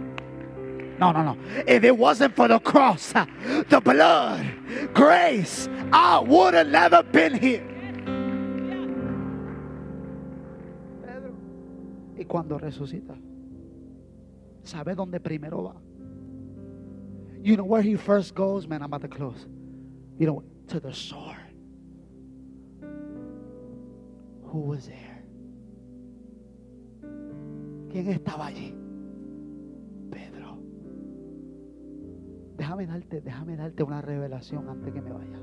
No, 1.01 1.13
no, 1.13 1.23
no. 1.23 1.39
If 1.67 1.83
it 1.83 1.97
wasn't 1.97 2.37
for 2.37 2.47
the 2.47 2.59
cross, 2.59 3.15
uh, 3.15 3.25
the 3.71 3.81
blood, 3.81 4.45
grace, 4.93 5.67
I 5.91 6.21
would 6.21 6.53
have 6.53 6.69
never 6.69 7.03
been 7.03 7.35
here. 7.35 7.67
Y 12.19 12.25
cuando 12.25 12.59
resucita, 12.59 13.17
¿sabe 14.63 14.95
dónde 14.95 15.21
primero 15.21 15.63
va? 15.63 15.75
You 17.43 17.57
know 17.57 17.65
where 17.65 17.81
he 17.81 17.97
first 17.97 18.35
goes, 18.35 18.69
man. 18.69 18.83
I'm 18.83 18.93
about 18.93 19.01
to 19.01 19.09
close. 19.09 19.47
You 20.19 20.27
know, 20.27 20.45
to 20.69 20.81
the 20.81 20.93
shore. 20.93 21.39
Who 24.53 24.61
was 24.61 24.87
there? 24.87 25.25
¿Quién 27.91 28.09
estaba 28.09 28.49
allí? 28.49 28.75
Déjame 32.61 32.87
darte, 32.87 33.23
déjame 33.23 33.57
darte 33.57 33.83
una 33.83 34.03
revelación 34.03 34.69
antes 34.69 34.93
que 34.93 35.01
me 35.01 35.11
vaya. 35.11 35.41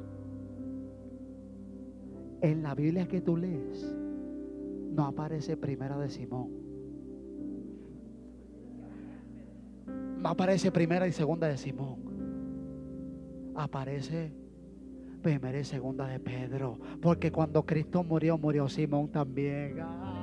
En 2.41 2.61
la 2.61 2.76
Biblia 2.76 3.07
que 3.07 3.22
tú 3.22 3.36
lees, 3.36 3.91
no 4.91 5.03
aparece 5.03 5.57
primera 5.57 5.97
de 5.97 6.11
Simón. 6.11 6.51
No 10.22 10.30
aparece 10.30 10.72
primera 10.72 11.07
y 11.07 11.11
segunda 11.11 11.47
de 11.47 11.57
Simón. 11.57 11.95
Aparece 13.55 14.32
primera 15.24 15.59
y 15.59 15.63
segunda 15.63 16.05
de 16.05 16.20
Pedro. 16.20 16.78
Porque 17.01 17.32
cuando 17.32 17.65
Cristo 17.65 18.03
murió, 18.03 18.38
murió 18.38 18.70
Simón 18.70 19.11
también. 19.11 19.80
Ah. 19.80 20.16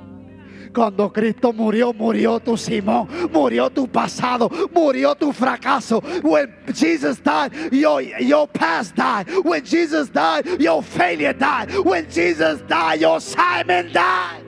Cuando 0.73 1.11
Cristo 1.11 1.53
murió, 1.53 1.93
murió 1.93 2.39
tu 2.39 2.57
Simón, 2.57 3.07
murió 3.31 3.69
tu 3.69 3.87
pasado, 3.87 4.49
murió 4.73 5.15
tu 5.15 5.31
fracaso. 5.31 6.01
When 6.23 6.53
Jesus 6.73 7.21
died, 7.23 7.51
your, 7.71 8.01
your 8.01 8.47
past 8.47 8.95
died. 8.95 9.27
When 9.43 9.63
Jesus 9.63 10.09
died, 10.09 10.45
your 10.59 10.83
failure 10.83 11.33
died. 11.33 11.71
When 11.83 12.09
Jesus 12.09 12.61
died, 12.67 13.01
your 13.01 13.19
Simon 13.19 13.91
died. 13.93 14.43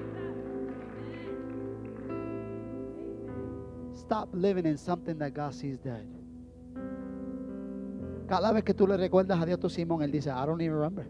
Stop 3.94 4.30
living 4.34 4.65
in 4.65 4.77
something 4.77 5.18
that 5.19 5.34
God 5.34 5.53
sees 5.53 5.80
dead. 5.80 6.07
Cada 8.27 8.52
vez 8.52 8.64
que 8.64 8.73
tú 8.73 8.88
le 8.88 8.98
recuerdas 8.98 9.41
a 9.41 9.45
Dios 9.45 9.60
tu 9.60 9.69
Simón, 9.69 10.02
Él 10.02 10.11
dice, 10.11 10.30
I 10.30 10.45
don't 10.45 10.61
even 10.61 10.76
remember. 10.76 11.07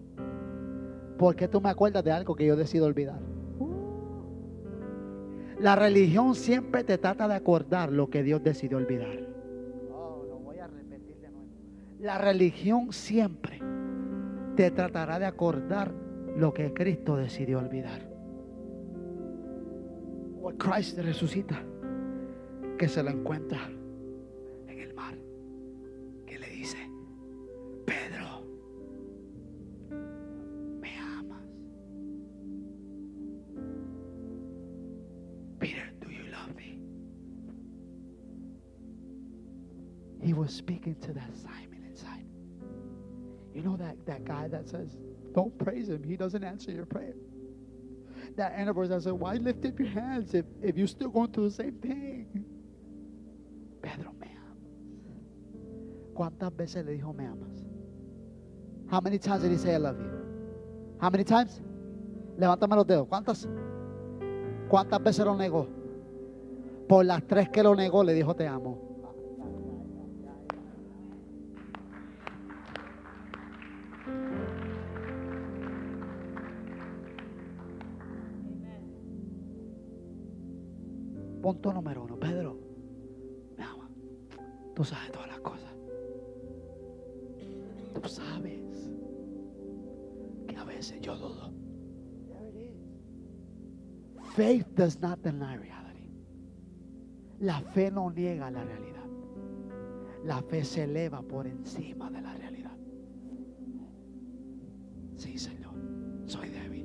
¿Por 1.18 1.36
qué 1.36 1.48
tú 1.48 1.60
me 1.60 1.70
acuerdas 1.70 2.04
de 2.04 2.12
algo 2.12 2.36
que 2.36 2.46
yo 2.46 2.56
decido 2.56 2.86
olvidar? 2.86 3.20
La 5.60 5.76
religión 5.76 6.36
siempre 6.36 6.84
te 6.84 6.98
trata 6.98 7.28
de 7.28 7.34
acordar 7.34 7.92
lo 7.92 8.10
que 8.10 8.22
Dios 8.22 8.44
decidió 8.44 8.78
olvidar. 8.78 9.18
Oh, 9.92 10.24
lo 10.28 10.40
voy 10.40 10.60
a 10.60 10.68
repetir 10.68 11.18
de 11.18 11.32
nuevo. 11.32 11.48
La 12.00 12.18
religión 12.18 12.94
siempre 12.94 13.60
te 14.56 14.70
tratará 14.72 15.18
de 15.18 15.26
acordar 15.26 15.92
lo 16.36 16.54
que 16.54 16.74
Cristo 16.74 17.16
decidió 17.16 17.58
olvidar. 17.60 18.08
O 20.42 20.52
Cristo 20.52 21.02
resucita, 21.02 21.60
que 22.78 22.88
se 22.88 23.02
lo 23.02 23.10
encuentra 23.10 23.60
was 40.48 40.56
speaking 40.56 40.96
to 41.02 41.12
that 41.12 41.36
Simon 41.36 41.84
inside. 41.90 42.26
You 43.54 43.62
know 43.64 43.76
that, 43.76 43.98
that 44.06 44.24
guy 44.24 44.48
that 44.48 44.70
says, 44.70 44.96
don't 45.34 45.58
praise 45.60 45.90
him. 45.90 46.02
He 46.04 46.16
doesn't 46.16 46.42
answer 46.42 46.72
your 46.72 46.86
prayer. 46.86 47.16
That 48.38 48.54
anniversary 48.54 48.96
that 48.96 49.04
said, 49.04 49.12
why 49.12 49.34
lift 49.34 49.66
up 49.66 49.78
your 49.78 49.90
hands 49.90 50.34
if, 50.34 50.46
if 50.62 50.78
you're 50.78 50.88
still 50.88 51.10
going 51.10 51.34
through 51.34 51.50
the 51.50 51.56
same 51.56 51.74
thing? 51.82 52.46
Pedro, 53.82 54.14
me 54.22 54.30
amas. 54.38 56.16
¿Cuántas 56.16 56.56
veces 56.56 56.86
le 56.86 56.94
dijo 56.94 57.14
me 57.14 57.26
amas? 57.26 57.66
How 58.90 59.02
many 59.02 59.20
times 59.20 59.42
did 59.42 59.52
he 59.52 59.58
say 59.58 59.74
I 59.74 59.80
love 59.80 60.00
you? 60.00 60.10
How 61.02 61.10
many 61.10 61.26
times? 61.26 61.60
Levántame 62.40 62.78
los 62.78 62.88
dedos. 62.88 63.06
¿Cuántas? 63.10 63.50
¿Cuántas 64.70 65.04
veces 65.04 65.26
lo 65.26 65.36
negó? 65.36 65.68
Por 66.88 67.04
las 67.04 67.22
tres 67.28 67.50
que 67.50 67.62
lo 67.62 67.76
negó, 67.76 68.02
le 68.02 68.14
dijo 68.14 68.34
te 68.34 68.48
amo. 68.48 68.87
Punto 81.48 81.72
número 81.72 82.04
uno, 82.04 82.20
Pedro, 82.20 82.60
mi 83.58 83.64
ama, 83.64 83.90
tú 84.76 84.84
sabes 84.84 85.14
todas 85.14 85.30
las 85.30 85.40
cosas. 85.40 85.74
Tú 87.94 88.10
sabes 88.10 88.92
que 90.46 90.58
a 90.58 90.66
veces 90.66 91.00
yo 91.00 91.16
dudo. 91.16 91.54
Faith 94.36 94.68
does 94.76 95.00
not 95.00 95.22
deny 95.22 95.56
reality. 95.56 96.12
La 97.40 97.62
fe 97.62 97.92
no 97.92 98.12
niega 98.12 98.52
la 98.52 98.66
realidad. 98.66 99.06
La 100.26 100.42
fe 100.42 100.66
se 100.66 100.84
eleva 100.84 101.22
por 101.22 101.48
encima 101.48 102.12
de 102.12 102.22
la 102.24 102.34
realidad. 102.34 102.78
Sí, 105.16 105.38
Señor, 105.38 105.76
soy 106.26 106.50
débil. 106.50 106.77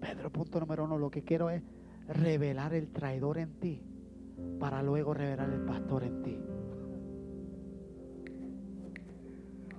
Pedro, 0.00 0.30
punto 0.30 0.60
número 0.60 0.84
uno, 0.84 0.98
lo 0.98 1.10
que 1.10 1.22
quiero 1.22 1.50
es 1.50 1.62
revelar 2.08 2.74
el 2.74 2.88
traidor 2.88 3.38
en 3.38 3.52
ti 3.60 3.82
para 4.58 4.82
luego 4.82 5.14
revelar 5.14 5.50
el 5.50 5.60
pastor 5.60 6.04
en 6.04 6.22
ti. 6.22 6.38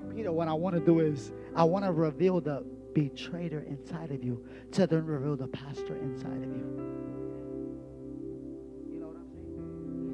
Peter, 0.10 0.32
what 0.32 0.48
I 0.48 0.54
want 0.54 0.76
to 0.76 0.82
do 0.82 1.00
is 1.00 1.32
I 1.56 1.64
want 1.64 1.86
to 1.86 1.92
reveal 1.92 2.42
the 2.42 2.64
betrayer 2.94 3.64
inside 3.68 4.12
of 4.12 4.24
you 4.24 4.44
to 4.72 4.88
then 4.88 5.06
reveal 5.06 5.38
the 5.38 5.48
pastor 5.48 5.98
inside 5.98 6.44
of 6.44 6.56
you. 6.56 6.98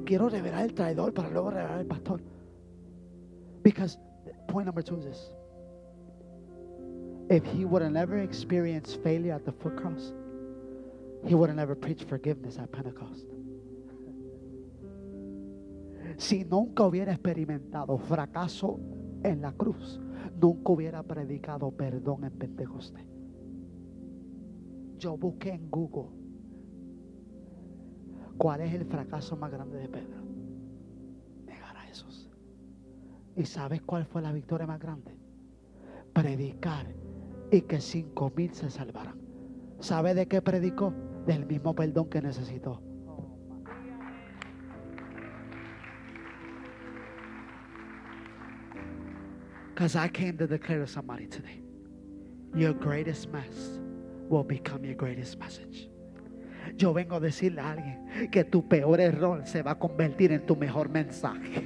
Quiero 0.04 0.28
revelar 0.28 0.62
el 0.62 0.74
traidor 0.74 1.12
para 1.12 1.30
luego 1.30 1.50
revelar 1.50 1.80
el 1.80 1.86
pastor. 1.86 2.20
Because 3.62 3.98
point 4.46 4.66
number 4.66 4.82
two 4.82 4.96
is 4.98 5.04
this. 5.04 5.32
If 7.28 7.44
he 7.44 7.64
would 7.64 7.82
have 7.82 7.92
never 7.92 8.18
experienced 8.18 9.02
failure 9.02 9.34
at 9.34 9.44
the 9.44 9.52
foot 9.52 9.76
cross, 9.76 10.12
he 11.24 11.34
would 11.34 11.48
have 11.48 11.56
never 11.56 11.74
preached 11.74 12.08
forgiveness 12.08 12.58
at 12.58 12.70
Pentecost. 12.70 13.26
Si 16.18 16.44
nunca 16.44 16.84
hubiera 16.84 17.12
experimentado 17.12 17.98
fracaso 17.98 18.78
en 19.24 19.42
la 19.42 19.52
cruz, 19.52 20.00
nunca 20.40 20.72
hubiera 20.72 21.02
predicado 21.02 21.72
perdón 21.72 22.24
en 22.24 22.32
Pentecostés. 22.32 23.04
Yo 24.98 25.16
busqué 25.16 25.50
en 25.50 25.68
Google 25.68 26.10
cuál 28.38 28.60
es 28.60 28.72
el 28.72 28.86
fracaso 28.86 29.36
más 29.36 29.50
grande 29.50 29.78
de 29.78 29.88
Pedro. 29.88 30.22
Negar 31.44 31.76
a 31.76 31.80
Jesús. 31.80 32.30
¿Y 33.34 33.44
sabes 33.44 33.82
cuál 33.82 34.06
fue 34.06 34.22
la 34.22 34.32
victoria 34.32 34.66
más 34.66 34.80
grande? 34.80 35.12
Predicar 36.12 36.86
y 37.50 37.62
que 37.62 37.80
cinco 37.80 38.32
mil 38.36 38.52
se 38.52 38.70
salvaran. 38.70 39.18
¿Sabe 39.80 40.14
de 40.14 40.26
qué 40.26 40.42
predicó? 40.42 40.92
Del 41.26 41.46
mismo 41.46 41.74
perdón 41.74 42.08
que 42.08 42.22
necesitó. 42.22 42.82
Because 49.74 49.94
I 49.94 50.08
came 50.08 50.38
to 50.38 50.46
declare 50.46 50.80
to 50.80 50.86
somebody 50.86 51.26
today 51.26 51.62
your 52.54 52.72
greatest 52.72 53.28
mess 53.30 53.78
will 54.30 54.42
become 54.42 54.84
your 54.84 54.94
greatest 54.94 55.38
message. 55.38 55.90
Yo 56.76 56.92
vengo 56.92 57.16
a 57.16 57.20
decirle 57.20 57.60
a 57.60 57.72
alguien 57.72 58.30
que 58.30 58.44
tu 58.44 58.66
peor 58.66 59.00
error 59.00 59.46
se 59.46 59.62
va 59.62 59.72
a 59.72 59.78
convertir 59.78 60.32
en 60.32 60.46
tu 60.46 60.56
mejor 60.56 60.88
mensaje. 60.88 61.62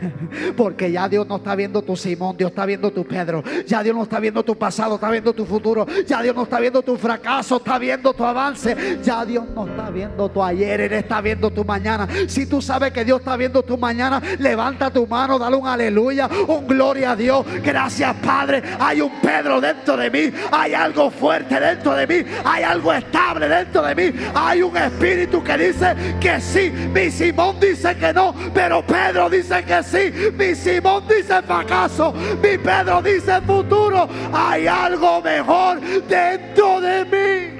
Porque 0.56 0.90
ya 0.90 1.08
Dios 1.08 1.26
no 1.26 1.36
está 1.36 1.54
viendo 1.54 1.82
tu 1.82 1.96
Simón, 1.96 2.36
Dios 2.36 2.50
está 2.50 2.66
viendo 2.66 2.90
tu 2.90 3.04
Pedro. 3.04 3.42
Ya 3.66 3.82
Dios 3.82 3.94
no 3.94 4.02
está 4.02 4.20
viendo 4.20 4.42
tu 4.42 4.56
pasado, 4.56 4.96
está 4.96 5.10
viendo 5.10 5.32
tu 5.32 5.44
futuro. 5.44 5.86
Ya 6.06 6.22
Dios 6.22 6.34
no 6.34 6.44
está 6.44 6.60
viendo 6.60 6.82
tu 6.82 6.96
fracaso, 6.96 7.56
está 7.56 7.78
viendo 7.78 8.12
tu 8.12 8.24
avance. 8.24 8.98
Ya 9.02 9.24
Dios 9.24 9.44
no 9.54 9.66
está 9.66 9.90
viendo 9.90 10.28
tu 10.28 10.42
ayer, 10.42 10.80
Él 10.80 10.92
está 10.92 11.20
viendo 11.20 11.50
tu 11.50 11.64
mañana. 11.64 12.08
Si 12.26 12.46
tú 12.46 12.60
sabes 12.60 12.92
que 12.92 13.04
Dios 13.04 13.20
está 13.20 13.36
viendo 13.36 13.62
tu 13.62 13.76
mañana, 13.78 14.22
levanta 14.38 14.90
tu 14.90 15.06
mano, 15.06 15.38
dale 15.38 15.56
un 15.56 15.66
aleluya, 15.66 16.28
un 16.48 16.66
gloria 16.66 17.12
a 17.12 17.16
Dios. 17.16 17.44
Gracias, 17.62 18.14
Padre. 18.16 18.62
Hay 18.78 19.00
un 19.00 19.12
Pedro 19.20 19.60
dentro 19.60 19.96
de 19.96 20.10
mí, 20.10 20.32
hay 20.50 20.74
algo 20.74 21.10
fuerte 21.10 21.58
dentro 21.58 21.94
de 21.94 22.06
mí, 22.06 22.30
hay 22.44 22.62
algo 22.62 22.92
estable 22.92 23.48
dentro 23.48 23.82
de 23.82 23.94
mí. 23.94 24.18
Hay 24.34 24.62
un 24.62 24.76
espíritu 24.76 25.42
que 25.42 25.58
dice 25.58 25.94
que 26.20 26.40
sí. 26.40 26.70
Mi 26.70 27.10
Simón 27.10 27.58
dice 27.60 27.96
que 27.96 28.12
no, 28.12 28.34
pero 28.54 28.84
Pedro 28.84 29.28
dice 29.28 29.64
que 29.64 29.81
sí. 29.82 30.12
Mi 30.36 30.54
Simón 30.54 31.04
dice 31.08 31.42
fracaso. 31.42 32.12
Mi 32.42 32.58
Pedro 32.58 33.02
dice 33.02 33.40
futuro. 33.42 34.08
Hay 34.32 34.66
algo 34.66 35.20
mejor 35.20 35.80
dentro 36.08 36.80
de 36.80 37.04
mí. 37.04 37.58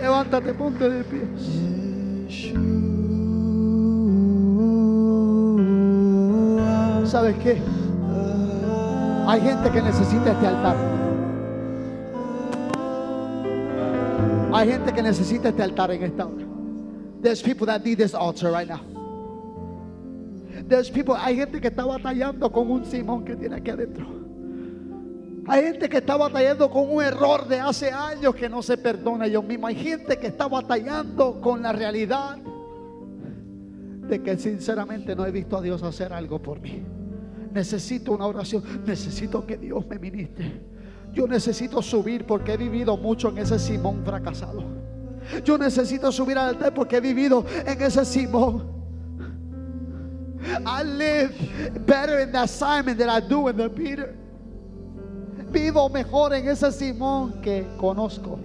Levántate, 0.00 0.52
ponte 0.54 0.88
de 0.88 1.04
pie. 1.04 1.22
¿Sabes 7.06 7.36
qué? 7.42 7.60
Hay 9.28 9.40
gente 9.40 9.70
que 9.70 9.82
necesita 9.82 10.32
este 10.32 10.46
altar. 10.46 10.76
Hay 14.52 14.68
gente 14.68 14.92
que 14.92 15.02
necesita 15.02 15.48
este 15.48 15.62
altar 15.62 15.90
en 15.90 16.02
esta 16.02 16.26
hora. 16.26 16.44
There's 17.22 17.42
people 17.42 17.66
that 17.66 17.84
need 17.84 17.98
this 17.98 18.14
altar 18.14 18.52
right 18.52 18.68
now. 18.68 18.95
There's 20.68 20.90
people, 20.90 21.14
hay 21.16 21.36
gente 21.36 21.60
que 21.60 21.68
está 21.68 21.84
batallando 21.84 22.50
con 22.50 22.70
un 22.70 22.84
Simón 22.84 23.24
que 23.24 23.36
tiene 23.36 23.56
aquí 23.56 23.70
adentro. 23.70 24.06
Hay 25.48 25.62
gente 25.62 25.88
que 25.88 25.98
está 25.98 26.16
batallando 26.16 26.70
con 26.70 26.90
un 26.90 27.02
error 27.02 27.46
de 27.46 27.60
hace 27.60 27.92
años 27.92 28.34
que 28.34 28.48
no 28.48 28.62
se 28.62 28.76
perdona 28.76 29.26
ellos 29.26 29.44
mismos. 29.44 29.68
Hay 29.70 29.76
gente 29.76 30.18
que 30.18 30.26
está 30.26 30.48
batallando 30.48 31.40
con 31.40 31.62
la 31.62 31.72
realidad 31.72 32.38
de 34.08 34.22
que 34.22 34.36
sinceramente 34.38 35.14
no 35.14 35.24
he 35.24 35.30
visto 35.30 35.56
a 35.56 35.62
Dios 35.62 35.82
hacer 35.82 36.12
algo 36.12 36.40
por 36.40 36.60
mí. 36.60 36.82
Necesito 37.52 38.12
una 38.12 38.26
oración. 38.26 38.62
Necesito 38.84 39.46
que 39.46 39.56
Dios 39.56 39.86
me 39.86 39.98
ministre. 39.98 40.60
Yo 41.12 41.28
necesito 41.28 41.80
subir 41.80 42.26
porque 42.26 42.54
he 42.54 42.56
vivido 42.56 42.96
mucho 42.96 43.28
en 43.28 43.38
ese 43.38 43.58
Simón 43.58 44.02
fracasado. 44.04 44.64
Yo 45.44 45.56
necesito 45.58 46.10
subir 46.10 46.38
al 46.38 46.50
altar 46.50 46.74
porque 46.74 46.96
he 46.96 47.00
vivido 47.00 47.44
en 47.64 47.80
ese 47.80 48.04
Simón. 48.04 48.75
I 50.64 50.82
live 50.82 51.86
better 51.86 52.20
in 52.20 52.32
that 52.32 52.48
Simon 52.50 52.96
than 52.96 53.08
I 53.08 53.20
do 53.20 53.48
in 53.48 53.56
the 53.56 53.68
Peter. 53.68 54.16
Vivo 55.50 55.88
mejor 55.88 56.32
en 56.34 56.48
ese 56.48 56.72
Simón 56.72 57.40
que 57.42 57.64
conozco. 57.78 58.38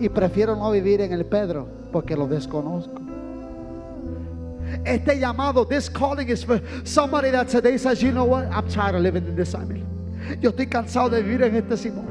Y 0.00 0.08
prefiero 0.08 0.56
no 0.56 0.70
vivir 0.70 1.00
en 1.00 1.12
el 1.12 1.24
Pedro 1.24 1.68
porque 1.92 2.16
lo 2.16 2.26
desconozco. 2.26 3.00
Este 4.84 5.18
llamado, 5.18 5.66
this 5.66 5.88
calling 5.88 6.28
is 6.28 6.44
for 6.44 6.60
somebody 6.84 7.30
that 7.30 7.48
today 7.48 7.76
says, 7.76 8.02
you 8.02 8.12
know 8.12 8.24
what, 8.24 8.46
I'm 8.52 8.68
tired 8.68 8.94
of 8.94 9.02
living 9.02 9.26
in 9.26 9.36
this 9.36 9.50
Simon. 9.50 9.86
Yo 10.40 10.50
estoy 10.50 10.66
cansado 10.68 11.10
de 11.10 11.22
vivir 11.22 11.42
en 11.42 11.56
este 11.56 11.76
Simón. 11.76 12.06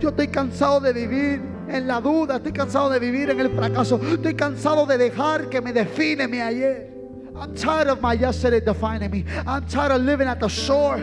Yo 0.00 0.10
estoy 0.10 0.28
cansado 0.28 0.80
de 0.80 0.92
vivir 0.92 1.42
en 1.68 1.86
la 1.86 2.00
duda. 2.00 2.36
Estoy 2.36 2.52
cansado 2.52 2.90
de 2.90 2.98
vivir 2.98 3.30
en 3.30 3.40
el 3.40 3.50
fracaso. 3.50 4.00
Estoy 4.02 4.34
cansado 4.34 4.86
de 4.86 4.96
dejar 4.96 5.48
que 5.48 5.60
me 5.60 5.72
define 5.72 6.28
mi 6.28 6.40
ayer. 6.40 6.93
I'm 7.36 7.54
tired 7.54 7.88
of 7.88 8.00
my 8.00 8.12
yesterday 8.12 8.60
defining 8.60 9.10
me. 9.10 9.24
I'm 9.46 9.66
tired 9.66 9.92
of 9.92 10.02
living 10.02 10.28
at 10.28 10.40
the 10.40 10.48
shore, 10.48 10.98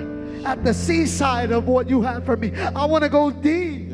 at 0.46 0.64
the 0.64 0.74
seaside 0.74 1.52
of 1.52 1.68
what 1.68 1.90
you 1.90 2.02
have 2.02 2.26
for 2.26 2.38
me. 2.38 2.54
I 2.56 2.86
want 2.86 3.04
to 3.04 3.10
go 3.10 3.32
deep. 3.32 3.92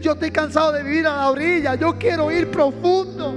Yo 0.00 0.14
estoy 0.14 0.30
cansado 0.30 0.72
de 0.72 0.82
vivir 0.82 1.06
a 1.06 1.16
la 1.16 1.30
orilla. 1.30 1.74
Yo 1.74 1.92
quiero 1.98 2.30
ir 2.30 2.50
profundo. 2.50 3.34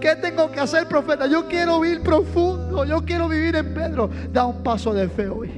¿Qué 0.00 0.14
tengo 0.16 0.50
que 0.50 0.60
hacer, 0.60 0.86
profeta? 0.88 1.26
Yo 1.26 1.48
quiero 1.48 1.84
ir 1.84 2.02
profundo. 2.02 2.84
Yo 2.84 3.04
quiero 3.04 3.28
vivir 3.28 3.56
en 3.56 3.74
Pedro. 3.74 4.10
Da 4.32 4.46
un 4.46 4.62
paso 4.62 4.92
de 4.94 5.08
fe 5.08 5.28
hoy. 5.28 5.50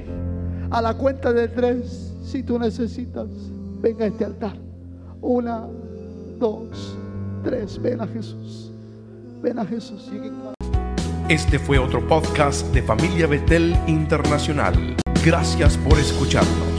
A 0.71 0.81
la 0.81 0.93
cuenta 0.93 1.33
de 1.33 1.47
tres, 1.47 2.13
si 2.23 2.43
tú 2.43 2.57
necesitas, 2.57 3.27
venga 3.81 4.05
a 4.05 4.07
este 4.07 4.25
altar. 4.25 4.57
Una, 5.21 5.67
dos, 6.39 6.97
tres. 7.43 7.79
Ven 7.81 8.01
a 8.01 8.07
Jesús. 8.07 8.70
Este 11.29 11.57
fue 11.57 11.79
otro 11.79 12.07
podcast 12.07 12.67
de 12.73 12.83
Familia 12.83 13.25
Betel 13.25 13.75
Internacional. 13.87 14.97
Gracias 15.23 15.77
por 15.77 15.97
escucharnos. 15.97 16.70